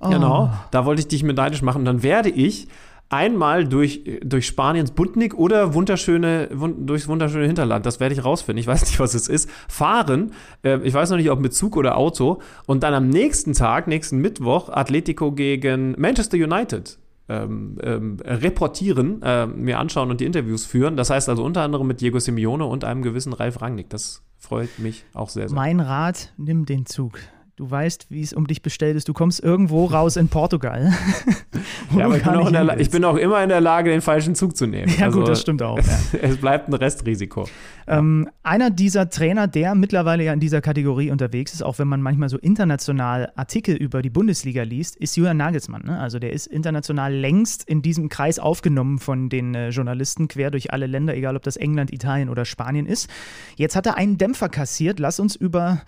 [0.00, 0.10] Oh.
[0.10, 1.78] Genau, da wollte ich dich mit neidisch machen.
[1.78, 2.68] Und dann werde ich
[3.10, 8.60] einmal durch, durch Spaniens Bundnik oder wunderschöne, wund, durchs wunderschöne Hinterland, das werde ich rausfinden,
[8.60, 10.32] ich weiß nicht, was es ist, fahren,
[10.62, 13.88] äh, ich weiß noch nicht, ob mit Zug oder Auto, und dann am nächsten Tag,
[13.88, 16.98] nächsten Mittwoch, Atletico gegen Manchester United.
[17.30, 20.96] Ähm, ähm, reportieren, äh, mir anschauen und die Interviews führen.
[20.96, 23.90] Das heißt also unter anderem mit Diego Simeone und einem gewissen Ralf Rangnick.
[23.90, 25.54] Das freut mich auch sehr, sehr.
[25.54, 27.18] Mein Rat, nimm den Zug.
[27.58, 29.08] Du weißt, wie es um dich bestellt ist.
[29.08, 30.92] Du kommst irgendwo raus in Portugal.
[31.96, 34.56] ja, aber ich bin, der, ich bin, auch immer in der Lage, den falschen Zug
[34.56, 34.94] zu nehmen.
[34.96, 35.76] Ja, also, gut, das stimmt auch.
[35.88, 36.18] Ja.
[36.22, 37.48] es bleibt ein Restrisiko.
[37.88, 42.00] Ähm, einer dieser Trainer, der mittlerweile ja in dieser Kategorie unterwegs ist, auch wenn man
[42.00, 45.82] manchmal so international Artikel über die Bundesliga liest, ist Julian Nagelsmann.
[45.84, 45.98] Ne?
[45.98, 50.72] Also der ist international längst in diesem Kreis aufgenommen von den äh, Journalisten quer durch
[50.72, 53.10] alle Länder, egal ob das England, Italien oder Spanien ist.
[53.56, 55.00] Jetzt hat er einen Dämpfer kassiert.
[55.00, 55.82] Lass uns über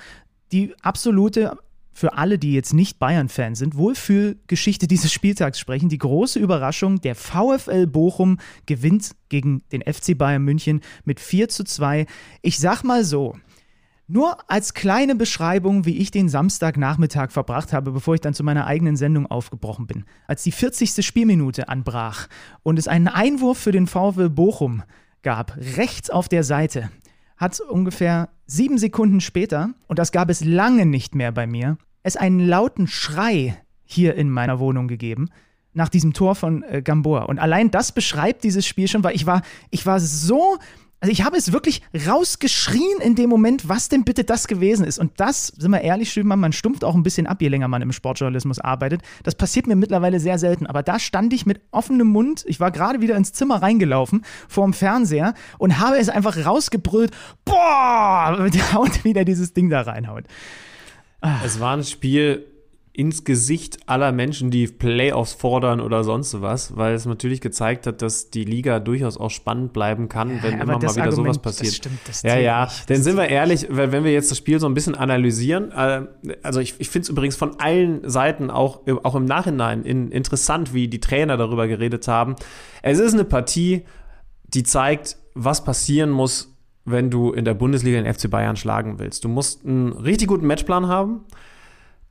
[0.52, 1.56] die absolute
[1.92, 5.88] für alle, die jetzt nicht Bayern-Fan sind, Wohlfühlgeschichte dieses Spieltags sprechen.
[5.88, 11.64] Die große Überraschung, der VfL Bochum gewinnt gegen den FC Bayern München mit 4 zu
[11.64, 12.06] 2.
[12.42, 13.36] Ich sag mal so,
[14.06, 18.66] nur als kleine Beschreibung, wie ich den Samstagnachmittag verbracht habe, bevor ich dann zu meiner
[18.66, 20.04] eigenen Sendung aufgebrochen bin.
[20.26, 21.06] Als die 40.
[21.06, 22.28] Spielminute anbrach
[22.62, 24.82] und es einen Einwurf für den VfL Bochum
[25.22, 26.90] gab, rechts auf der Seite,
[27.40, 32.16] hat ungefähr sieben Sekunden später, und das gab es lange nicht mehr bei mir, es
[32.16, 35.30] einen lauten Schrei hier in meiner Wohnung gegeben
[35.72, 37.22] nach diesem Tor von äh, Gamboa.
[37.24, 40.58] Und allein das beschreibt dieses Spiel schon, weil ich war, ich war so
[41.00, 44.98] also ich habe es wirklich rausgeschrien in dem Moment, was denn bitte das gewesen ist.
[44.98, 47.80] Und das, sind wir ehrlich, Schümann, man stumpft auch ein bisschen ab, je länger man
[47.80, 49.00] im Sportjournalismus arbeitet.
[49.22, 50.66] Das passiert mir mittlerweile sehr selten.
[50.66, 54.74] Aber da stand ich mit offenem Mund, ich war gerade wieder ins Zimmer reingelaufen, vorm
[54.74, 57.12] Fernseher und habe es einfach rausgebrüllt,
[57.46, 60.24] boah, Haut wieder dieses Ding da reinhaut.
[61.22, 61.40] Ah.
[61.44, 62.46] Es war ein Spiel,
[62.92, 68.02] ins Gesicht aller Menschen, die Playoffs fordern oder sonst was, weil es natürlich gezeigt hat,
[68.02, 71.38] dass die Liga durchaus auch spannend bleiben kann, ja, wenn immer mal wieder Argument, sowas
[71.38, 71.68] passiert.
[71.68, 72.64] Das stimmt, das ja, ja.
[72.64, 72.88] Nicht.
[72.88, 76.02] Denn sind wir ehrlich, weil wenn wir jetzt das Spiel so ein bisschen analysieren, äh,
[76.42, 80.74] also ich, ich finde es übrigens von allen Seiten auch, auch im Nachhinein in, interessant,
[80.74, 82.34] wie die Trainer darüber geredet haben.
[82.82, 83.84] Es ist eine Partie,
[84.48, 89.24] die zeigt, was passieren muss, wenn du in der Bundesliga den FC Bayern schlagen willst.
[89.24, 91.20] Du musst einen richtig guten Matchplan haben.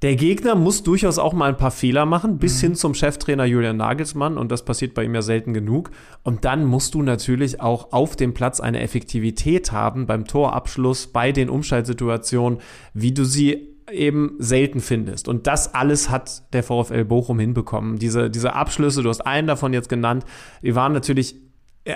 [0.01, 2.67] Der Gegner muss durchaus auch mal ein paar Fehler machen, bis mhm.
[2.67, 5.91] hin zum Cheftrainer Julian Nagelsmann und das passiert bei ihm ja selten genug.
[6.23, 11.33] Und dann musst du natürlich auch auf dem Platz eine Effektivität haben beim Torabschluss, bei
[11.33, 12.59] den Umschaltsituationen,
[12.93, 15.27] wie du sie eben selten findest.
[15.27, 17.97] Und das alles hat der VfL Bochum hinbekommen.
[17.97, 20.23] Diese, diese Abschlüsse, du hast einen davon jetzt genannt,
[20.61, 21.35] die waren natürlich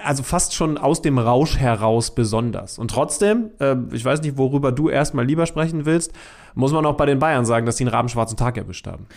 [0.03, 2.79] also fast schon aus dem Rausch heraus besonders.
[2.79, 6.13] Und trotzdem, äh, ich weiß nicht, worüber du erstmal lieber sprechen willst,
[6.55, 9.07] muss man auch bei den Bayern sagen, dass die einen rabenschwarzen Tag erwischt haben.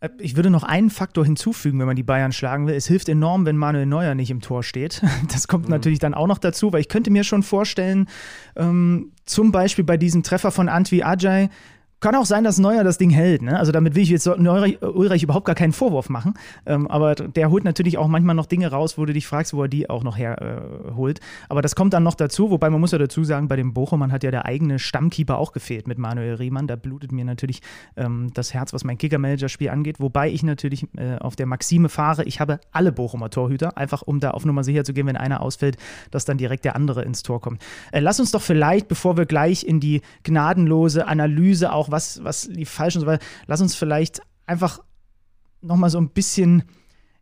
[0.00, 2.74] Äh, ich würde noch einen Faktor hinzufügen, wenn man die Bayern schlagen will.
[2.74, 5.02] Es hilft enorm, wenn Manuel Neuer nicht im Tor steht.
[5.32, 5.70] Das kommt mhm.
[5.70, 8.08] natürlich dann auch noch dazu, weil ich könnte mir schon vorstellen,
[8.56, 11.50] ähm, zum Beispiel bei diesem Treffer von Antwi Ajay,
[12.00, 13.42] kann auch sein, dass Neuer das Ding hält.
[13.42, 13.58] Ne?
[13.58, 16.34] Also damit will ich jetzt Ulreich, Ulreich überhaupt gar keinen Vorwurf machen.
[16.64, 19.62] Ähm, aber der holt natürlich auch manchmal noch Dinge raus, wo du dich fragst, wo
[19.62, 21.18] er die auch noch herholt.
[21.18, 23.74] Äh, aber das kommt dann noch dazu, wobei man muss ja dazu sagen, bei dem
[23.74, 26.68] Bochumann hat ja der eigene Stammkeeper auch gefehlt mit Manuel Riemann.
[26.68, 27.62] Da blutet mir natürlich
[27.96, 29.98] ähm, das Herz, was mein Kicker-Manager-Spiel angeht.
[29.98, 34.20] Wobei ich natürlich äh, auf der Maxime fahre, ich habe alle Bochumer Torhüter, einfach um
[34.20, 35.76] da auf Nummer sicher zu gehen, wenn einer ausfällt,
[36.12, 37.60] dass dann direkt der andere ins Tor kommt.
[37.90, 42.46] Äh, lass uns doch vielleicht, bevor wir gleich in die gnadenlose Analyse auch was, was
[42.46, 43.24] lief falsch und so weiter.
[43.46, 44.80] Lass uns vielleicht einfach
[45.60, 46.64] nochmal so ein bisschen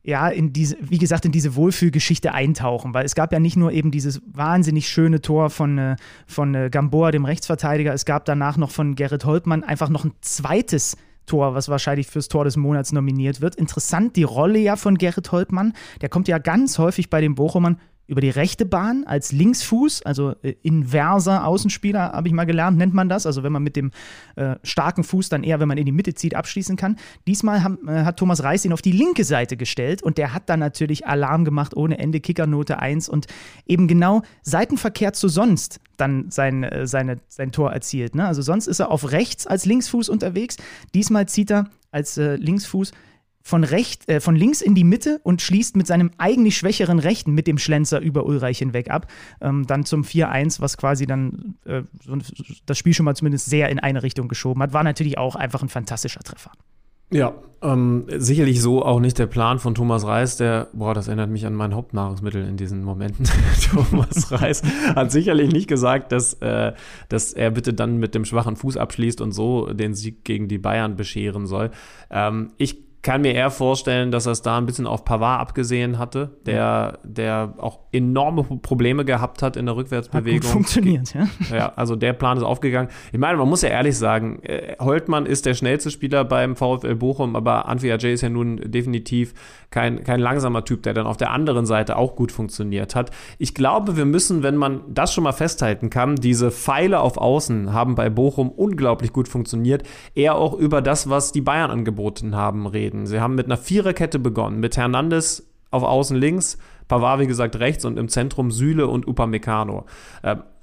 [0.06, 3.72] ja, in diese, wie gesagt, in diese Wohlfühlgeschichte eintauchen, weil es gab ja nicht nur
[3.72, 5.96] eben dieses wahnsinnig schöne Tor von, äh,
[6.28, 10.12] von äh, Gamboa, dem Rechtsverteidiger, es gab danach noch von Gerrit Holtmann einfach noch ein
[10.20, 10.96] zweites
[11.26, 13.56] Tor, was wahrscheinlich fürs Tor des Monats nominiert wird.
[13.56, 17.80] Interessant, die Rolle ja von Gerrit Holtmann, der kommt ja ganz häufig bei den Bochumern
[18.06, 22.94] über die rechte Bahn als Linksfuß, also äh, inverser Außenspieler, habe ich mal gelernt, nennt
[22.94, 23.26] man das.
[23.26, 23.90] Also wenn man mit dem
[24.36, 26.96] äh, starken Fuß dann eher, wenn man in die Mitte zieht, abschließen kann.
[27.26, 30.48] Diesmal haben, äh, hat Thomas Reis ihn auf die linke Seite gestellt und der hat
[30.48, 33.26] dann natürlich Alarm gemacht ohne Ende, Kickernote 1 und
[33.66, 38.14] eben genau Seitenverkehr zu sonst dann sein, äh, seine, sein Tor erzielt.
[38.14, 38.26] Ne?
[38.26, 40.56] Also sonst ist er auf rechts als Linksfuß unterwegs.
[40.94, 42.92] Diesmal zieht er als äh, Linksfuß
[43.46, 47.32] von, recht, äh, von links in die Mitte und schließt mit seinem eigentlich schwächeren Rechten
[47.32, 49.06] mit dem Schlenzer über Ulreich hinweg ab.
[49.40, 51.82] Ähm, dann zum 4-1, was quasi dann äh,
[52.66, 54.72] das Spiel schon mal zumindest sehr in eine Richtung geschoben hat.
[54.72, 56.50] War natürlich auch einfach ein fantastischer Treffer.
[57.12, 61.30] Ja, ähm, sicherlich so auch nicht der Plan von Thomas Reis, der, boah, das erinnert
[61.30, 63.26] mich an mein Hauptnahrungsmittel in diesen Momenten.
[63.70, 64.64] Thomas Reis
[64.96, 66.72] hat sicherlich nicht gesagt, dass, äh,
[67.08, 70.58] dass er bitte dann mit dem schwachen Fuß abschließt und so den Sieg gegen die
[70.58, 71.70] Bayern bescheren soll.
[72.10, 75.96] Ähm, ich kann mir eher vorstellen, dass er es da ein bisschen auf Pavard abgesehen
[75.96, 80.38] hatte, der, der auch enorme Probleme gehabt hat in der Rückwärtsbewegung.
[80.38, 81.28] Hat gut funktioniert, ja.
[81.56, 82.90] Ja, also der Plan ist aufgegangen.
[83.12, 86.96] Ich meine, man muss ja ehrlich sagen, äh, Holtmann ist der schnellste Spieler beim VfL
[86.96, 89.34] Bochum, aber Anfi Ajay ist ja nun definitiv
[89.70, 93.12] kein, kein langsamer Typ, der dann auf der anderen Seite auch gut funktioniert hat.
[93.38, 97.72] Ich glaube, wir müssen, wenn man das schon mal festhalten kann, diese Pfeile auf Außen
[97.72, 99.84] haben bei Bochum unglaublich gut funktioniert,
[100.16, 103.06] eher auch über das, was die Bayern angeboten haben, reden reden.
[103.06, 107.84] Sie haben mit einer Viererkette begonnen, mit Hernandez auf Außen links, Pavard, wie gesagt, rechts
[107.84, 109.86] und im Zentrum Süle und Upamecano.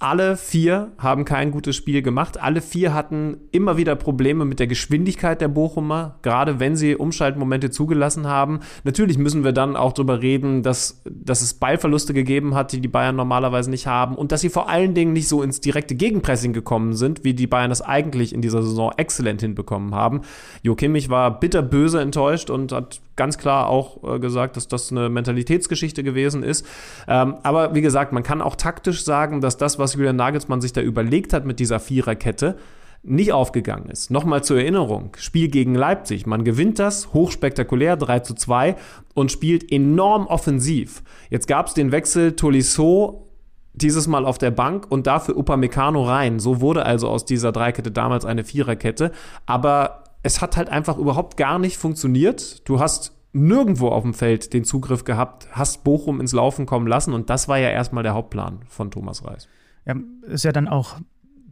[0.04, 2.38] Alle vier haben kein gutes Spiel gemacht.
[2.38, 7.70] Alle vier hatten immer wieder Probleme mit der Geschwindigkeit der Bochumer, gerade wenn sie Umschaltmomente
[7.70, 8.60] zugelassen haben.
[8.84, 12.90] Natürlich müssen wir dann auch darüber reden, dass, dass es Ballverluste gegeben hat, die die
[12.90, 16.52] Bayern normalerweise nicht haben und dass sie vor allen Dingen nicht so ins direkte Gegenpressing
[16.52, 20.24] gekommen sind, wie die Bayern das eigentlich in dieser Saison exzellent hinbekommen haben.
[20.64, 25.10] Jo Kimmich war bitterböse enttäuscht und hat ganz klar auch äh, gesagt, dass das eine
[25.10, 26.66] Mentalitätsgeschichte gewesen ist.
[27.08, 30.74] Ähm, aber wie gesagt, man kann auch taktisch sagen, dass das, was Julian Nagelsmann sich
[30.74, 32.58] da überlegt hat mit dieser Viererkette,
[33.04, 34.12] nicht aufgegangen ist.
[34.12, 36.26] Nochmal zur Erinnerung, Spiel gegen Leipzig.
[36.26, 38.76] Man gewinnt das hochspektakulär 3 zu 2
[39.14, 41.04] und spielt enorm offensiv.
[41.30, 43.28] Jetzt gab es den Wechsel Tolisso
[43.74, 46.40] dieses Mal auf der Bank und dafür Upamecano rein.
[46.40, 49.12] So wurde also aus dieser Dreikette damals eine Viererkette.
[49.46, 52.68] Aber es hat halt einfach überhaupt gar nicht funktioniert.
[52.68, 57.14] Du hast nirgendwo auf dem Feld den Zugriff gehabt, hast Bochum ins Laufen kommen lassen
[57.14, 59.50] und das war ja erstmal der Hauptplan von Thomas Reis.
[59.86, 59.96] Ja,
[60.28, 61.00] ist ja dann auch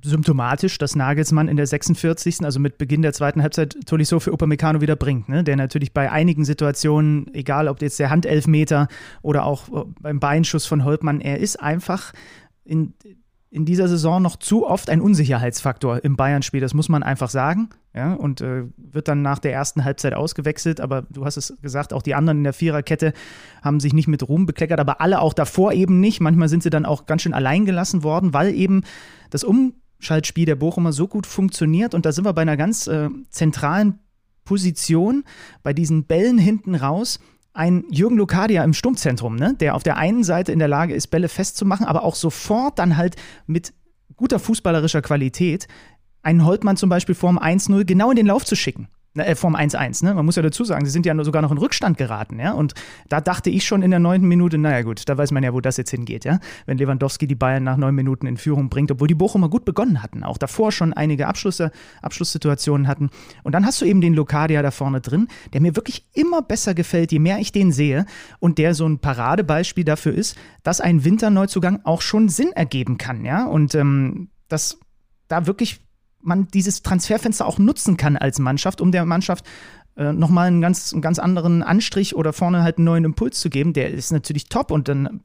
[0.03, 4.82] symptomatisch, dass Nagelsmann in der 46., also mit Beginn der zweiten Halbzeit, Tolisso für Upamecano
[4.82, 5.43] wieder bringt, ne?
[5.43, 8.88] der natürlich bei einigen Situationen, egal ob jetzt der Handelfmeter
[9.21, 12.13] oder auch äh, beim Beinschuss von Holtmann, er ist einfach
[12.65, 12.93] in,
[13.52, 17.70] in dieser Saison noch zu oft ein Unsicherheitsfaktor im Bayern-Spiel, das muss man einfach sagen.
[17.93, 20.80] Ja, und äh, wird dann nach der ersten Halbzeit ausgewechselt.
[20.80, 23.12] Aber du hast es gesagt, auch die anderen in der Viererkette
[23.62, 26.22] haben sich nicht mit Ruhm bekleckert, aber alle auch davor eben nicht.
[26.22, 28.84] Manchmal sind sie dann auch ganz schön allein gelassen worden, weil eben
[29.30, 31.93] das Umschaltspiel der Bochumer so gut funktioniert.
[31.93, 33.99] Und da sind wir bei einer ganz äh, zentralen
[34.45, 35.26] Position,
[35.62, 37.20] bei diesen Bällen hinten raus
[37.54, 39.56] ein Jürgen Lukadia im Sturmzentrum, ne?
[39.60, 42.97] der auf der einen Seite in der Lage ist, Bälle festzumachen, aber auch sofort dann
[42.97, 43.74] halt mit
[44.16, 45.68] guter fußballerischer Qualität
[46.24, 50.05] einen Holtmann zum Beispiel vorm 1-0 genau in den Lauf zu schicken äh, vom 1-1,
[50.05, 50.14] ne?
[50.14, 52.53] Man muss ja dazu sagen, sie sind ja sogar noch in Rückstand geraten, ja.
[52.53, 52.74] Und
[53.09, 55.59] da dachte ich schon in der neunten Minute, naja gut, da weiß man ja, wo
[55.59, 56.39] das jetzt hingeht, ja.
[56.66, 60.01] Wenn Lewandowski die Bayern nach neun Minuten in Führung bringt, obwohl die Bochumer gut begonnen
[60.01, 63.09] hatten, auch davor schon einige Abschlüsse, Abschlusssituationen hatten.
[63.43, 66.74] Und dann hast du eben den Lokadia da vorne drin, der mir wirklich immer besser
[66.74, 68.05] gefällt, je mehr ich den sehe
[68.39, 73.26] und der so ein Paradebeispiel dafür ist, dass ein Winterneuzugang auch schon Sinn ergeben kann,
[73.26, 73.45] ja.
[73.45, 74.80] Und ähm, dass
[75.28, 75.82] da wirklich
[76.24, 79.45] man dieses Transferfenster auch nutzen kann als Mannschaft, um der Mannschaft
[79.97, 83.49] äh, nochmal einen ganz, einen ganz anderen Anstrich oder vorne halt einen neuen Impuls zu
[83.49, 83.74] geben.
[83.74, 85.22] Der ist natürlich top und dann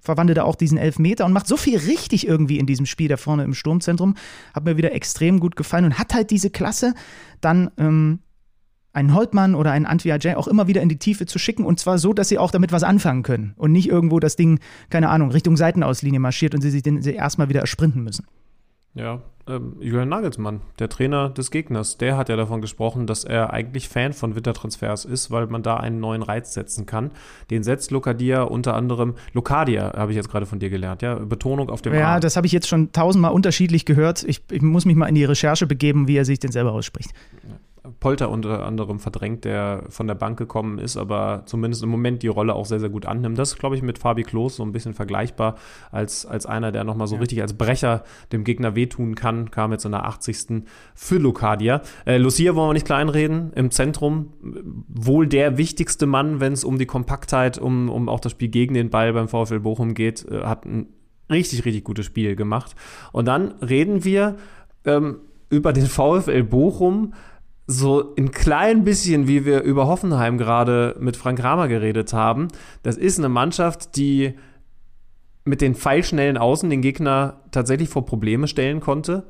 [0.00, 3.16] verwandelt er auch diesen Elfmeter und macht so viel richtig irgendwie in diesem Spiel da
[3.16, 4.16] vorne im Sturmzentrum.
[4.52, 6.94] Hat mir wieder extrem gut gefallen und hat halt diese Klasse,
[7.40, 8.18] dann ähm,
[8.92, 11.78] einen Holtmann oder einen Antwi Ajay auch immer wieder in die Tiefe zu schicken und
[11.80, 14.58] zwar so, dass sie auch damit was anfangen können und nicht irgendwo das Ding,
[14.90, 18.26] keine Ahnung, Richtung Seitenauslinie marschiert und sie sich den erstmal wieder ersprinten müssen.
[18.94, 23.52] Ja, ähm, Julian Nagelsmann, der Trainer des Gegners, der hat ja davon gesprochen, dass er
[23.52, 27.10] eigentlich Fan von Wintertransfers ist, weil man da einen neuen Reiz setzen kann.
[27.50, 31.70] Den setzt Lokadia unter anderem, Lokadia habe ich jetzt gerade von dir gelernt, ja, Betonung
[31.70, 32.20] auf dem Ja, A.
[32.20, 34.22] das habe ich jetzt schon tausendmal unterschiedlich gehört.
[34.22, 37.10] Ich, ich, muss mich mal in die Recherche begeben, wie er sich denn selber ausspricht.
[37.98, 42.28] Polter unter anderem verdrängt, der von der Bank gekommen ist, aber zumindest im Moment die
[42.28, 43.36] Rolle auch sehr, sehr gut annimmt.
[43.38, 45.56] Das ist, glaube ich, mit Fabi Klos so ein bisschen vergleichbar
[45.90, 47.20] als, als einer, der nochmal so ja.
[47.20, 50.62] richtig als Brecher dem Gegner wehtun kann, kam jetzt in der 80.
[50.94, 51.82] für Lucadia.
[52.04, 54.32] Äh, Lucia wollen wir nicht kleinreden, im Zentrum
[54.86, 58.74] wohl der wichtigste Mann, wenn es um die Kompaktheit, um, um auch das Spiel gegen
[58.74, 60.86] den Ball beim VfL Bochum geht, äh, hat ein
[61.30, 62.76] richtig, richtig gutes Spiel gemacht.
[63.10, 64.36] Und dann reden wir
[64.84, 65.18] ähm,
[65.50, 67.14] über den VfL Bochum,
[67.72, 72.48] so ein klein bisschen, wie wir über Hoffenheim gerade mit Frank Kramer geredet haben.
[72.82, 74.34] Das ist eine Mannschaft, die
[75.44, 79.26] mit den pfeilschnellen Außen den Gegner tatsächlich vor Probleme stellen konnte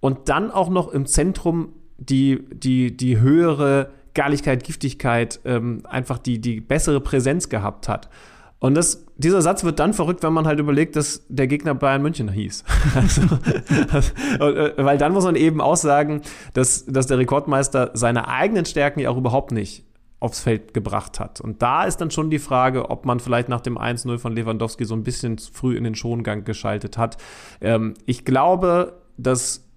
[0.00, 6.40] und dann auch noch im Zentrum die, die, die höhere Galligkeit, Giftigkeit, ähm, einfach die,
[6.40, 8.08] die bessere Präsenz gehabt hat.
[8.62, 12.00] Und das, dieser Satz wird dann verrückt, wenn man halt überlegt, dass der Gegner Bayern
[12.00, 12.62] München hieß.
[12.94, 13.22] also,
[14.38, 16.22] äh, weil dann muss man eben auch sagen,
[16.54, 19.84] dass, dass der Rekordmeister seine eigenen Stärken ja auch überhaupt nicht
[20.20, 21.40] aufs Feld gebracht hat.
[21.40, 24.84] Und da ist dann schon die Frage, ob man vielleicht nach dem 1-0 von Lewandowski
[24.84, 27.16] so ein bisschen früh in den Schongang geschaltet hat.
[27.60, 29.68] Ähm, ich glaube, dass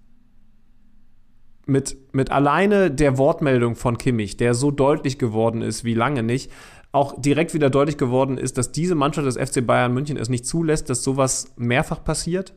[1.66, 6.52] mit, mit alleine der Wortmeldung von Kimmich, der so deutlich geworden ist wie lange nicht,
[6.96, 10.46] auch direkt wieder deutlich geworden ist, dass diese Mannschaft des FC Bayern München es nicht
[10.46, 12.54] zulässt, dass sowas mehrfach passiert.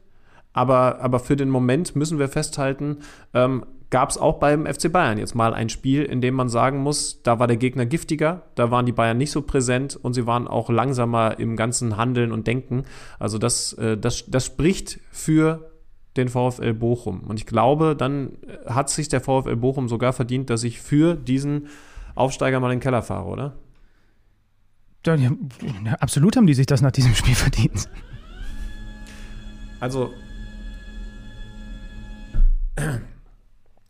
[0.53, 2.99] Aber, aber für den Moment müssen wir festhalten,
[3.33, 6.79] ähm, gab es auch beim FC Bayern jetzt mal ein Spiel, in dem man sagen
[6.79, 10.25] muss, da war der Gegner giftiger, da waren die Bayern nicht so präsent und sie
[10.25, 12.85] waren auch langsamer im ganzen Handeln und Denken.
[13.19, 15.69] Also das, äh, das, das spricht für
[16.15, 17.23] den VfL Bochum.
[17.27, 21.67] Und ich glaube, dann hat sich der VfL Bochum sogar verdient, dass ich für diesen
[22.15, 23.55] Aufsteiger mal in den Keller fahre, oder?
[25.05, 25.31] Ja, ja,
[25.99, 27.89] absolut haben die sich das nach diesem Spiel verdient.
[29.79, 30.13] Also,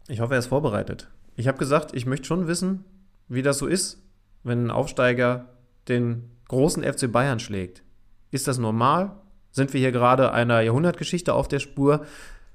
[0.07, 1.10] ich hoffe, er ist vorbereitet.
[1.36, 2.86] Ich habe gesagt, ich möchte schon wissen,
[3.28, 4.01] wie das so ist,
[4.43, 5.45] wenn ein Aufsteiger
[5.88, 7.84] den großen FC Bayern schlägt.
[8.32, 9.12] Ist das normal?
[9.51, 12.05] Sind wir hier gerade einer Jahrhundertgeschichte auf der Spur?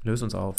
[0.02, 0.56] Löse uns auf.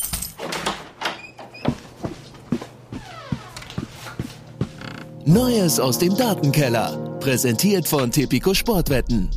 [5.25, 7.14] Neues aus dem Datenkeller.
[7.25, 9.31] Präsentiert von Tipico Sportwetten.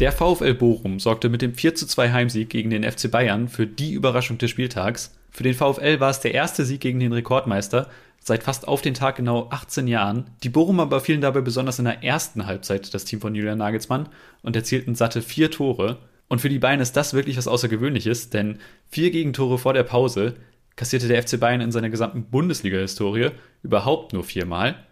[0.00, 4.38] Der VfL Bochum sorgte mit dem 4:2 Heimsieg gegen den FC Bayern für die Überraschung
[4.38, 5.14] des Spieltags.
[5.30, 8.94] Für den VfL war es der erste Sieg gegen den Rekordmeister seit fast auf den
[8.94, 10.30] Tag genau 18 Jahren.
[10.44, 14.08] Die Bochumer überfielen dabei besonders in der ersten Halbzeit das Team von Julian Nagelsmann
[14.40, 15.98] und erzielten satte vier Tore.
[16.28, 20.36] Und für die Bayern ist das wirklich was Außergewöhnliches, denn vier Gegentore vor der Pause
[20.74, 23.28] kassierte der FC Bayern in seiner gesamten Bundesliga-Historie
[23.62, 24.86] überhaupt nur viermal.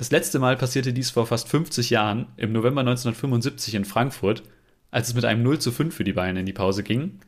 [0.00, 4.42] Das letzte Mal passierte dies vor fast 50 Jahren, im November 1975 in Frankfurt,
[4.90, 7.20] als es mit einem 0 zu 5 für die Bayern in die Pause ging.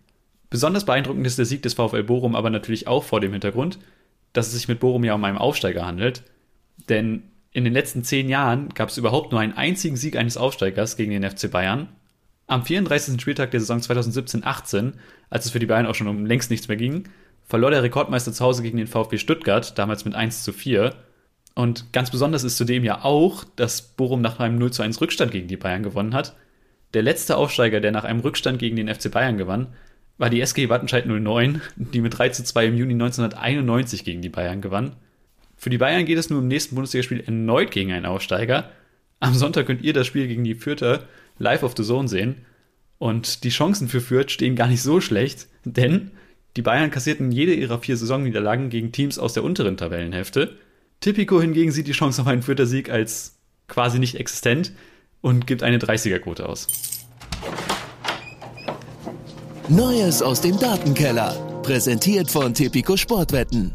[0.48, 3.78] Besonders beeindruckend ist der Sieg des VfL Bochum aber natürlich auch vor dem Hintergrund,
[4.32, 6.22] dass es sich mit Bochum ja um einen Aufsteiger handelt.
[6.88, 10.96] Denn in den letzten zehn Jahren gab es überhaupt nur einen einzigen Sieg eines Aufsteigers
[10.96, 11.88] gegen den FC Bayern.
[12.46, 13.20] Am 34.
[13.20, 14.94] Spieltag der Saison 2017-18,
[15.28, 17.04] als es für die Bayern auch schon um längst nichts mehr ging,
[17.44, 20.94] verlor der Rekordmeister zu Hause gegen den VfB Stuttgart, damals mit 1 zu 4.
[21.54, 25.32] Und ganz besonders ist zudem ja auch, dass Bochum nach einem 0 zu 1 Rückstand
[25.32, 26.34] gegen die Bayern gewonnen hat.
[26.94, 29.68] Der letzte Aufsteiger, der nach einem Rückstand gegen den FC Bayern gewann,
[30.18, 34.28] war die SG Wattenscheid 09, die mit 3 zu 2 im Juni 1991 gegen die
[34.28, 34.96] Bayern gewann.
[35.56, 38.70] Für die Bayern geht es nur im nächsten Bundesligaspiel erneut gegen einen Aufsteiger.
[39.20, 41.04] Am Sonntag könnt ihr das Spiel gegen die Fürther
[41.38, 42.44] live auf The Zone sehen.
[42.98, 46.12] Und die Chancen für Fürth stehen gar nicht so schlecht, denn
[46.56, 50.56] die Bayern kassierten jede ihrer vier Saisonniederlagen gegen Teams aus der unteren Tabellenhälfte.
[51.02, 53.36] Tipico hingegen sieht die Chance auf einen Fürther Sieg als
[53.66, 54.72] quasi nicht existent
[55.20, 56.68] und gibt eine 30er-Quote aus.
[59.68, 61.34] Neues aus dem Datenkeller.
[61.64, 63.72] Präsentiert von Tipico Sportwetten.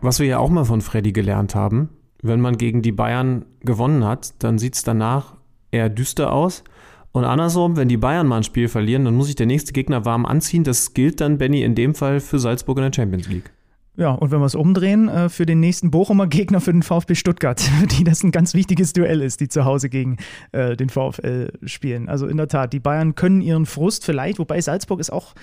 [0.00, 1.90] Was wir ja auch mal von Freddy gelernt haben,
[2.22, 5.36] wenn man gegen die Bayern gewonnen hat, dann sieht es danach
[5.70, 6.64] eher düster aus.
[7.12, 10.04] Und andersrum, wenn die Bayern mal ein Spiel verlieren, dann muss sich der nächste Gegner
[10.04, 10.64] warm anziehen.
[10.64, 13.52] Das gilt dann, Benny, in dem Fall für Salzburg in der Champions League.
[13.96, 17.14] Ja, und wenn wir es umdrehen, äh, für den nächsten Bochumer Gegner, für den VfB
[17.14, 20.18] Stuttgart, für die das ein ganz wichtiges Duell ist, die zu Hause gegen
[20.52, 22.08] äh, den VfL spielen.
[22.08, 25.34] Also in der Tat, die Bayern können ihren Frust vielleicht, wobei Salzburg ist auch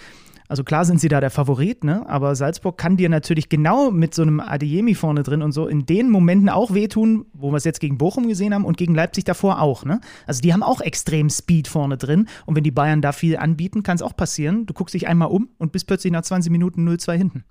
[0.49, 2.07] also klar sind sie da der Favorit, ne?
[2.07, 5.85] aber Salzburg kann dir natürlich genau mit so einem Adeyemi vorne drin und so in
[5.85, 9.23] den Momenten auch wehtun, wo wir es jetzt gegen Bochum gesehen haben und gegen Leipzig
[9.23, 9.85] davor auch.
[9.85, 10.01] Ne?
[10.27, 13.83] Also die haben auch extrem Speed vorne drin und wenn die Bayern da viel anbieten,
[13.83, 14.65] kann es auch passieren.
[14.65, 17.45] Du guckst dich einmal um und bist plötzlich nach 20 Minuten 0-2 hinten.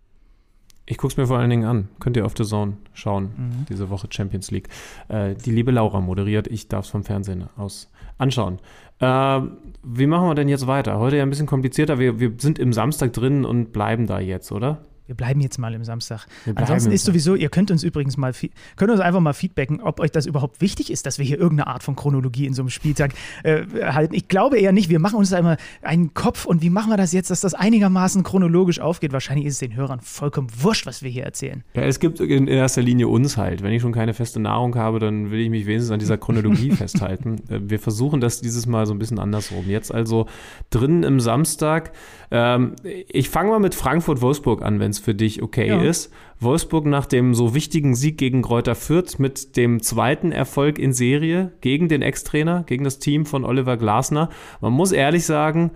[0.85, 1.89] Ich gucke es mir vor allen Dingen an.
[2.01, 3.66] Könnt ihr auf The Zone schauen, mhm.
[3.68, 4.68] diese Woche Champions League.
[5.09, 8.59] Äh, die liebe Laura moderiert, ich darf es vom Fernsehen aus anschauen.
[8.99, 9.41] Äh,
[9.85, 10.99] wie machen wir denn jetzt weiter?
[10.99, 11.99] Heute ja ein bisschen komplizierter.
[11.99, 14.83] Wir, wir sind im Samstag drin und bleiben da jetzt, oder?
[15.07, 16.26] Wir bleiben jetzt mal im Samstag.
[16.55, 18.32] Ansonsten ist sowieso, ihr könnt uns übrigens mal,
[18.76, 21.66] könnt uns einfach mal feedbacken, ob euch das überhaupt wichtig ist, dass wir hier irgendeine
[21.66, 24.14] Art von Chronologie in so einem Spieltag äh, halten.
[24.14, 24.90] Ich glaube eher nicht.
[24.90, 27.55] Wir machen uns da immer einen Kopf und wie machen wir das jetzt, dass das
[27.55, 29.12] einigermaßen chronologisch aufgeht?
[29.12, 31.64] Wahrscheinlich ist es den Hörern vollkommen wurscht, was wir hier erzählen.
[31.74, 33.62] Ja, es gibt in erster Linie uns halt.
[33.62, 36.70] Wenn ich schon keine feste Nahrung habe, dann will ich mich wenigstens an dieser Chronologie
[36.76, 37.42] festhalten.
[37.48, 39.68] Äh, wir versuchen das dieses Mal so ein bisschen andersrum.
[39.68, 40.26] Jetzt also
[40.70, 41.92] drin im Samstag.
[42.30, 45.82] Ähm, ich fange mal mit Frankfurt-Wolfsburg an, wenn es für dich okay ja.
[45.82, 46.12] ist.
[46.40, 51.53] Wolfsburg nach dem so wichtigen Sieg gegen Kräuter Fürth mit dem zweiten Erfolg in Serie
[51.61, 54.28] gegen den Ex-Trainer, gegen das Team von Oliver Glasner.
[54.61, 55.72] Man muss ehrlich sagen,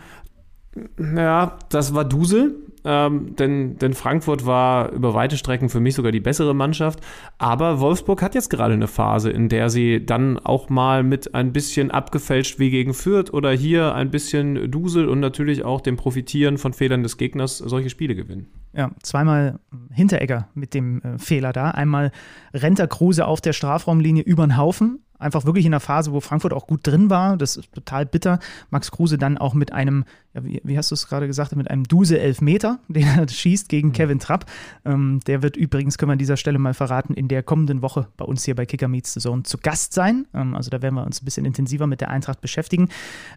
[0.98, 6.12] ja, das war Dusel ähm, denn, denn Frankfurt war über weite Strecken für mich sogar
[6.12, 7.01] die bessere Mannschaft.
[7.37, 11.53] Aber Wolfsburg hat jetzt gerade eine Phase, in der sie dann auch mal mit ein
[11.53, 16.59] bisschen abgefälscht wie gegen Fürth oder hier ein bisschen Dusel und natürlich auch dem Profitieren
[16.59, 18.47] von Fehlern des Gegners solche Spiele gewinnen.
[18.72, 19.59] Ja, zweimal
[19.91, 21.70] Hinteregger mit dem äh, Fehler da.
[21.70, 22.12] Einmal
[22.55, 26.20] rennt er Kruse auf der Strafraumlinie über den Haufen, einfach wirklich in einer Phase, wo
[26.20, 27.36] Frankfurt auch gut drin war.
[27.36, 28.38] Das ist total bitter.
[28.70, 30.04] Max Kruse dann auch mit einem,
[30.34, 33.88] ja, wie, wie, hast du es gerade gesagt, mit einem Duse-Elfmeter, den er schießt gegen
[33.88, 33.92] mhm.
[33.92, 34.46] Kevin Trapp.
[34.84, 38.08] Ähm, der wird übrigens, können wir an dieser Stelle mal verraten, in der kommenden Woche
[38.16, 40.26] bei uns hier bei Kicker Meets the Zone zu Gast sein.
[40.34, 42.88] Ähm, also da werden wir uns ein bisschen intensiver mit der Eintracht beschäftigen.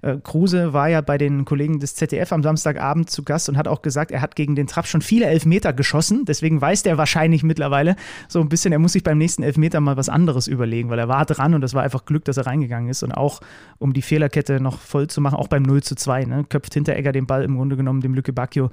[0.01, 3.67] Äh, Kruse war ja bei den Kollegen des ZDF am Samstagabend zu Gast und hat
[3.67, 6.25] auch gesagt, er hat gegen den Trapp schon viele Elfmeter geschossen.
[6.25, 7.95] Deswegen weiß der wahrscheinlich mittlerweile
[8.27, 11.07] so ein bisschen, er muss sich beim nächsten Elfmeter mal was anderes überlegen, weil er
[11.07, 13.41] war dran und das war einfach Glück, dass er reingegangen ist und auch,
[13.77, 17.11] um die Fehlerkette noch voll zu machen, auch beim 0 zu 2, ne, köpft Hinteregger
[17.11, 18.69] den Ball im Grunde genommen dem Lücke Bacchio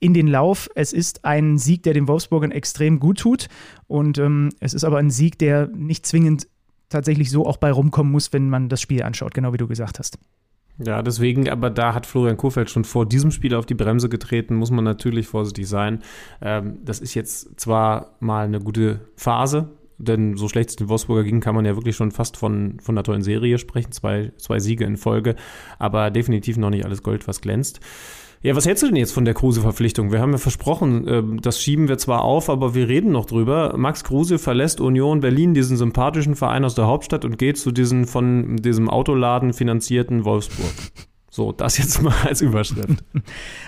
[0.00, 0.68] in den Lauf.
[0.74, 3.48] Es ist ein Sieg, der den Wolfsburgern extrem gut tut
[3.86, 6.46] und ähm, es ist aber ein Sieg, der nicht zwingend
[6.88, 9.98] tatsächlich so auch bei rumkommen muss, wenn man das Spiel anschaut, genau wie du gesagt
[9.98, 10.18] hast.
[10.78, 14.56] Ja, deswegen, aber da hat Florian Kohfeldt schon vor diesem Spiel auf die Bremse getreten,
[14.56, 16.02] muss man natürlich vorsichtig sein.
[16.40, 21.24] Ähm, das ist jetzt zwar mal eine gute Phase, denn so schlecht es den Wolfsburger
[21.24, 23.92] ging, kann man ja wirklich schon fast von, von einer tollen Serie sprechen.
[23.92, 25.36] Zwei, zwei Siege in Folge,
[25.78, 27.80] aber definitiv noch nicht alles Gold, was glänzt.
[28.44, 30.12] Ja, was hältst du denn jetzt von der Kruse-Verpflichtung?
[30.12, 33.72] Wir haben ja versprochen, ähm, das schieben wir zwar auf, aber wir reden noch drüber.
[33.78, 38.06] Max Kruse verlässt Union Berlin, diesen sympathischen Verein aus der Hauptstadt und geht zu diesem
[38.06, 40.74] von diesem Autoladen finanzierten Wolfsburg.
[41.34, 43.02] So, das jetzt mal als Überschrift.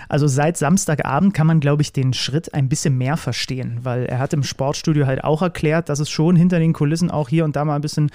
[0.07, 4.19] Also seit Samstagabend kann man, glaube ich, den Schritt ein bisschen mehr verstehen, weil er
[4.19, 7.57] hat im Sportstudio halt auch erklärt, dass es schon hinter den Kulissen auch hier und
[7.57, 8.09] da mal ein bisschen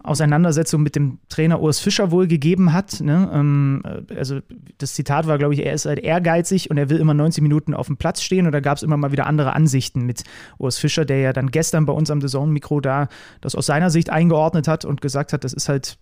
[0.00, 3.00] Auseinandersetzung mit dem Trainer Urs Fischer wohl gegeben hat.
[3.00, 3.28] Ne?
[3.34, 3.82] Ähm,
[4.16, 4.38] also
[4.78, 7.74] das Zitat war, glaube ich, er ist halt ehrgeizig und er will immer 90 Minuten
[7.74, 10.22] auf dem Platz stehen und da gab es immer mal wieder andere Ansichten mit
[10.56, 13.08] Urs Fischer, der ja dann gestern bei uns am The Zone-Mikro da
[13.40, 15.98] das aus seiner Sicht eingeordnet hat und gesagt hat, das ist halt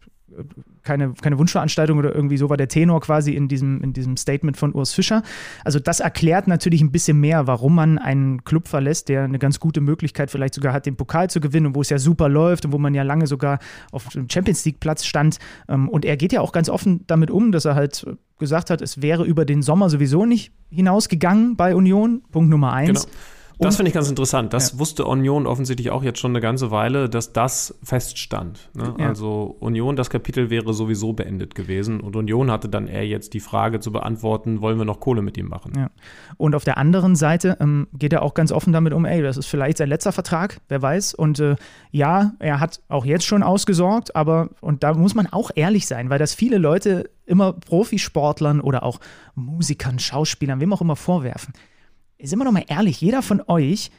[0.83, 4.57] keine, keine Wunschveranstaltung oder irgendwie so war der Tenor quasi in diesem, in diesem Statement
[4.57, 5.22] von Urs Fischer.
[5.64, 9.61] Also das erklärt natürlich ein bisschen mehr, warum man einen Club verlässt, der eine ganz
[9.61, 12.64] gute Möglichkeit vielleicht sogar hat, den Pokal zu gewinnen und wo es ja super läuft
[12.64, 13.59] und wo man ja lange sogar
[13.93, 15.39] auf dem Champions League Platz stand.
[15.68, 18.07] Ähm, und er geht ja auch ganz offen damit um, dass er halt
[18.39, 22.22] gesagt hat, es wäre über den Sommer sowieso nicht hinausgegangen bei Union.
[22.31, 23.05] Punkt Nummer eins.
[23.05, 23.16] Genau.
[23.59, 24.52] Das finde ich ganz interessant.
[24.52, 24.78] Das ja.
[24.78, 28.70] wusste Union offensichtlich auch jetzt schon eine ganze Weile, dass das feststand.
[28.74, 28.94] Ne?
[28.98, 29.09] Ja.
[29.09, 32.00] Also Union, das Kapitel wäre sowieso beendet gewesen.
[32.00, 35.38] Und Union hatte dann eher jetzt die Frage zu beantworten, wollen wir noch Kohle mit
[35.38, 35.72] ihm machen?
[35.76, 35.90] Ja.
[36.36, 39.38] Und auf der anderen Seite ähm, geht er auch ganz offen damit um, ey, das
[39.38, 41.14] ist vielleicht sein letzter Vertrag, wer weiß.
[41.14, 41.57] Und äh,
[41.90, 46.11] ja, er hat auch jetzt schon ausgesorgt, aber, und da muss man auch ehrlich sein,
[46.11, 49.00] weil das viele Leute immer Profisportlern oder auch
[49.34, 51.54] Musikern, Schauspielern, wem auch immer vorwerfen
[52.23, 53.91] sind wir doch mal ehrlich, jeder von euch,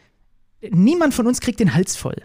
[0.70, 2.16] niemand von uns kriegt den Hals voll.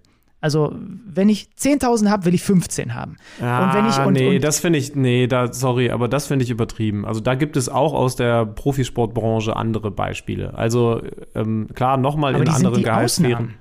[0.42, 0.74] Also,
[1.06, 3.16] wenn ich 10.000 habe, will ich 15 haben.
[3.40, 6.26] Ah, und wenn ich, und, nee, und das finde ich, nee, da, sorry, aber das
[6.26, 7.06] finde ich übertrieben.
[7.06, 10.54] Also, da gibt es auch aus der Profisportbranche andere Beispiele.
[10.54, 11.00] Also,
[11.36, 13.54] ähm, klar, nochmal in anderen Gehaltssphären.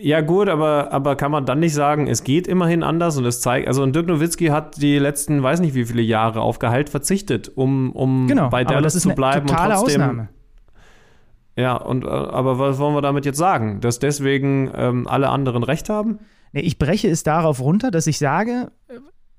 [0.00, 3.42] Ja, gut, aber, aber kann man dann nicht sagen, es geht immerhin anders und es
[3.42, 7.52] zeigt, also Dirk Nowitzki hat die letzten, weiß nicht wie viele Jahre auf Gehalt verzichtet,
[7.54, 10.00] um, um genau, bei Dallas zu bleiben und trotzdem.
[10.00, 10.28] Ausnahme.
[11.56, 13.80] Ja, und äh, aber was wollen wir damit jetzt sagen?
[13.80, 16.18] Dass deswegen ähm, alle anderen Recht haben?
[16.52, 18.70] Nee, ich breche es darauf runter, dass ich sage,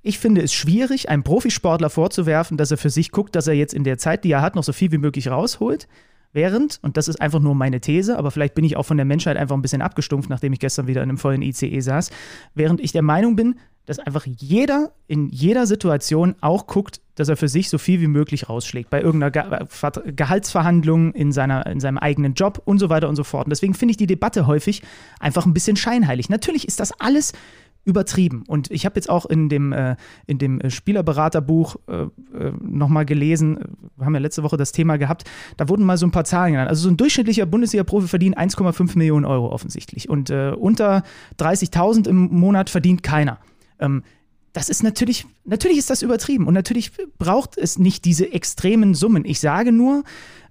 [0.01, 3.73] ich finde es schwierig, einem Profisportler vorzuwerfen, dass er für sich guckt, dass er jetzt
[3.73, 5.87] in der Zeit, die er hat, noch so viel wie möglich rausholt.
[6.33, 9.05] Während, und das ist einfach nur meine These, aber vielleicht bin ich auch von der
[9.05, 12.11] Menschheit einfach ein bisschen abgestumpft, nachdem ich gestern wieder in einem vollen ICE saß,
[12.53, 13.55] während ich der Meinung bin,
[13.87, 18.07] dass einfach jeder in jeder Situation auch guckt, dass er für sich so viel wie
[18.07, 18.89] möglich rausschlägt.
[18.89, 23.23] Bei irgendeiner Ge Gehaltsverhandlung, in, seiner, in seinem eigenen Job und so weiter und so
[23.23, 23.47] fort.
[23.47, 24.83] Und deswegen finde ich die Debatte häufig
[25.19, 26.29] einfach ein bisschen scheinheilig.
[26.29, 27.33] Natürlich ist das alles
[27.85, 28.43] übertrieben.
[28.47, 29.95] Und ich habe jetzt auch in dem, äh,
[30.27, 32.09] in dem äh, Spielerberaterbuch äh, äh,
[32.61, 33.59] nochmal gelesen,
[33.95, 35.23] wir haben ja letzte Woche das Thema gehabt,
[35.55, 36.69] da wurden mal so ein paar Zahlen genannt.
[36.69, 40.09] Also so ein durchschnittlicher Bundesliga-Profi verdient 1,5 Millionen Euro offensichtlich.
[40.09, 41.03] Und äh, unter
[41.39, 43.39] 30.000 im Monat verdient keiner.
[43.79, 44.03] Ähm,
[44.53, 49.23] das ist natürlich, natürlich ist das übertrieben und natürlich braucht es nicht diese extremen Summen.
[49.25, 50.03] Ich sage nur,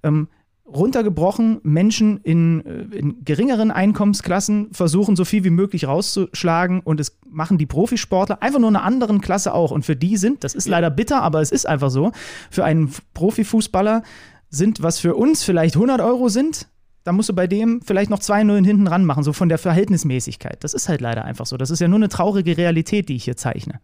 [0.02, 0.28] ähm,
[0.66, 7.18] runtergebrochen, Menschen in, äh, in, geringeren Einkommensklassen versuchen so viel wie möglich rauszuschlagen und es
[7.28, 9.70] machen die Profisportler einfach nur in einer anderen Klasse auch.
[9.70, 12.12] Und für die sind, das ist leider bitter, aber es ist einfach so,
[12.50, 14.02] für einen Profifußballer
[14.50, 16.68] sind, was für uns vielleicht 100 Euro sind,
[17.06, 19.58] da musst du bei dem vielleicht noch zwei Nullen hinten ran machen, so von der
[19.58, 20.64] Verhältnismäßigkeit.
[20.64, 21.56] Das ist halt leider einfach so.
[21.56, 23.80] Das ist ja nur eine traurige Realität, die ich hier zeichne.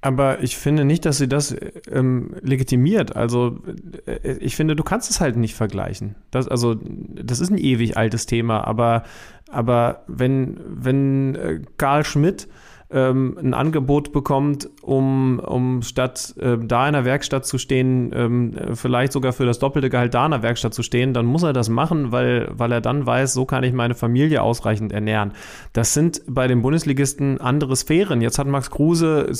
[0.00, 1.54] Aber ich finde nicht, dass sie das
[1.88, 3.14] ähm, legitimiert.
[3.14, 3.60] Also
[4.06, 6.16] äh, ich finde, du kannst es halt nicht vergleichen.
[6.32, 8.66] Das, also das ist ein ewig altes Thema.
[8.66, 9.04] Aber,
[9.50, 12.48] aber wenn, wenn äh, Karl Schmidt
[12.90, 18.54] ähm, ein Angebot bekommt, um, um statt äh, da in der Werkstatt zu stehen, ähm,
[18.74, 21.52] vielleicht sogar für das doppelte Gehalt da in der Werkstatt zu stehen, dann muss er
[21.52, 25.32] das machen, weil, weil er dann weiß, so kann ich meine Familie ausreichend ernähren.
[25.74, 28.22] Das sind bei den Bundesligisten andere Sphären.
[28.22, 29.30] Jetzt hat Max Kruse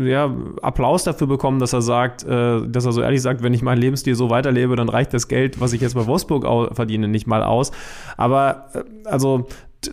[0.00, 3.62] ja, Applaus dafür bekommen, dass er sagt, äh, dass er so ehrlich sagt, wenn ich
[3.62, 7.28] meinen Lebensstil so weiterlebe, dann reicht das Geld, was ich jetzt bei Wolfsburg verdiene, nicht
[7.28, 7.70] mal aus.
[8.16, 9.46] Aber äh, also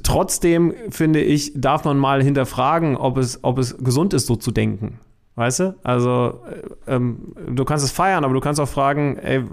[0.04, 4.52] trotzdem finde ich, darf man mal hinterfragen, ob es, ob es gesund ist, so zu
[4.52, 5.00] denken.
[5.36, 5.76] Weißt du?
[5.84, 6.42] Also,
[6.88, 9.44] äh, ähm, du kannst es feiern, aber du kannst auch fragen, ey,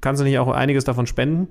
[0.00, 1.48] kannst du nicht auch einiges davon spenden?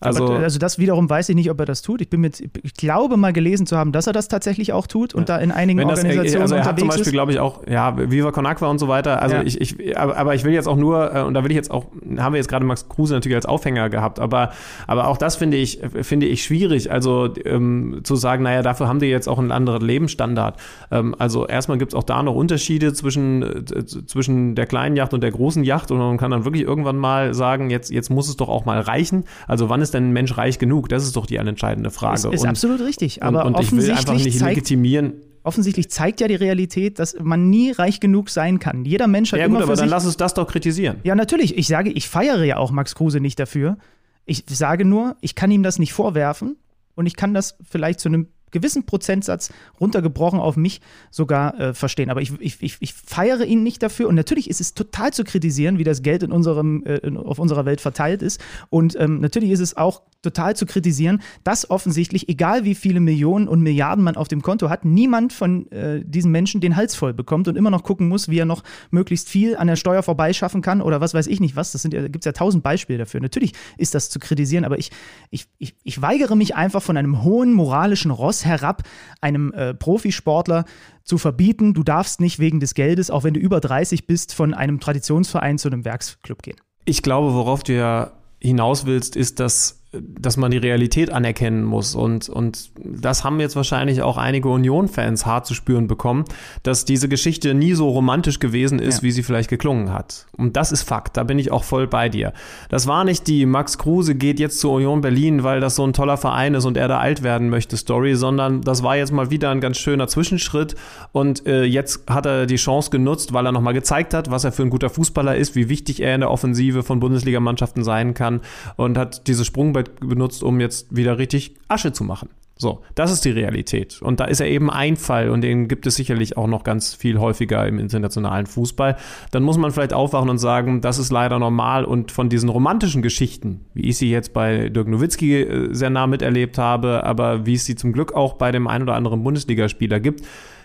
[0.00, 2.00] Also, Aber, also das wiederum weiß ich nicht, ob er das tut.
[2.00, 5.12] Ich bin mit, ich glaube mal gelesen zu haben, dass er das tatsächlich auch tut
[5.12, 5.36] und ja.
[5.36, 8.30] da in einigen das, Organisationen also er hat zum Beispiel, glaube ich, auch, ja, Viva
[8.30, 9.20] Con Aqua und so weiter.
[9.20, 9.42] Also ja.
[9.42, 11.86] ich, ich, aber, ich will jetzt auch nur, äh, und da will ich jetzt auch,
[12.16, 14.52] haben wir jetzt gerade Max Kruse natürlich als Aufhänger gehabt, aber,
[14.86, 16.92] aber auch das finde ich, finde ich schwierig.
[16.92, 20.60] Also ähm, zu sagen, naja, dafür haben die jetzt auch einen anderen Lebensstandard.
[20.92, 25.12] Ähm, also erstmal gibt es auch da noch Unterschiede zwischen, äh, zwischen der kleinen Yacht
[25.12, 28.28] und der großen Yacht und man kann dann wirklich irgendwann mal sagen, jetzt, jetzt muss
[28.28, 29.24] es doch auch mal reichen.
[29.48, 30.88] Also wann ist ist denn ein Mensch reich genug?
[30.88, 32.28] Das ist doch die entscheidende Frage.
[32.28, 33.22] Ist, ist und, absolut richtig.
[33.22, 35.14] Aber und, und ich will einfach nicht zeigt, legitimieren.
[35.42, 38.84] Offensichtlich zeigt ja die Realität, dass man nie reich genug sein kann.
[38.84, 40.98] Jeder Mensch hat ja, immer gut, aber dann lass uns das doch kritisieren.
[41.04, 41.56] Ja, natürlich.
[41.56, 43.78] Ich sage, ich feiere ja auch Max Kruse nicht dafür.
[44.26, 46.56] Ich sage nur, ich kann ihm das nicht vorwerfen
[46.94, 50.80] und ich kann das vielleicht zu einem gewissen Prozentsatz runtergebrochen auf mich
[51.10, 52.10] sogar äh, verstehen.
[52.10, 54.08] Aber ich, ich, ich, ich, feiere ihn nicht dafür.
[54.08, 57.38] Und natürlich ist es total zu kritisieren, wie das Geld in unserem, äh, in, auf
[57.38, 58.40] unserer Welt verteilt ist.
[58.70, 63.46] Und ähm, natürlich ist es auch total zu kritisieren, dass offensichtlich, egal wie viele Millionen
[63.46, 67.14] und Milliarden man auf dem Konto hat, niemand von äh, diesen Menschen den Hals voll
[67.14, 70.60] bekommt und immer noch gucken muss, wie er noch möglichst viel an der Steuer vorbeischaffen
[70.60, 71.72] kann oder was weiß ich nicht was.
[71.72, 73.20] Das sind, da gibt es ja tausend Beispiele dafür.
[73.20, 74.90] Natürlich ist das zu kritisieren, aber ich,
[75.30, 78.82] ich, ich, ich weigere mich einfach von einem hohen moralischen Ross herab,
[79.20, 80.64] einem äh, Profisportler
[81.04, 84.54] zu verbieten, du darfst nicht wegen des Geldes, auch wenn du über 30 bist, von
[84.54, 86.56] einem Traditionsverein zu einem Werksclub gehen.
[86.84, 91.94] Ich glaube, worauf du ja hinaus willst, ist, dass dass man die Realität anerkennen muss.
[91.94, 96.24] Und, und das haben jetzt wahrscheinlich auch einige Union-Fans hart zu spüren bekommen,
[96.62, 99.02] dass diese Geschichte nie so romantisch gewesen ist, ja.
[99.04, 100.26] wie sie vielleicht geklungen hat.
[100.36, 102.34] Und das ist Fakt, da bin ich auch voll bei dir.
[102.68, 105.94] Das war nicht die Max Kruse geht jetzt zur Union Berlin, weil das so ein
[105.94, 109.30] toller Verein ist und er da alt werden möchte Story, sondern das war jetzt mal
[109.30, 110.76] wieder ein ganz schöner Zwischenschritt.
[111.12, 114.52] Und äh, jetzt hat er die Chance genutzt, weil er nochmal gezeigt hat, was er
[114.52, 118.42] für ein guter Fußballer ist, wie wichtig er in der Offensive von Bundesligamannschaften sein kann
[118.76, 122.30] und hat diese Sprung Sprungbrett benutzt, um jetzt wieder richtig Asche zu machen.
[122.60, 124.02] So, das ist die Realität.
[124.02, 126.92] Und da ist er eben ein Fall und den gibt es sicherlich auch noch ganz
[126.92, 128.96] viel häufiger im internationalen Fußball.
[129.30, 133.00] Dann muss man vielleicht aufwachen und sagen, das ist leider normal und von diesen romantischen
[133.00, 137.54] Geschichten, wie ich sie jetzt bei Dirk Nowitzki äh, sehr nah miterlebt habe, aber wie
[137.54, 140.24] es sie zum Glück auch bei dem ein oder anderen Bundesligaspieler gibt,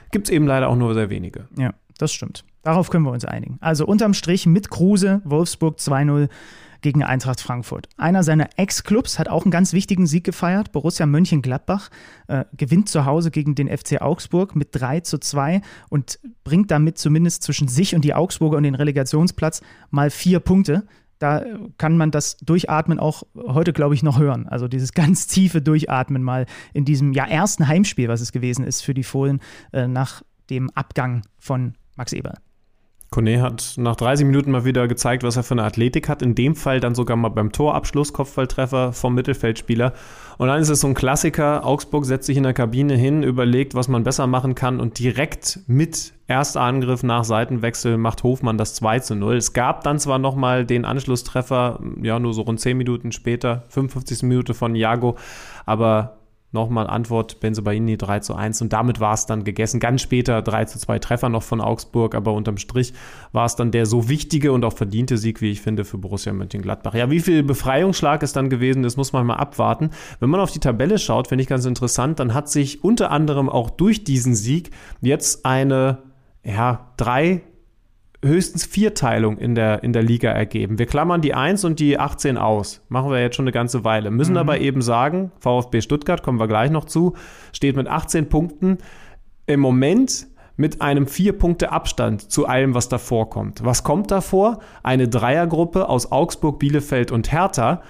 [0.09, 1.47] gibt es eben leider auch nur sehr wenige.
[1.59, 2.43] Ja, das stimmt.
[2.63, 3.59] Darauf können wir uns einigen.
[3.61, 6.27] Also unterm Strich mit Kruse, Wolfsburg 2-0
[6.83, 7.89] gegen Eintracht Frankfurt.
[7.97, 10.71] Einer seiner Ex-Clubs hat auch einen ganz wichtigen Sieg gefeiert.
[10.71, 11.89] Borussia Mönchengladbach
[12.27, 16.99] äh, gewinnt zu Hause gegen den FC Augsburg mit 3 zu 2 und bringt damit
[16.99, 20.83] zumindest zwischen sich und die Augsburger und den Relegationsplatz mal vier Punkte.
[21.17, 21.45] Da
[21.77, 24.47] kann man das Durchatmen auch heute, glaube ich, noch hören.
[24.47, 28.81] Also dieses ganz tiefe Durchatmen mal in diesem ja ersten Heimspiel, was es gewesen ist
[28.81, 29.39] für die Fohlen
[29.71, 32.35] äh, nach dem Abgang von Max Eberl.
[33.13, 36.23] Kone hat nach 30 Minuten mal wieder gezeigt, was er für eine Athletik hat.
[36.23, 39.93] In dem Fall dann sogar mal beim Torabschluss, Kopfballtreffer vom Mittelfeldspieler.
[40.39, 41.63] Und dann ist es so ein Klassiker.
[41.63, 45.59] Augsburg setzt sich in der Kabine hin, überlegt, was man besser machen kann und direkt
[45.67, 49.35] mit erster Angriff nach Seitenwechsel macht Hofmann das 2 zu 0.
[49.35, 54.23] Es gab dann zwar nochmal den Anschlusstreffer, ja, nur so rund 10 Minuten später, 55.
[54.23, 55.17] Minute von Jago,
[55.67, 56.17] aber
[56.53, 59.79] Nochmal Antwort Benzebaini 3 zu 1 und damit war es dann gegessen.
[59.79, 62.93] Ganz später 3 zu 2 Treffer noch von Augsburg, aber unterm Strich
[63.31, 66.31] war es dann der so wichtige und auch verdiente Sieg, wie ich finde, für Borussia
[66.31, 66.93] Mönchengladbach.
[66.93, 69.89] Ja, wie viel Befreiungsschlag es dann gewesen ist, muss man mal abwarten.
[70.19, 73.49] Wenn man auf die Tabelle schaut, finde ich ganz interessant, dann hat sich unter anderem
[73.49, 74.69] auch durch diesen Sieg
[75.01, 76.03] jetzt eine
[76.43, 77.41] ja, drei
[78.23, 80.79] höchstens Vierteilung in der, in der Liga ergeben.
[80.79, 82.81] Wir klammern die 1 und die 18 aus.
[82.89, 84.11] Machen wir jetzt schon eine ganze Weile.
[84.11, 84.39] Müssen mhm.
[84.39, 87.13] aber eben sagen, VfB Stuttgart, kommen wir gleich noch zu,
[87.51, 88.77] steht mit 18 Punkten
[89.45, 93.65] im Moment mit einem vier Punkte Abstand zu allem, was davor kommt.
[93.65, 94.59] Was kommt davor?
[94.83, 97.81] Eine Dreiergruppe aus Augsburg, Bielefeld und Hertha.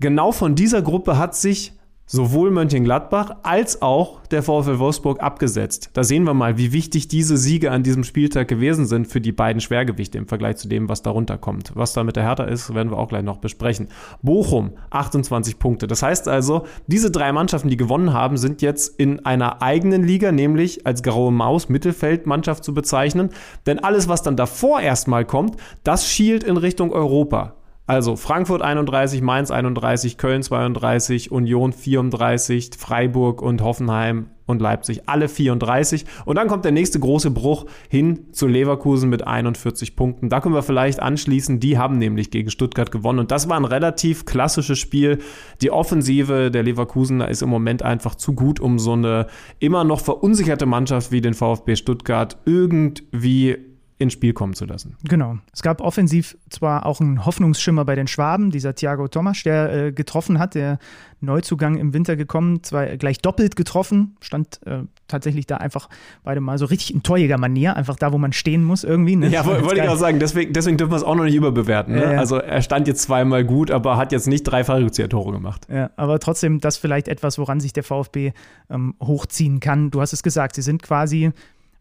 [0.00, 1.77] Genau von dieser Gruppe hat sich
[2.08, 5.90] sowohl Mönchengladbach als auch der VfL Wolfsburg abgesetzt.
[5.92, 9.30] Da sehen wir mal, wie wichtig diese Siege an diesem Spieltag gewesen sind für die
[9.30, 11.72] beiden Schwergewichte im Vergleich zu dem, was darunter kommt.
[11.74, 13.88] Was da mit der Hertha ist, werden wir auch gleich noch besprechen.
[14.22, 15.86] Bochum, 28 Punkte.
[15.86, 20.32] Das heißt also, diese drei Mannschaften, die gewonnen haben, sind jetzt in einer eigenen Liga,
[20.32, 23.30] nämlich als graue Maus Mittelfeldmannschaft zu bezeichnen.
[23.66, 27.54] Denn alles, was dann davor erstmal kommt, das schielt in Richtung Europa.
[27.88, 35.26] Also Frankfurt 31, Mainz 31, Köln 32, Union 34, Freiburg und Hoffenheim und Leipzig alle
[35.26, 36.04] 34.
[36.26, 40.28] Und dann kommt der nächste große Bruch hin zu Leverkusen mit 41 Punkten.
[40.28, 41.60] Da können wir vielleicht anschließen.
[41.60, 43.20] Die haben nämlich gegen Stuttgart gewonnen.
[43.20, 45.20] Und das war ein relativ klassisches Spiel.
[45.62, 49.28] Die Offensive der Leverkusener ist im Moment einfach zu gut, um so eine
[49.60, 53.67] immer noch verunsicherte Mannschaft wie den VfB Stuttgart irgendwie
[53.98, 54.96] ins Spiel kommen zu lassen.
[55.04, 55.38] Genau.
[55.52, 59.92] Es gab offensiv zwar auch einen Hoffnungsschimmer bei den Schwaben, dieser Thiago Thomas, der äh,
[59.92, 60.78] getroffen hat, der
[61.20, 65.88] Neuzugang im Winter gekommen, zwar gleich doppelt getroffen, stand äh, tatsächlich da einfach
[66.22, 69.16] beide mal so richtig in torjäger Manier, einfach da, wo man stehen muss irgendwie.
[69.16, 69.28] Ne?
[69.28, 71.94] Ja, wollte ich auch sagen, deswegen, deswegen dürfen wir es auch noch nicht überbewerten.
[71.94, 72.02] Ne?
[72.02, 72.18] Ja, ja.
[72.20, 75.66] Also er stand jetzt zweimal gut, aber hat jetzt nicht drei Fallrückzieher-Tore gemacht.
[75.68, 78.32] Ja, aber trotzdem, das vielleicht etwas, woran sich der VfB
[78.70, 79.90] ähm, hochziehen kann.
[79.90, 81.32] Du hast es gesagt, sie sind quasi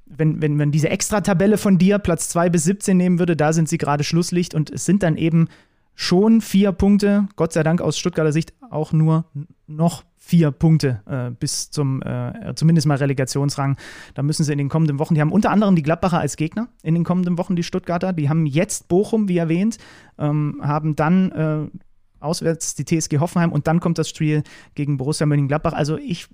[0.09, 3.69] wenn, wenn man diese Extra-Tabelle von dir, Platz 2 bis 17 nehmen würde, da sind
[3.69, 5.47] sie gerade Schlusslicht und es sind dann eben
[5.95, 9.25] schon vier Punkte, Gott sei Dank aus Stuttgarter Sicht auch nur
[9.65, 13.77] noch vier Punkte äh, bis zum äh, zumindest mal Relegationsrang.
[14.13, 16.67] Da müssen sie in den kommenden Wochen, die haben unter anderem die Gladbacher als Gegner
[16.83, 18.13] in den kommenden Wochen, die Stuttgarter.
[18.13, 19.77] Die haben jetzt Bochum, wie erwähnt,
[20.19, 21.79] ähm, haben dann äh,
[22.19, 24.43] auswärts die TSG Hoffenheim und dann kommt das Spiel
[24.75, 25.73] gegen Borussia Mönchengladbach.
[25.73, 26.27] Also ich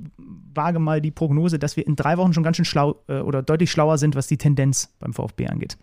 [0.54, 3.42] wage mal die Prognose, dass wir in drei Wochen schon ganz schön schlau äh, oder
[3.42, 5.78] deutlich schlauer sind, was die Tendenz beim VfB angeht.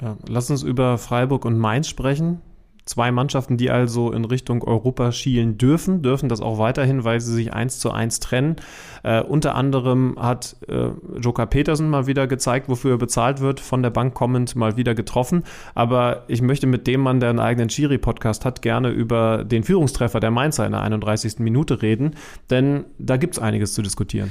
[0.00, 2.40] Ja, lass uns über Freiburg und Mainz sprechen.
[2.88, 7.34] Zwei Mannschaften, die also in Richtung Europa schielen dürfen, dürfen das auch weiterhin, weil sie
[7.34, 8.56] sich eins zu eins trennen.
[9.02, 10.88] Äh, unter anderem hat äh,
[11.20, 14.94] Joker Petersen mal wieder gezeigt, wofür er bezahlt wird, von der Bank kommend mal wieder
[14.94, 15.42] getroffen.
[15.74, 20.18] Aber ich möchte mit dem Mann, der einen eigenen Schiri-Podcast hat, gerne über den Führungstreffer
[20.18, 21.40] der Mainzer in der 31.
[21.40, 22.14] Minute reden,
[22.48, 24.30] denn da gibt es einiges zu diskutieren.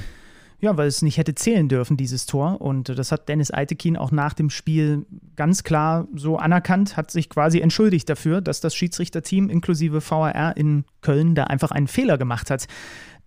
[0.60, 2.60] Ja, weil es nicht hätte zählen dürfen, dieses Tor.
[2.60, 5.06] Und das hat Dennis Eitekin auch nach dem Spiel
[5.36, 10.84] ganz klar so anerkannt, hat sich quasi entschuldigt dafür, dass das Schiedsrichterteam inklusive VAR in
[11.00, 12.66] Köln da einfach einen Fehler gemacht hat.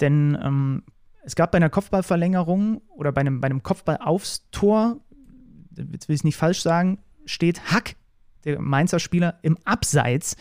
[0.01, 0.83] Denn ähm,
[1.23, 4.97] es gab bei einer Kopfballverlängerung oder bei einem, bei einem Kopfball aufs Tor,
[5.77, 7.95] jetzt will ich es nicht falsch sagen, steht Hack,
[8.43, 10.35] der Mainzer Spieler, im Abseits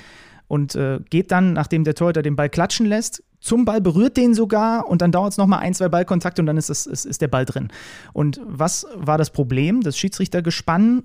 [0.48, 4.34] und äh, geht dann, nachdem der Torhüter den Ball klatschen lässt, zum Ball, berührt den
[4.34, 7.22] sogar und dann dauert es nochmal ein, zwei Ballkontakte und dann ist, das, ist, ist
[7.22, 7.68] der Ball drin.
[8.12, 9.80] Und was war das Problem?
[9.80, 11.02] Das Schiedsrichtergespann,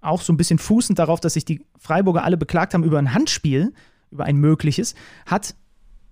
[0.00, 3.14] auch so ein bisschen fußend darauf, dass sich die Freiburger alle beklagt haben über ein
[3.14, 3.72] Handspiel,
[4.10, 4.94] über ein mögliches,
[5.26, 5.54] hat,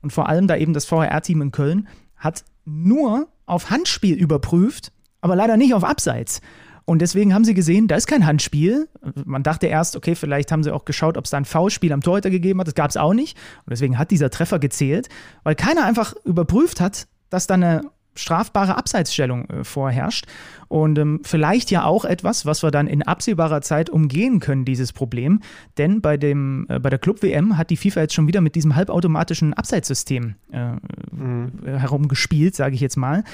[0.02, 5.36] und vor allem da eben das VHR-Team in Köln, hat nur auf Handspiel überprüft, aber
[5.36, 6.40] leider nicht auf Abseits.
[6.86, 8.88] Und deswegen haben sie gesehen, da ist kein Handspiel.
[9.24, 12.00] Man dachte erst, okay, vielleicht haben sie auch geschaut, ob es da ein Foulspiel am
[12.00, 12.68] Torhüter gegeben hat.
[12.68, 13.36] Das gab es auch nicht.
[13.64, 15.08] Und deswegen hat dieser Treffer gezählt,
[15.42, 20.26] weil keiner einfach überprüft hat, dass da eine strafbare Abseitsstellung äh, vorherrscht.
[20.68, 24.92] Und ähm, vielleicht ja auch etwas, was wir dann in absehbarer Zeit umgehen können, dieses
[24.92, 25.40] Problem.
[25.78, 28.74] Denn bei, dem, äh, bei der Club-WM hat die FIFA jetzt schon wieder mit diesem
[28.74, 30.72] halbautomatischen Abseitssystem äh,
[31.12, 31.52] mhm.
[31.64, 33.24] herumgespielt, sage ich jetzt mal.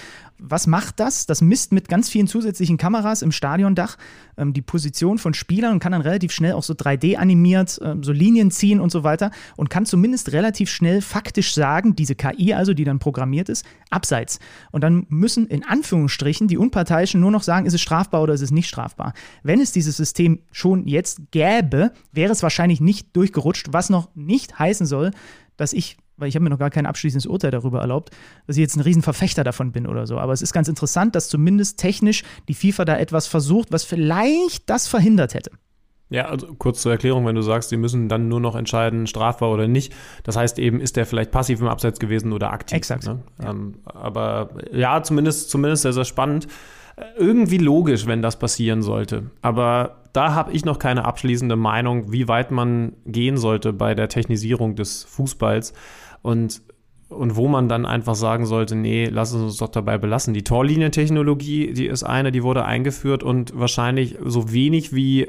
[0.44, 1.26] Was macht das?
[1.26, 3.96] Das misst mit ganz vielen zusätzlichen Kameras im Stadiondach
[4.36, 7.94] ähm, die Position von Spielern und kann dann relativ schnell auch so 3D animiert, äh,
[8.02, 12.54] so Linien ziehen und so weiter und kann zumindest relativ schnell faktisch sagen, diese KI
[12.54, 14.40] also, die dann programmiert ist, abseits.
[14.72, 18.42] Und dann müssen in Anführungsstrichen die Unparteiischen nur noch sagen, ist es strafbar oder ist
[18.42, 19.14] es nicht strafbar.
[19.42, 24.58] Wenn es dieses System schon jetzt gäbe, wäre es wahrscheinlich nicht durchgerutscht, was noch nicht
[24.58, 25.12] heißen soll,
[25.56, 28.10] dass ich weil ich habe mir noch gar kein abschließendes Urteil darüber erlaubt,
[28.46, 30.18] dass ich jetzt ein Riesenverfechter davon bin oder so.
[30.18, 34.70] Aber es ist ganz interessant, dass zumindest technisch die FIFA da etwas versucht, was vielleicht
[34.70, 35.50] das verhindert hätte.
[36.10, 39.50] Ja, also kurz zur Erklärung, wenn du sagst, sie müssen dann nur noch entscheiden, strafbar
[39.50, 39.94] oder nicht.
[40.24, 42.76] Das heißt eben, ist der vielleicht passiv im Abseits gewesen oder aktiv.
[42.76, 43.06] Exakt.
[43.06, 43.22] Ne?
[43.42, 43.50] Ja.
[43.50, 46.48] Ähm, aber ja, zumindest, zumindest sehr, sehr spannend.
[47.16, 49.30] Irgendwie logisch, wenn das passieren sollte.
[49.40, 54.08] Aber da habe ich noch keine abschließende Meinung, wie weit man gehen sollte bei der
[54.08, 55.72] Technisierung des Fußballs
[56.20, 56.62] und,
[57.08, 60.34] und wo man dann einfach sagen sollte, nee, lass uns doch dabei belassen.
[60.34, 65.28] Die Torlinientechnologie, die ist eine, die wurde eingeführt und wahrscheinlich so wenig wie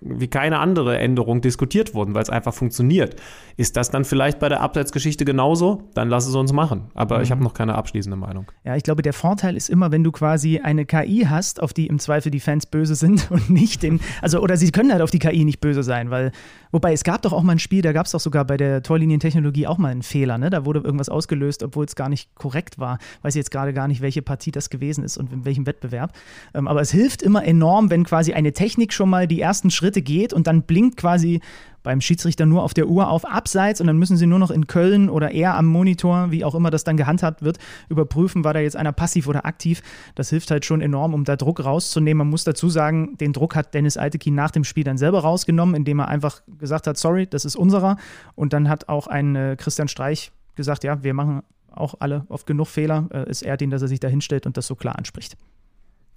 [0.00, 3.16] wie keine andere Änderung diskutiert wurden, weil es einfach funktioniert.
[3.56, 5.82] Ist das dann vielleicht bei der Abseitsgeschichte genauso?
[5.94, 6.90] Dann lass es uns machen.
[6.94, 7.24] Aber mhm.
[7.24, 8.46] ich habe noch keine abschließende Meinung.
[8.64, 11.86] Ja, ich glaube, der Vorteil ist immer, wenn du quasi eine KI hast, auf die
[11.86, 15.10] im Zweifel die Fans böse sind und nicht den, also oder sie können halt auf
[15.10, 16.32] die KI nicht böse sein, weil
[16.72, 18.82] Wobei es gab doch auch mal ein Spiel, da gab es doch sogar bei der
[18.82, 20.50] Torlinientechnologie auch mal einen Fehler, ne?
[20.50, 22.98] Da wurde irgendwas ausgelöst, obwohl es gar nicht korrekt war.
[23.20, 26.12] Weiß jetzt gerade gar nicht, welche Partie das gewesen ist und in welchem Wettbewerb.
[26.54, 30.00] Ähm, aber es hilft immer enorm, wenn quasi eine Technik schon mal die ersten Schritte
[30.00, 31.40] geht und dann blinkt quasi
[31.82, 34.66] beim Schiedsrichter nur auf der Uhr auf Abseits und dann müssen sie nur noch in
[34.66, 38.60] Köln oder eher am Monitor, wie auch immer das dann gehandhabt wird, überprüfen, war da
[38.60, 39.82] jetzt einer passiv oder aktiv.
[40.14, 42.18] Das hilft halt schon enorm, um da Druck rauszunehmen.
[42.18, 45.74] Man muss dazu sagen, den Druck hat Dennis Altekin nach dem Spiel dann selber rausgenommen,
[45.74, 47.96] indem er einfach gesagt hat, sorry, das ist unserer.
[48.34, 52.46] Und dann hat auch ein äh, Christian Streich gesagt, ja, wir machen auch alle oft
[52.46, 53.08] genug Fehler.
[53.10, 55.36] Äh, es ehrt ihn, dass er sich da hinstellt und das so klar anspricht.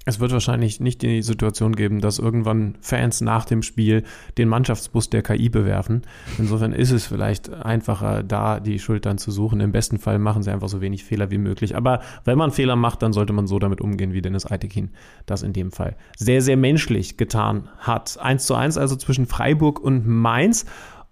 [0.07, 4.03] Es wird wahrscheinlich nicht die Situation geben, dass irgendwann Fans nach dem Spiel
[4.37, 6.03] den Mannschaftsbus der KI bewerfen.
[6.37, 9.59] Insofern ist es vielleicht einfacher, da die Schuld dann zu suchen.
[9.61, 11.75] Im besten Fall machen sie einfach so wenig Fehler wie möglich.
[11.75, 14.91] Aber wenn man Fehler macht, dann sollte man so damit umgehen, wie Dennis Eitekin
[15.25, 18.19] das in dem Fall sehr, sehr menschlich getan hat.
[18.19, 20.65] 1 zu 1 also zwischen Freiburg und Mainz.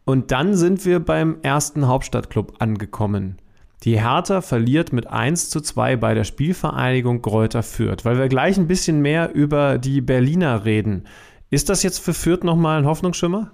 [0.06, 3.38] Und dann sind wir beim ersten Hauptstadtclub angekommen.
[3.84, 8.06] Die Hertha verliert mit 1 zu 2 bei der Spielvereinigung Gräuter Fürth.
[8.06, 11.04] Weil wir gleich ein bisschen mehr über die Berliner reden.
[11.50, 13.52] Ist das jetzt für Fürth nochmal ein Hoffnungsschimmer?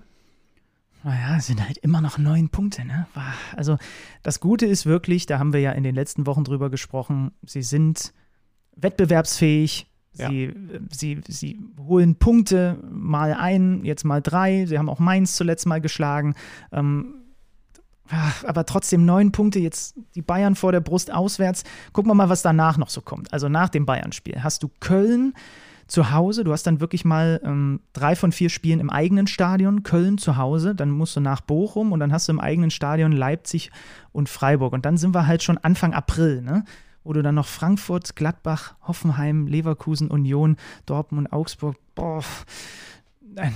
[1.03, 2.85] Naja, es sind halt immer noch neun Punkte.
[2.85, 3.07] Ne?
[3.55, 3.77] Also
[4.21, 7.63] das Gute ist wirklich, da haben wir ja in den letzten Wochen drüber gesprochen, sie
[7.63, 8.13] sind
[8.75, 10.79] wettbewerbsfähig, Sie, ja.
[10.91, 14.65] sie, sie holen Punkte mal ein, jetzt mal drei.
[14.65, 16.33] Sie haben auch Mainz zuletzt mal geschlagen.
[16.71, 17.18] Ähm,
[18.45, 21.63] aber trotzdem neun Punkte, jetzt die Bayern vor der Brust auswärts.
[21.93, 23.31] Gucken wir mal, was danach noch so kommt.
[23.33, 25.33] Also nach dem Bayern-Spiel hast du Köln
[25.87, 26.43] zu Hause.
[26.43, 29.83] Du hast dann wirklich mal ähm, drei von vier Spielen im eigenen Stadion.
[29.83, 33.11] Köln zu Hause, dann musst du nach Bochum und dann hast du im eigenen Stadion
[33.11, 33.71] Leipzig
[34.11, 34.73] und Freiburg.
[34.73, 36.63] Und dann sind wir halt schon Anfang April, ne?
[37.03, 42.23] wo du dann noch Frankfurt, Gladbach, Hoffenheim, Leverkusen, Union, Dortmund, Augsburg, boah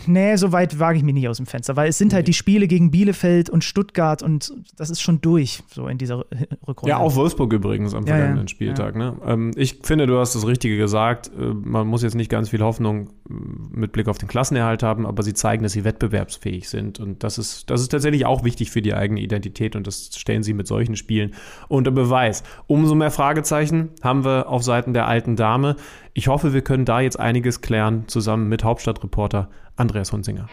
[0.05, 2.33] Nee, so weit wage ich mich nicht aus dem Fenster, weil es sind halt die
[2.33, 6.25] Spiele gegen Bielefeld und Stuttgart und das ist schon durch, so in dieser
[6.67, 6.89] Rückrunde.
[6.89, 8.95] Ja, auch Wolfsburg übrigens am vergangenen ja, Spieltag.
[8.95, 9.11] Ja.
[9.11, 9.17] Ne?
[9.25, 11.31] Ähm, ich finde, du hast das Richtige gesagt.
[11.37, 13.33] Äh, man muss jetzt nicht ganz viel Hoffnung äh,
[13.71, 16.99] mit Blick auf den Klassenerhalt haben, aber sie zeigen, dass sie wettbewerbsfähig sind.
[16.99, 20.43] Und das ist, das ist tatsächlich auch wichtig für die eigene Identität und das stellen
[20.43, 21.33] sie mit solchen Spielen
[21.67, 22.43] unter Beweis.
[22.67, 25.75] Umso mehr Fragezeichen haben wir auf Seiten der alten Dame.
[26.15, 30.47] Ich hoffe, wir können da jetzt einiges klären, zusammen mit Hauptstadtreporter Andreas Hunzinger.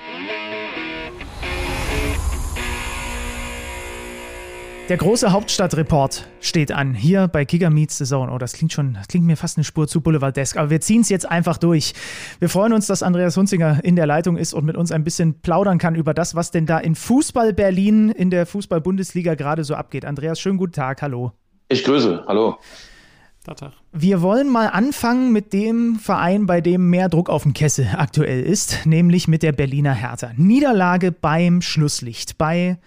[4.89, 8.33] Der große Hauptstadtreport steht an, hier bei Giga Meets the Zone.
[8.33, 11.03] Oh, das klingt schon, das klingt mir fast eine Spur zu Boulevardesk, aber wir ziehen
[11.03, 11.93] es jetzt einfach durch.
[12.39, 15.43] Wir freuen uns, dass Andreas Hunzinger in der Leitung ist und mit uns ein bisschen
[15.43, 19.75] plaudern kann über das, was denn da in Fußball Berlin in der Fußball-Bundesliga gerade so
[19.75, 20.07] abgeht.
[20.07, 21.33] Andreas, schönen guten Tag, hallo.
[21.69, 22.59] Ich grüße, hallo.
[23.45, 23.73] Tag.
[23.93, 28.43] Wir wollen mal anfangen mit dem Verein, bei dem mehr Druck auf dem Kessel aktuell
[28.43, 30.31] ist, nämlich mit der Berliner Hertha.
[30.37, 32.79] Niederlage beim Schlusslicht, bei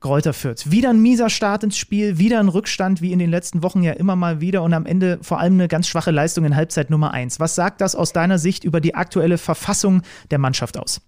[0.00, 0.70] Gräuter Fürth.
[0.70, 3.92] Wieder ein mieser Start ins Spiel, wieder ein Rückstand, wie in den letzten Wochen ja
[3.92, 7.12] immer mal wieder und am Ende vor allem eine ganz schwache Leistung in Halbzeit Nummer
[7.12, 7.38] 1.
[7.38, 11.00] Was sagt das aus deiner Sicht über die aktuelle Verfassung der Mannschaft aus?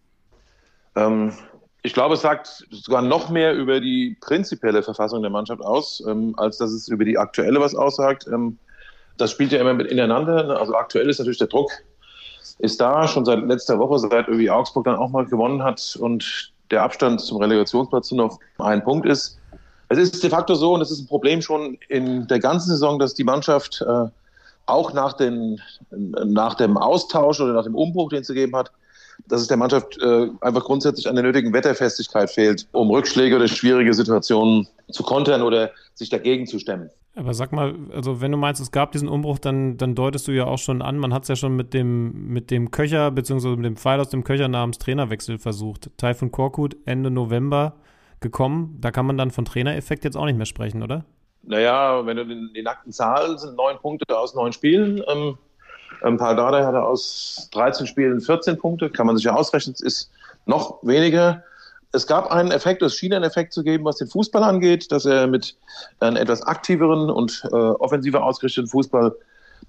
[0.95, 1.33] Ähm,
[1.83, 6.35] ich glaube, es sagt sogar noch mehr über die prinzipielle Verfassung der Mannschaft aus, ähm,
[6.39, 8.27] als dass es über die aktuelle was aussagt.
[8.33, 8.59] Ähm,
[9.17, 10.45] das spielt ja immer mit ineinander.
[10.45, 10.57] Ne?
[10.59, 11.71] Also aktuell ist natürlich der Druck
[12.59, 16.53] ist da, schon seit letzter Woche, seit irgendwie Augsburg dann auch mal gewonnen hat und
[16.71, 19.39] der Abstand zum Relegationsplatz nur noch ein Punkt ist.
[19.89, 22.99] Es ist de facto so, und es ist ein Problem schon in der ganzen Saison,
[22.99, 24.07] dass die Mannschaft äh,
[24.67, 25.61] auch nach, den,
[25.91, 28.73] nach dem Austausch oder nach dem Umbruch, den es gegeben hat,
[29.27, 33.49] dass es der Mannschaft äh, einfach grundsätzlich an der nötigen Wetterfestigkeit fehlt, um Rückschläge oder
[33.49, 36.91] schwierige Situationen zu kontern oder sich dagegen zu stemmen.
[37.17, 40.33] Aber sag mal, also wenn du meinst, es gab diesen Umbruch, dann, dann deutest du
[40.33, 43.55] ja auch schon an, man hat es ja schon mit dem, mit dem Köcher, beziehungsweise
[43.55, 45.91] mit dem Pfeil aus dem Köcher namens Trainerwechsel versucht.
[45.97, 47.77] Taifun Korkut Ende November
[48.19, 48.79] gekommen.
[48.81, 51.05] Da kann man dann von Trainereffekt jetzt auch nicht mehr sprechen, oder?
[51.43, 55.03] Naja, wenn du die, die nackten Zahlen sind neun Punkte aus neun Spielen.
[55.07, 55.39] Ähm,
[56.05, 60.11] ähm, Pardada hatte aus 13 Spielen 14 Punkte, kann man sich ja ausrechnen, es ist
[60.47, 61.43] noch weniger
[61.95, 65.07] es gab einen Effekt, es schien einen Effekt zu geben, was den Fußball angeht, dass
[65.07, 65.57] er mit
[66.01, 69.15] einem etwas aktiveren und äh, offensiver ausgerichteten Fußball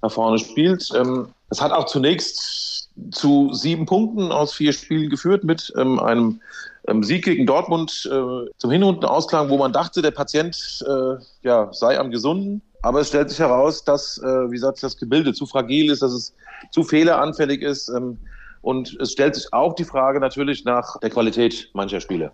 [0.02, 0.90] nach vorne spielt.
[0.94, 6.40] Ähm, es hat auch zunächst zu sieben Punkten aus vier Spielen geführt mit ähm, einem
[6.88, 11.98] ähm, Sieg gegen Dortmund äh, zum Hinrundenausklang, wo man dachte, der Patient äh, ja, sei
[11.98, 12.60] am Gesunden.
[12.86, 16.12] Aber es stellt sich heraus, dass, äh, wie gesagt, das Gebilde zu fragil ist, dass
[16.12, 16.32] es
[16.70, 17.88] zu fehleranfällig ist.
[17.88, 18.16] Ähm,
[18.62, 22.30] und es stellt sich auch die Frage natürlich nach der Qualität mancher Spiele.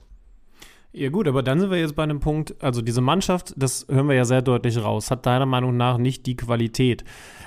[0.92, 4.08] Ja gut, aber dann sind wir jetzt bei einem Punkt, also diese Mannschaft, das hören
[4.08, 7.02] wir ja sehr deutlich raus, hat deiner Meinung nach nicht die Qualität.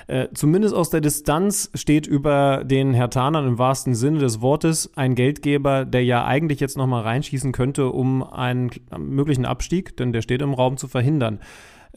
[0.08, 5.14] Äh, zumindest aus der Distanz steht über den Hertanern im wahrsten Sinne des Wortes ein
[5.14, 10.42] Geldgeber, der ja eigentlich jetzt nochmal reinschießen könnte, um einen möglichen Abstieg, denn der steht
[10.42, 11.38] im Raum, zu verhindern.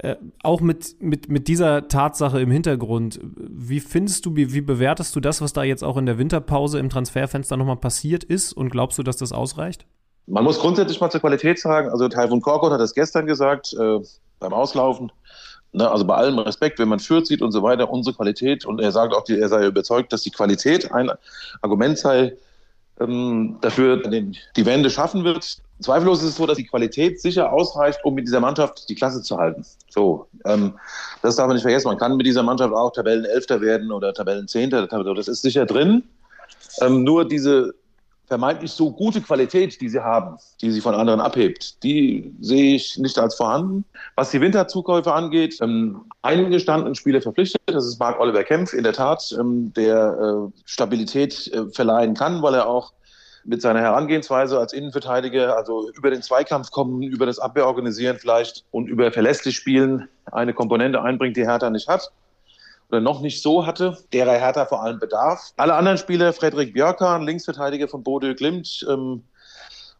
[0.01, 5.13] Äh, auch mit, mit, mit dieser Tatsache im Hintergrund, wie findest du, wie, wie bewertest
[5.13, 8.69] du das, was da jetzt auch in der Winterpause im Transferfenster nochmal passiert ist und
[8.69, 9.85] glaubst du, dass das ausreicht?
[10.25, 13.99] Man muss grundsätzlich mal zur Qualität sagen, also Taifun Korkut hat das gestern gesagt, äh,
[14.39, 15.11] beim Auslaufen,
[15.73, 18.79] ne, also bei allem Respekt, wenn man führt sieht und so weiter, unsere Qualität, und
[18.79, 21.11] er sagt auch, er sei überzeugt, dass die Qualität ein
[21.61, 22.37] Argument sei,
[22.99, 25.57] ähm, dafür den, die Wende schaffen wird.
[25.81, 29.21] Zweifellos ist es so, dass die Qualität sicher ausreicht, um mit dieser Mannschaft die Klasse
[29.21, 29.65] zu halten.
[29.89, 30.73] So, ähm,
[31.21, 31.87] das darf man nicht vergessen.
[31.87, 34.87] Man kann mit dieser Mannschaft auch Tabellenelfter werden oder Tabellenzehnter.
[34.87, 36.03] Das ist sicher drin.
[36.81, 37.73] Ähm, nur diese
[38.29, 42.97] vermeintlich so gute Qualität, die sie haben, die sie von anderen abhebt, die sehe ich
[42.97, 43.83] nicht als vorhanden.
[44.15, 48.83] Was die Winterzukäufe angeht, ähm, einen gestandenen Spieler verpflichtet, das ist Marc Oliver Kempf, in
[48.83, 52.93] der Tat, ähm, der äh, Stabilität äh, verleihen kann, weil er auch
[53.45, 58.87] mit seiner Herangehensweise als Innenverteidiger, also über den Zweikampf kommen, über das Abwehrorganisieren vielleicht und
[58.87, 62.11] über verlässlich spielen, eine Komponente einbringt, die Hertha nicht hat
[62.89, 65.53] oder noch nicht so hatte, derer Hertha vor allem bedarf.
[65.57, 69.23] Alle anderen Spieler, Frederik Björkan, Linksverteidiger von Bodø Glimt, ähm,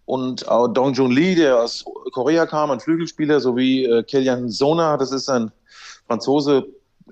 [0.10, 4.98] und auch Dong Jun Lee, der aus Korea kam, ein Flügelspieler, sowie äh, Kilian Sona,
[4.98, 5.52] das ist ein
[6.08, 6.66] Franzose,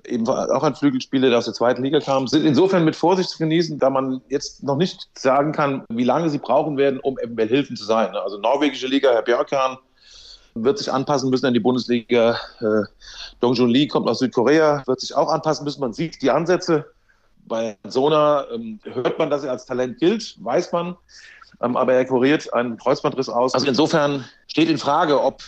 [0.04, 3.38] eben auch ein Flügelspieler, der aus der zweiten Liga kam, sind insofern mit Vorsicht zu
[3.38, 7.46] genießen, da man jetzt noch nicht sagen kann, wie lange sie brauchen werden, um eventuell
[7.46, 8.16] Hilfen zu sein.
[8.16, 9.78] Also norwegische Liga, Herr Björkan,
[10.64, 12.38] wird sich anpassen müssen an die Bundesliga.
[12.60, 12.82] Äh,
[13.40, 15.80] Dong Jun Lee kommt aus Südkorea, wird sich auch anpassen müssen.
[15.80, 16.86] Man sieht die Ansätze.
[17.46, 20.96] Bei Sona ähm, hört man, dass er als Talent gilt, weiß man.
[21.62, 23.54] Ähm, aber er kuriert einen Kreuzbandriss aus.
[23.54, 25.42] Also insofern steht in Frage, ob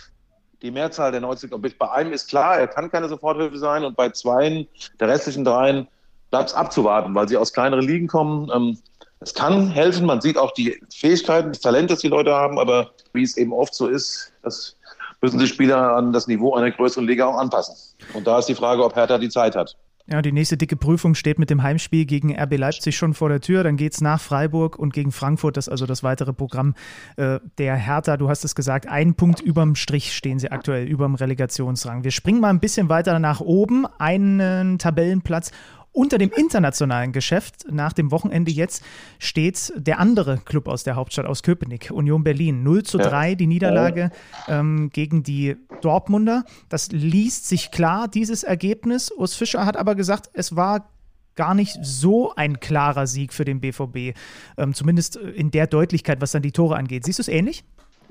[0.61, 4.09] die Mehrzahl der 90 bei einem ist klar, er kann keine Soforthilfe sein und bei
[4.09, 4.67] zweien,
[4.99, 5.87] der restlichen dreien,
[6.29, 8.49] bleibt es abzuwarten, weil sie aus kleineren Ligen kommen.
[8.53, 8.77] Ähm,
[9.19, 12.91] es kann helfen, man sieht auch die Fähigkeiten, das Talent, das die Leute haben, aber
[13.13, 14.75] wie es eben oft so ist, das
[15.21, 17.75] müssen sich Spieler an das Niveau einer größeren Liga auch anpassen.
[18.13, 19.77] Und da ist die Frage, ob Hertha die Zeit hat.
[20.07, 23.39] Ja, die nächste dicke Prüfung steht mit dem Heimspiel gegen RB Leipzig schon vor der
[23.39, 23.63] Tür.
[23.63, 25.57] Dann geht es nach Freiburg und gegen Frankfurt.
[25.57, 26.73] Das ist also das weitere Programm
[27.17, 28.17] äh, der Hertha.
[28.17, 32.03] Du hast es gesagt, ein Punkt überm Strich stehen sie aktuell, überm Relegationsrang.
[32.03, 35.51] Wir springen mal ein bisschen weiter nach oben, einen Tabellenplatz
[35.93, 38.83] unter dem internationalen Geschäft nach dem Wochenende jetzt
[39.19, 42.63] steht der andere Club aus der Hauptstadt, aus Köpenick, Union Berlin.
[42.63, 43.35] 0 zu 3 ja.
[43.35, 44.11] die Niederlage
[44.47, 46.45] ähm, gegen die Dortmunder.
[46.69, 49.11] Das liest sich klar, dieses Ergebnis.
[49.11, 50.89] Urs Fischer hat aber gesagt, es war
[51.35, 54.17] gar nicht so ein klarer Sieg für den BVB.
[54.57, 57.03] Ähm, zumindest in der Deutlichkeit, was dann die Tore angeht.
[57.03, 57.63] Siehst du es ähnlich?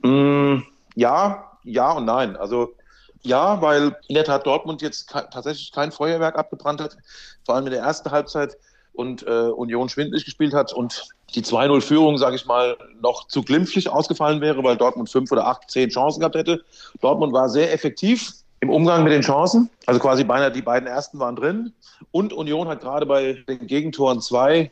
[0.02, 0.58] Mm,
[0.94, 2.36] ja, ja und nein.
[2.36, 2.74] Also
[3.22, 6.96] ja, weil in der Tat Dortmund jetzt tatsächlich kein Feuerwerk abgebrannt hat,
[7.44, 8.56] vor allem in der ersten Halbzeit
[8.92, 13.88] und äh, Union schwindlig gespielt hat und die 2-0-Führung, sage ich mal, noch zu glimpflich
[13.88, 16.64] ausgefallen wäre, weil Dortmund fünf oder acht, zehn Chancen gehabt hätte.
[17.00, 19.70] Dortmund war sehr effektiv im Umgang mit den Chancen.
[19.86, 21.72] Also quasi beinahe die beiden ersten waren drin.
[22.10, 24.70] Und Union hat gerade bei den Gegentoren zwei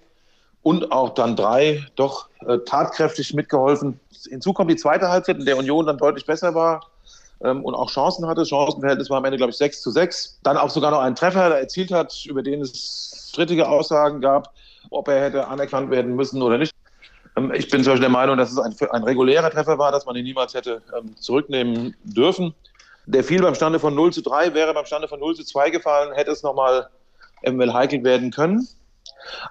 [0.62, 4.00] und auch dann drei doch äh, tatkräftig mitgeholfen.
[4.28, 6.80] Hinzu kommt die zweite Halbzeit, in der Union dann deutlich besser war
[7.44, 8.44] ähm, und auch Chancen hatte.
[8.44, 10.40] Chancenverhältnis war am Ende, glaube ich, 6 zu 6.
[10.42, 14.52] Dann auch sogar noch einen Treffer erzielt hat, über den es strittige Aussagen gab,
[14.90, 16.72] ob er hätte anerkannt werden müssen oder nicht.
[17.36, 20.06] Ähm, ich bin zum Beispiel der Meinung, dass es ein, ein regulärer Treffer war, dass
[20.06, 22.54] man ihn niemals hätte ähm, zurücknehmen dürfen.
[23.06, 25.70] Der fiel beim Stande von 0 zu 3, wäre beim Stande von 0 zu 2
[25.70, 26.88] gefallen, hätte es nochmal
[27.42, 28.68] eventuell heikel werden können.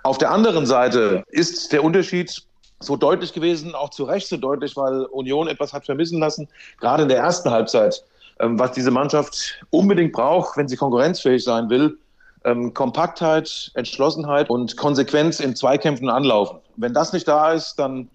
[0.03, 2.43] Auf der anderen Seite ist der Unterschied
[2.79, 6.47] so deutlich gewesen, auch zu Recht so deutlich, weil Union etwas hat vermissen lassen,
[6.79, 8.03] gerade in der ersten Halbzeit,
[8.39, 11.97] ähm, was diese Mannschaft unbedingt braucht, wenn sie konkurrenzfähig sein will.
[12.45, 16.59] Ähm, Kompaktheit, Entschlossenheit und Konsequenz in Zweikämpfen anlaufen.
[16.75, 18.09] Wenn das nicht da ist, dann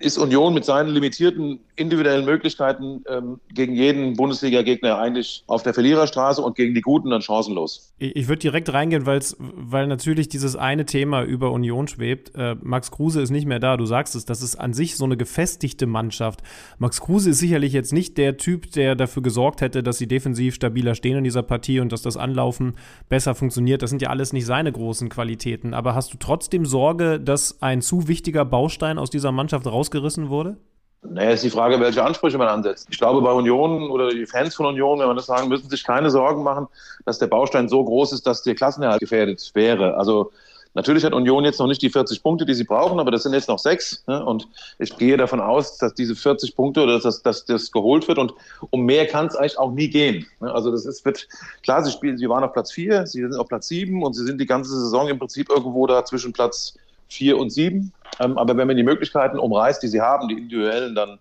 [0.00, 6.42] ist Union mit seinen limitierten individuellen Möglichkeiten ähm, gegen jeden Bundesliga-Gegner eigentlich auf der Verliererstraße
[6.42, 7.92] und gegen die Guten dann chancenlos.
[7.98, 12.32] Ich, ich würde direkt reingehen, weil's, weil natürlich dieses eine Thema über Union schwebt.
[12.34, 15.04] Äh, Max Kruse ist nicht mehr da, du sagst es, das ist an sich so
[15.04, 16.42] eine gefestigte Mannschaft.
[16.78, 20.54] Max Kruse ist sicherlich jetzt nicht der Typ, der dafür gesorgt hätte, dass sie defensiv
[20.54, 22.74] stabiler stehen in dieser Partie und dass das Anlaufen
[23.08, 23.82] besser funktioniert.
[23.82, 25.72] Das sind ja alles nicht seine großen Qualitäten.
[25.72, 30.30] Aber hast du trotzdem Sorge, dass ein zu wichtiger Baustein aus dieser Mannschaft raus rausgerissen
[30.30, 30.56] wurde?
[31.02, 32.88] Naja, ist die Frage, welche Ansprüche man ansetzt.
[32.90, 35.84] Ich glaube, bei Union oder die Fans von Union, wenn man das sagen, müssen sich
[35.84, 36.66] keine Sorgen machen,
[37.04, 39.96] dass der Baustein so groß ist, dass der Klassenerhalt gefährdet wäre.
[39.96, 40.32] Also
[40.74, 43.32] Natürlich hat Union jetzt noch nicht die 40 Punkte, die sie brauchen, aber das sind
[43.32, 44.02] jetzt noch sechs.
[44.08, 44.24] Ne?
[44.24, 44.48] Und
[44.80, 48.18] ich gehe davon aus, dass diese 40 Punkte oder dass, dass das geholt wird.
[48.18, 48.34] Und
[48.70, 50.26] um mehr kann es eigentlich auch nie gehen.
[50.40, 50.52] Ne?
[50.52, 51.28] Also das ist, wird,
[51.62, 54.24] klar, sie spielen, sie waren auf Platz vier, sie sind auf Platz sieben und sie
[54.24, 56.74] sind die ganze Saison im Prinzip irgendwo da zwischen Platz
[57.08, 57.92] vier und sieben.
[58.20, 61.18] Ähm, aber wenn man die Möglichkeiten umreißt, die sie haben, die individuellen, dann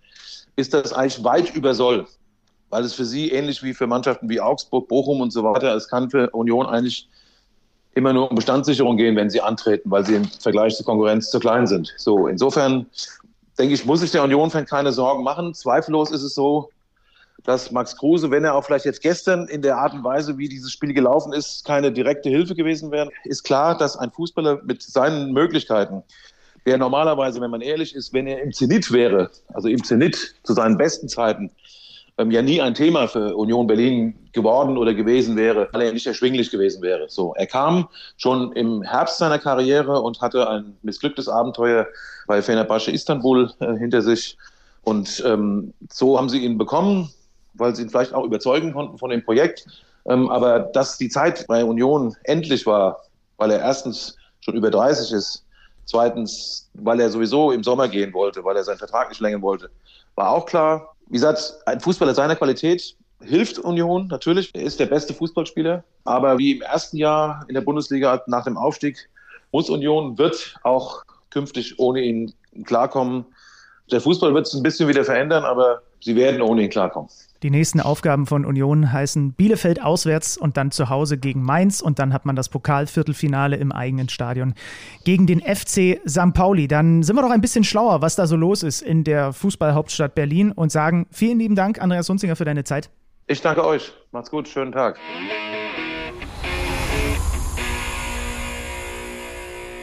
[0.56, 2.06] ist das eigentlich weit über Soll.
[2.70, 5.88] Weil es für sie ähnlich wie für Mannschaften wie Augsburg, Bochum und so weiter, es
[5.88, 7.08] kann für Union eigentlich
[7.96, 11.40] immer nur um Bestandssicherung gehen, wenn sie antreten, weil sie im Vergleich zur Konkurrenz zu
[11.40, 11.94] klein sind.
[11.98, 12.88] So, insofern
[13.60, 15.54] denke ich, muss sich der Union-Fan keine Sorgen machen.
[15.54, 16.70] Zweifellos ist es so,
[17.44, 20.48] dass Max Kruse, wenn er auch vielleicht jetzt gestern in der Art und Weise, wie
[20.48, 24.82] dieses Spiel gelaufen ist, keine direkte Hilfe gewesen wäre, ist klar, dass ein Fußballer mit
[24.82, 26.04] seinen Möglichkeiten,
[26.66, 30.54] der normalerweise, wenn man ehrlich ist, wenn er im Zenit wäre, also im Zenit zu
[30.54, 31.52] seinen besten Zeiten,
[32.18, 36.06] ähm, ja nie ein Thema für Union Berlin geworden oder gewesen wäre, weil er nicht
[36.06, 37.10] erschwinglich gewesen wäre.
[37.10, 41.88] So, er kam schon im Herbst seiner Karriere und hatte ein missglücktes Abenteuer
[42.28, 44.38] bei Fenerbahce Istanbul äh, hinter sich.
[44.84, 47.10] Und ähm, so haben sie ihn bekommen,
[47.54, 49.66] weil sie ihn vielleicht auch überzeugen konnten von dem Projekt.
[50.06, 53.02] Ähm, aber dass die Zeit bei Union endlich war,
[53.38, 55.46] weil er erstens schon über 30 ist,
[55.86, 59.70] zweitens, weil er sowieso im Sommer gehen wollte, weil er seinen Vertrag nicht verlängern wollte,
[60.16, 60.96] war auch klar.
[61.08, 64.52] Wie gesagt, ein Fußballer seiner Qualität hilft Union natürlich.
[64.54, 65.84] Er ist der beste Fußballspieler.
[66.04, 69.10] Aber wie im ersten Jahr in der Bundesliga nach dem Aufstieg
[69.52, 72.34] muss Union, wird auch künftig ohne ihn
[72.66, 73.26] klarkommen.
[73.92, 77.10] Der Fußball wird es ein bisschen wieder verändern, aber sie werden ohne ihn klarkommen.
[77.44, 82.00] Die nächsten Aufgaben von Union heißen Bielefeld auswärts und dann zu Hause gegen Mainz und
[82.00, 84.54] dann hat man das Pokalviertelfinale im eigenen Stadion
[85.04, 86.34] gegen den FC St.
[86.34, 86.70] Pauli.
[86.70, 90.16] Dann sind wir doch ein bisschen schlauer, was da so los ist in der Fußballhauptstadt
[90.16, 92.90] Berlin und sagen vielen lieben Dank, Andreas Hunzinger, für deine Zeit.
[93.28, 93.92] Ich danke euch.
[94.14, 94.48] Macht's gut.
[94.48, 94.98] Schönen Tag.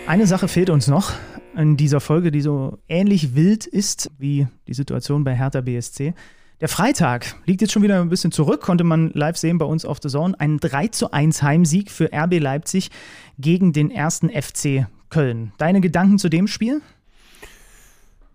[0.07, 1.13] Eine Sache fehlt uns noch
[1.55, 6.15] in dieser Folge, die so ähnlich wild ist wie die Situation bei Hertha BSC.
[6.61, 9.87] Der Freitag liegt jetzt schon wieder ein bisschen zurück, konnte man live sehen bei uns
[9.87, 10.39] auf The Zone.
[10.39, 12.91] Ein 3 zu 1 Heimsieg für RB Leipzig
[13.39, 15.53] gegen den ersten FC Köln.
[15.57, 16.83] Deine Gedanken zu dem Spiel?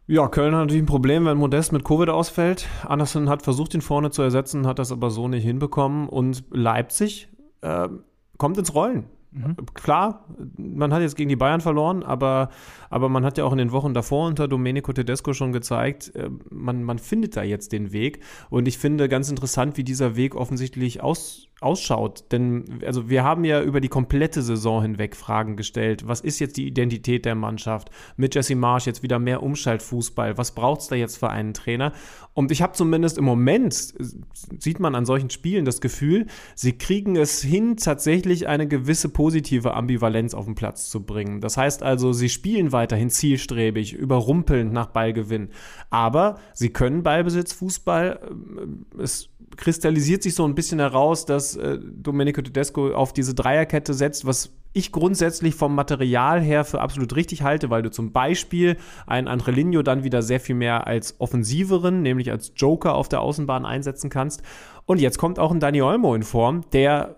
[0.07, 2.67] Ja, Köln hat natürlich ein Problem, wenn Modest mit Covid ausfällt.
[2.83, 6.09] Anderson hat versucht, ihn vorne zu ersetzen, hat das aber so nicht hinbekommen.
[6.09, 7.27] Und Leipzig
[7.61, 7.89] äh,
[8.39, 9.05] kommt ins Rollen.
[9.35, 9.55] Mhm.
[9.73, 10.23] Klar,
[10.57, 12.49] man hat jetzt gegen die Bayern verloren, aber,
[12.89, 16.29] aber man hat ja auch in den Wochen davor unter Domenico Tedesco schon gezeigt, äh,
[16.49, 18.21] man, man findet da jetzt den Weg.
[18.49, 22.25] Und ich finde ganz interessant, wie dieser Weg offensichtlich aus, ausschaut.
[22.31, 26.07] Denn also wir haben ja über die komplette Saison hinweg Fragen gestellt.
[26.07, 27.89] Was ist jetzt die Identität der Mannschaft?
[28.17, 30.37] Mit Jesse Marsch jetzt wieder mehr Umschaltfußball.
[30.37, 31.93] Was braucht es da jetzt für einen Trainer?
[32.33, 33.73] Und ich habe zumindest im Moment,
[34.59, 39.73] sieht man an solchen Spielen das Gefühl, sie kriegen es hin, tatsächlich eine gewisse positive
[39.73, 41.39] Ambivalenz auf den Platz zu bringen.
[41.39, 45.49] Das heißt also, sie spielen weiterhin zielstrebig, überrumpelnd nach Ballgewinn.
[45.89, 48.19] Aber sie können Ballbesitzfußball.
[48.99, 53.93] Äh, es kristallisiert sich so ein bisschen heraus, dass äh, Domenico Tedesco auf diese Dreierkette
[53.93, 58.75] setzt, was ich grundsätzlich vom Material her für absolut richtig halte, weil du zum Beispiel
[59.07, 63.65] einen Andrelinho dann wieder sehr viel mehr als offensiveren, nämlich als Joker auf der Außenbahn
[63.65, 64.43] einsetzen kannst.
[64.85, 67.15] Und jetzt kommt auch ein Dani Olmo in Form, der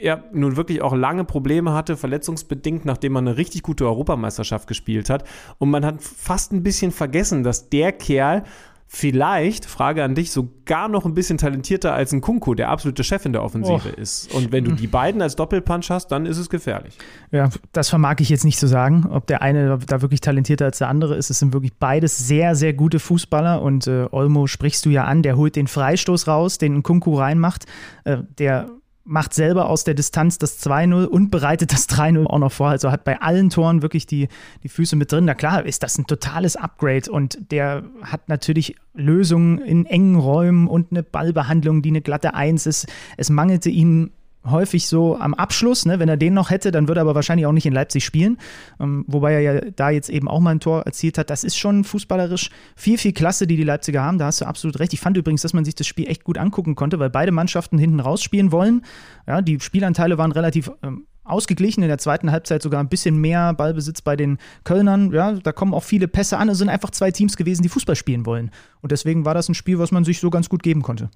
[0.00, 5.08] ja nun wirklich auch lange Probleme hatte, verletzungsbedingt, nachdem man eine richtig gute Europameisterschaft gespielt
[5.08, 5.24] hat.
[5.58, 8.44] Und man hat fast ein bisschen vergessen, dass der Kerl
[8.94, 13.24] vielleicht, Frage an dich, sogar noch ein bisschen talentierter als ein Kunku, der absolute Chef
[13.24, 14.00] in der Offensive oh.
[14.00, 14.32] ist.
[14.34, 16.98] Und wenn du die beiden als Doppelpunch hast, dann ist es gefährlich.
[17.30, 20.76] Ja, das vermag ich jetzt nicht zu sagen, ob der eine da wirklich talentierter als
[20.76, 21.30] der andere ist.
[21.30, 25.22] Es sind wirklich beides sehr, sehr gute Fußballer und äh, Olmo sprichst du ja an,
[25.22, 27.64] der holt den Freistoß raus, den Kunku reinmacht.
[28.04, 28.68] Äh, der
[29.04, 32.68] macht selber aus der Distanz das 2-0 und bereitet das 3-0 auch noch vor.
[32.68, 34.28] Also hat bei allen Toren wirklich die,
[34.62, 35.24] die Füße mit drin.
[35.24, 40.68] Na klar, ist das ein totales Upgrade und der hat natürlich Lösungen in engen Räumen
[40.68, 42.86] und eine Ballbehandlung, die eine glatte Eins ist.
[43.16, 44.12] Es mangelte ihm
[44.44, 45.86] häufig so am Abschluss.
[45.86, 45.98] Ne?
[45.98, 48.38] Wenn er den noch hätte, dann würde er aber wahrscheinlich auch nicht in Leipzig spielen.
[48.80, 51.30] Ähm, wobei er ja da jetzt eben auch mal ein Tor erzielt hat.
[51.30, 54.18] Das ist schon fußballerisch viel, viel Klasse, die die Leipziger haben.
[54.18, 54.92] Da hast du absolut recht.
[54.92, 57.78] Ich fand übrigens, dass man sich das Spiel echt gut angucken konnte, weil beide Mannschaften
[57.78, 58.84] hinten rausspielen wollen.
[59.26, 63.54] Ja, die Spielanteile waren relativ ähm, ausgeglichen, in der zweiten Halbzeit sogar ein bisschen mehr
[63.54, 65.12] Ballbesitz bei den Kölnern.
[65.12, 66.48] Ja, da kommen auch viele Pässe an.
[66.48, 68.50] Es sind einfach zwei Teams gewesen, die Fußball spielen wollen.
[68.80, 71.10] Und deswegen war das ein Spiel, was man sich so ganz gut geben konnte.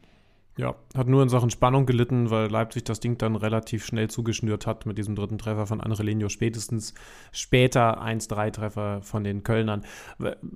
[0.58, 4.66] Ja, hat nur in Sachen Spannung gelitten, weil Leipzig das Ding dann relativ schnell zugeschnürt
[4.66, 6.94] hat mit diesem dritten Treffer von Anrelenio, spätestens
[7.30, 9.84] später 1-3-Treffer von den Kölnern.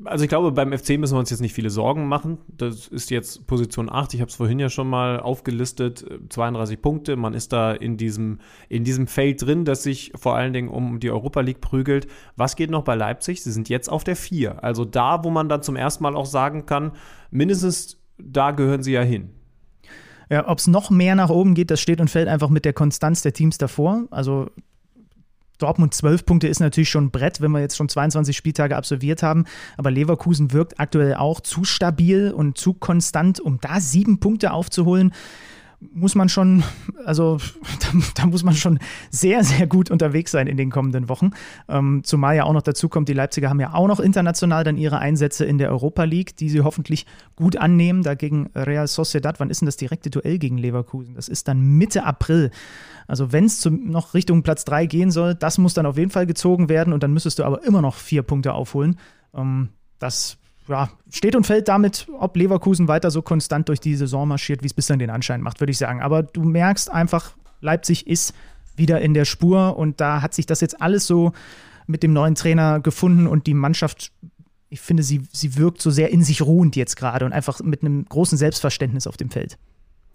[0.07, 2.39] Also ich glaube, beim FC müssen wir uns jetzt nicht viele Sorgen machen.
[2.49, 7.17] Das ist jetzt Position 8, ich habe es vorhin ja schon mal aufgelistet, 32 Punkte,
[7.17, 8.39] man ist da in diesem,
[8.71, 12.07] in diesem Feld drin, das sich vor allen Dingen um die Europa League prügelt.
[12.37, 13.43] Was geht noch bei Leipzig?
[13.43, 16.25] Sie sind jetzt auf der 4, also da, wo man dann zum ersten Mal auch
[16.25, 16.93] sagen kann,
[17.31, 19.35] mindestens da gehören sie ja hin.
[20.31, 22.73] Ja, ob es noch mehr nach oben geht, das steht und fällt einfach mit der
[22.73, 24.05] Konstanz der Teams davor.
[24.11, 24.49] Also
[25.59, 29.23] Dortmund 12 Punkte ist natürlich schon ein Brett, wenn wir jetzt schon 22 Spieltage absolviert
[29.23, 29.45] haben.
[29.77, 35.13] Aber Leverkusen wirkt aktuell auch zu stabil und zu konstant, um da sieben Punkte aufzuholen
[35.81, 36.63] muss man schon,
[37.05, 37.39] also
[37.81, 38.79] da, da, muss man schon
[39.11, 41.31] sehr, sehr gut unterwegs sein in den kommenden Wochen.
[41.69, 44.77] Ähm, zumal ja auch noch dazu kommt, die Leipziger haben ja auch noch international dann
[44.77, 48.03] ihre Einsätze in der Europa League, die sie hoffentlich gut annehmen.
[48.03, 51.15] Dagegen Real Sociedad, wann ist denn das direkte Duell gegen Leverkusen?
[51.15, 52.51] Das ist dann Mitte April.
[53.07, 56.27] Also wenn es noch Richtung Platz 3 gehen soll, das muss dann auf jeden Fall
[56.27, 58.99] gezogen werden und dann müsstest du aber immer noch vier Punkte aufholen.
[59.35, 60.39] Ähm, das
[60.71, 64.67] ja, steht und fällt damit, ob Leverkusen weiter so konstant durch die Saison marschiert, wie
[64.67, 66.01] es bislang den Anschein macht, würde ich sagen.
[66.01, 68.35] Aber du merkst einfach, Leipzig ist
[68.77, 71.33] wieder in der Spur und da hat sich das jetzt alles so
[71.87, 74.13] mit dem neuen Trainer gefunden und die Mannschaft,
[74.69, 77.83] ich finde, sie, sie wirkt so sehr in sich ruhend jetzt gerade und einfach mit
[77.83, 79.59] einem großen Selbstverständnis auf dem Feld.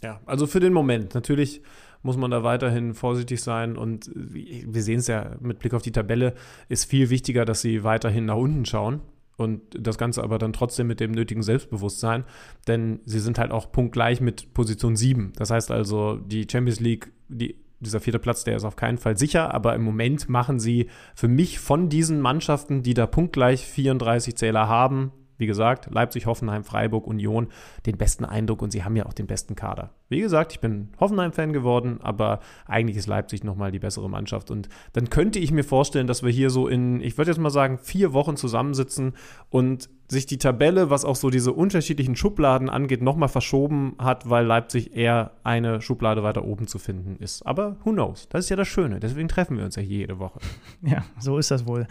[0.02, 1.14] Ja, also für den Moment.
[1.16, 1.62] Natürlich
[2.02, 5.92] muss man da weiterhin vorsichtig sein und wir sehen es ja mit Blick auf die
[5.92, 6.34] Tabelle,
[6.70, 9.02] ist viel wichtiger, dass sie weiterhin nach unten schauen
[9.38, 12.24] und das Ganze aber dann trotzdem mit dem nötigen Selbstbewusstsein,
[12.68, 15.34] denn sie sind halt auch punktgleich mit Position 7.
[15.36, 19.18] Das heißt also, die Champions League, die, dieser vierte Platz, der ist auf keinen Fall
[19.18, 24.36] sicher, aber im Moment machen sie für mich von diesen Mannschaften, die da punktgleich 34
[24.36, 27.48] Zähler haben, wie gesagt, Leipzig, Hoffenheim, Freiburg, Union
[27.86, 29.92] den besten Eindruck und sie haben ja auch den besten Kader.
[30.10, 34.52] Wie gesagt, ich bin Hoffenheim-Fan geworden, aber eigentlich ist Leipzig nochmal die bessere Mannschaft.
[34.52, 37.50] Und dann könnte ich mir vorstellen, dass wir hier so in, ich würde jetzt mal
[37.50, 39.14] sagen, vier Wochen zusammensitzen
[39.50, 44.46] und sich die Tabelle, was auch so diese unterschiedlichen Schubladen angeht, nochmal verschoben hat, weil
[44.46, 47.46] Leipzig eher eine Schublade weiter oben zu finden ist.
[47.46, 48.28] Aber who knows?
[48.30, 49.00] Das ist ja das Schöne.
[49.00, 50.40] Deswegen treffen wir uns ja jede Woche.
[50.82, 51.88] Ja, so ist das wohl.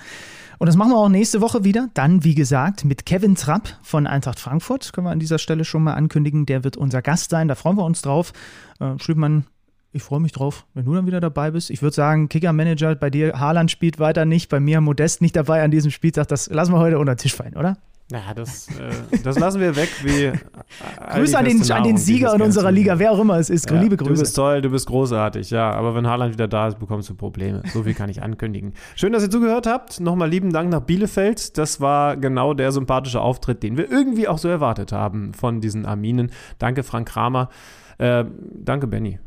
[0.59, 1.89] Und das machen wir auch nächste Woche wieder.
[1.95, 4.93] Dann, wie gesagt, mit Kevin Trapp von Eintracht Frankfurt.
[4.93, 6.47] Können wir an dieser Stelle schon mal ankündigen.
[6.47, 7.49] Der wird unser Gast sein.
[7.49, 8.33] Da freuen wir uns drauf.
[8.79, 9.47] Äh, Schlüppmann,
[9.95, 11.71] ich freue mich drauf, wenn du dann wieder dabei bist.
[11.71, 15.63] Ich würde sagen, Kicker-Manager, bei dir Haaland spielt weiter nicht, bei mir Modest nicht dabei
[15.63, 16.29] an diesem Spieltag.
[16.29, 17.77] Das lassen wir heute unter den Tisch fallen, oder?
[18.11, 19.89] Naja, das, äh, das lassen wir weg.
[20.03, 20.31] Wie
[21.15, 23.71] Grüße an den, an den Sieger in unserer Liga, wer auch immer es ist.
[23.71, 24.13] Ja, Liebe Grüße.
[24.13, 25.71] Du bist toll, du bist großartig, ja.
[25.71, 27.63] Aber wenn Haaland wieder da ist, bekommst du Probleme.
[27.73, 28.75] So viel kann ich ankündigen.
[28.95, 30.01] Schön, dass ihr zugehört habt.
[30.01, 31.57] Nochmal lieben Dank nach Bielefeld.
[31.57, 35.87] Das war genau der sympathische Auftritt, den wir irgendwie auch so erwartet haben von diesen
[35.87, 36.31] Arminen.
[36.59, 37.49] Danke, Frank Kramer.
[37.97, 39.19] Äh, danke, Benny.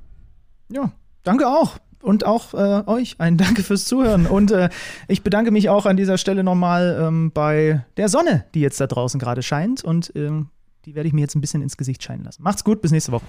[0.70, 0.92] Ja,
[1.24, 4.26] danke auch und auch äh, euch ein Danke fürs Zuhören.
[4.26, 4.70] Und äh,
[5.08, 8.88] ich bedanke mich auch an dieser Stelle nochmal ähm, bei der Sonne, die jetzt da
[8.88, 9.84] draußen gerade scheint.
[9.84, 10.50] Und ähm,
[10.86, 12.44] die werde ich mir jetzt ein bisschen ins Gesicht scheinen lassen.
[12.44, 13.26] Macht's gut, bis nächste Woche.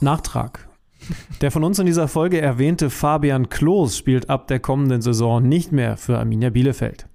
[0.00, 0.68] Nachtrag.
[1.40, 5.72] Der von uns in dieser Folge erwähnte Fabian Klos spielt ab der kommenden Saison nicht
[5.72, 7.06] mehr für Arminia Bielefeld.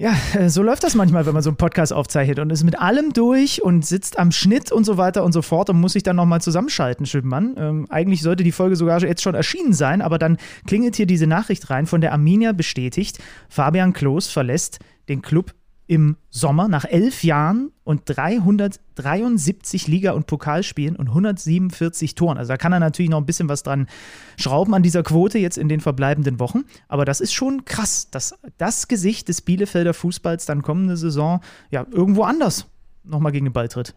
[0.00, 2.78] Ja, äh, so läuft das manchmal, wenn man so einen Podcast aufzeichnet und ist mit
[2.78, 6.04] allem durch und sitzt am Schnitt und so weiter und so fort und muss sich
[6.04, 7.56] dann nochmal zusammenschalten, Schüttmann.
[7.58, 10.36] Ähm, eigentlich sollte die Folge sogar jetzt schon erschienen sein, aber dann
[10.68, 13.18] klingelt hier diese Nachricht rein von der Arminia bestätigt,
[13.48, 15.52] Fabian Klos verlässt den Club
[15.88, 22.36] im Sommer nach elf Jahren und 373 Liga- und Pokalspielen und 147 Toren.
[22.36, 23.88] Also da kann er natürlich noch ein bisschen was dran
[24.36, 26.64] schrauben an dieser Quote jetzt in den verbleibenden Wochen.
[26.88, 31.40] Aber das ist schon krass, dass das Gesicht des Bielefelder Fußballs dann kommende Saison
[31.70, 32.66] ja irgendwo anders
[33.02, 33.94] nochmal gegen den Ball tritt.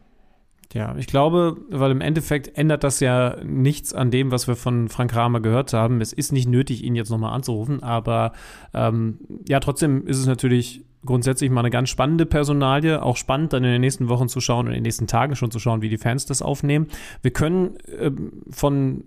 [0.74, 4.88] Ja, ich glaube, weil im Endeffekt ändert das ja nichts an dem, was wir von
[4.88, 6.00] Frank Kramer gehört haben.
[6.00, 8.32] Es ist nicht nötig, ihn jetzt nochmal anzurufen, aber
[8.74, 9.20] ähm,
[9.50, 13.02] ja, trotzdem ist es natürlich grundsätzlich mal eine ganz spannende Personalie.
[13.02, 15.52] Auch spannend, dann in den nächsten Wochen zu schauen und in den nächsten Tagen schon
[15.52, 16.88] zu schauen, wie die Fans das aufnehmen.
[17.22, 18.12] Wir können äh,
[18.50, 19.04] von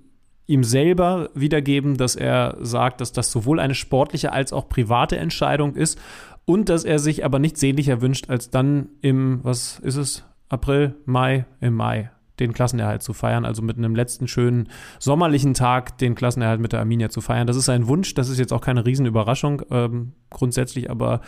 [0.46, 5.74] ihm selber wiedergeben, dass er sagt, dass das sowohl eine sportliche als auch private Entscheidung
[5.74, 5.98] ist
[6.44, 10.94] und dass er sich aber nichts sehnlicher wünscht, als dann im, was ist es, April,
[11.06, 12.10] Mai, im Mai
[12.40, 14.68] den Klassenerhalt zu feiern, also mit einem letzten schönen
[14.98, 17.46] sommerlichen Tag den Klassenerhalt mit der Arminia zu feiern.
[17.46, 21.20] Das ist ein Wunsch, das ist jetzt auch keine Riesenüberraschung ähm, grundsätzlich, aber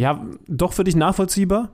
[0.00, 0.18] ja,
[0.48, 1.72] doch für dich nachvollziehbar?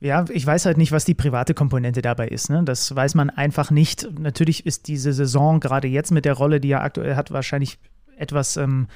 [0.00, 2.48] Ja, ich weiß halt nicht, was die private Komponente dabei ist.
[2.48, 2.62] Ne?
[2.64, 4.08] Das weiß man einfach nicht.
[4.18, 7.78] Natürlich ist diese Saison gerade jetzt mit der Rolle, die er aktuell hat, wahrscheinlich
[8.16, 8.88] etwas ähm,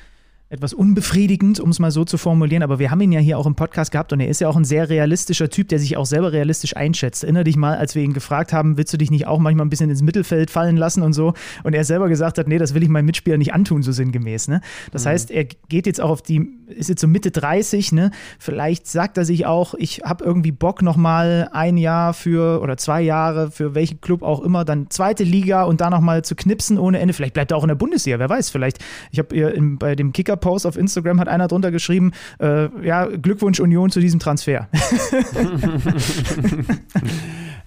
[0.54, 3.46] etwas unbefriedigend, um es mal so zu formulieren, aber wir haben ihn ja hier auch
[3.46, 6.06] im Podcast gehabt und er ist ja auch ein sehr realistischer Typ, der sich auch
[6.06, 7.24] selber realistisch einschätzt.
[7.24, 9.70] Erinner dich mal, als wir ihn gefragt haben, willst du dich nicht auch manchmal ein
[9.70, 12.82] bisschen ins Mittelfeld fallen lassen und so und er selber gesagt hat, nee, das will
[12.82, 14.48] ich meinem Mitspieler nicht antun, so sinngemäß.
[14.48, 14.60] Ne?
[14.92, 15.08] Das mhm.
[15.08, 18.10] heißt, er geht jetzt auch auf die, ist jetzt so Mitte 30, ne?
[18.38, 23.02] vielleicht sagt er sich auch, ich habe irgendwie Bock nochmal ein Jahr für oder zwei
[23.02, 27.00] Jahre für welchen Club auch immer, dann zweite Liga und da nochmal zu knipsen ohne
[27.00, 27.12] Ende.
[27.12, 28.78] Vielleicht bleibt er auch in der Bundesliga, wer weiß, vielleicht.
[29.10, 33.60] Ich habe bei dem Kicker Post auf Instagram hat einer drunter geschrieben, äh, ja, Glückwunsch
[33.60, 34.68] Union zu diesem Transfer.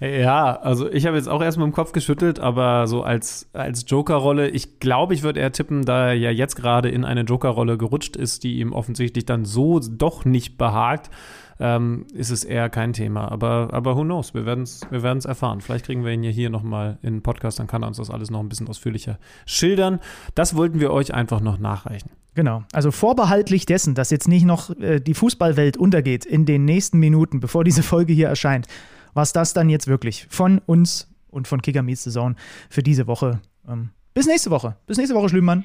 [0.00, 4.48] ja, also ich habe jetzt auch erstmal im Kopf geschüttelt, aber so als, als Joker-Rolle,
[4.50, 8.14] ich glaube, ich würde eher tippen, da er ja jetzt gerade in eine Joker-Rolle gerutscht
[8.14, 11.10] ist, die ihm offensichtlich dann so doch nicht behagt
[11.60, 13.30] ähm, ist es eher kein Thema.
[13.30, 14.34] Aber, aber who knows?
[14.34, 15.60] Wir werden es wir erfahren.
[15.60, 18.10] Vielleicht kriegen wir ihn ja hier nochmal in den Podcast, dann kann er uns das
[18.10, 20.00] alles noch ein bisschen ausführlicher schildern.
[20.34, 22.10] Das wollten wir euch einfach noch nachreichen.
[22.34, 22.62] Genau.
[22.72, 27.40] Also vorbehaltlich dessen, dass jetzt nicht noch äh, die Fußballwelt untergeht in den nächsten Minuten,
[27.40, 28.68] bevor diese Folge hier erscheint,
[29.12, 32.20] was das dann jetzt wirklich von uns und von Kicker Meets the
[32.70, 33.40] für diese Woche.
[33.68, 34.76] Ähm, bis nächste Woche.
[34.86, 35.64] Bis nächste Woche, Schlümann.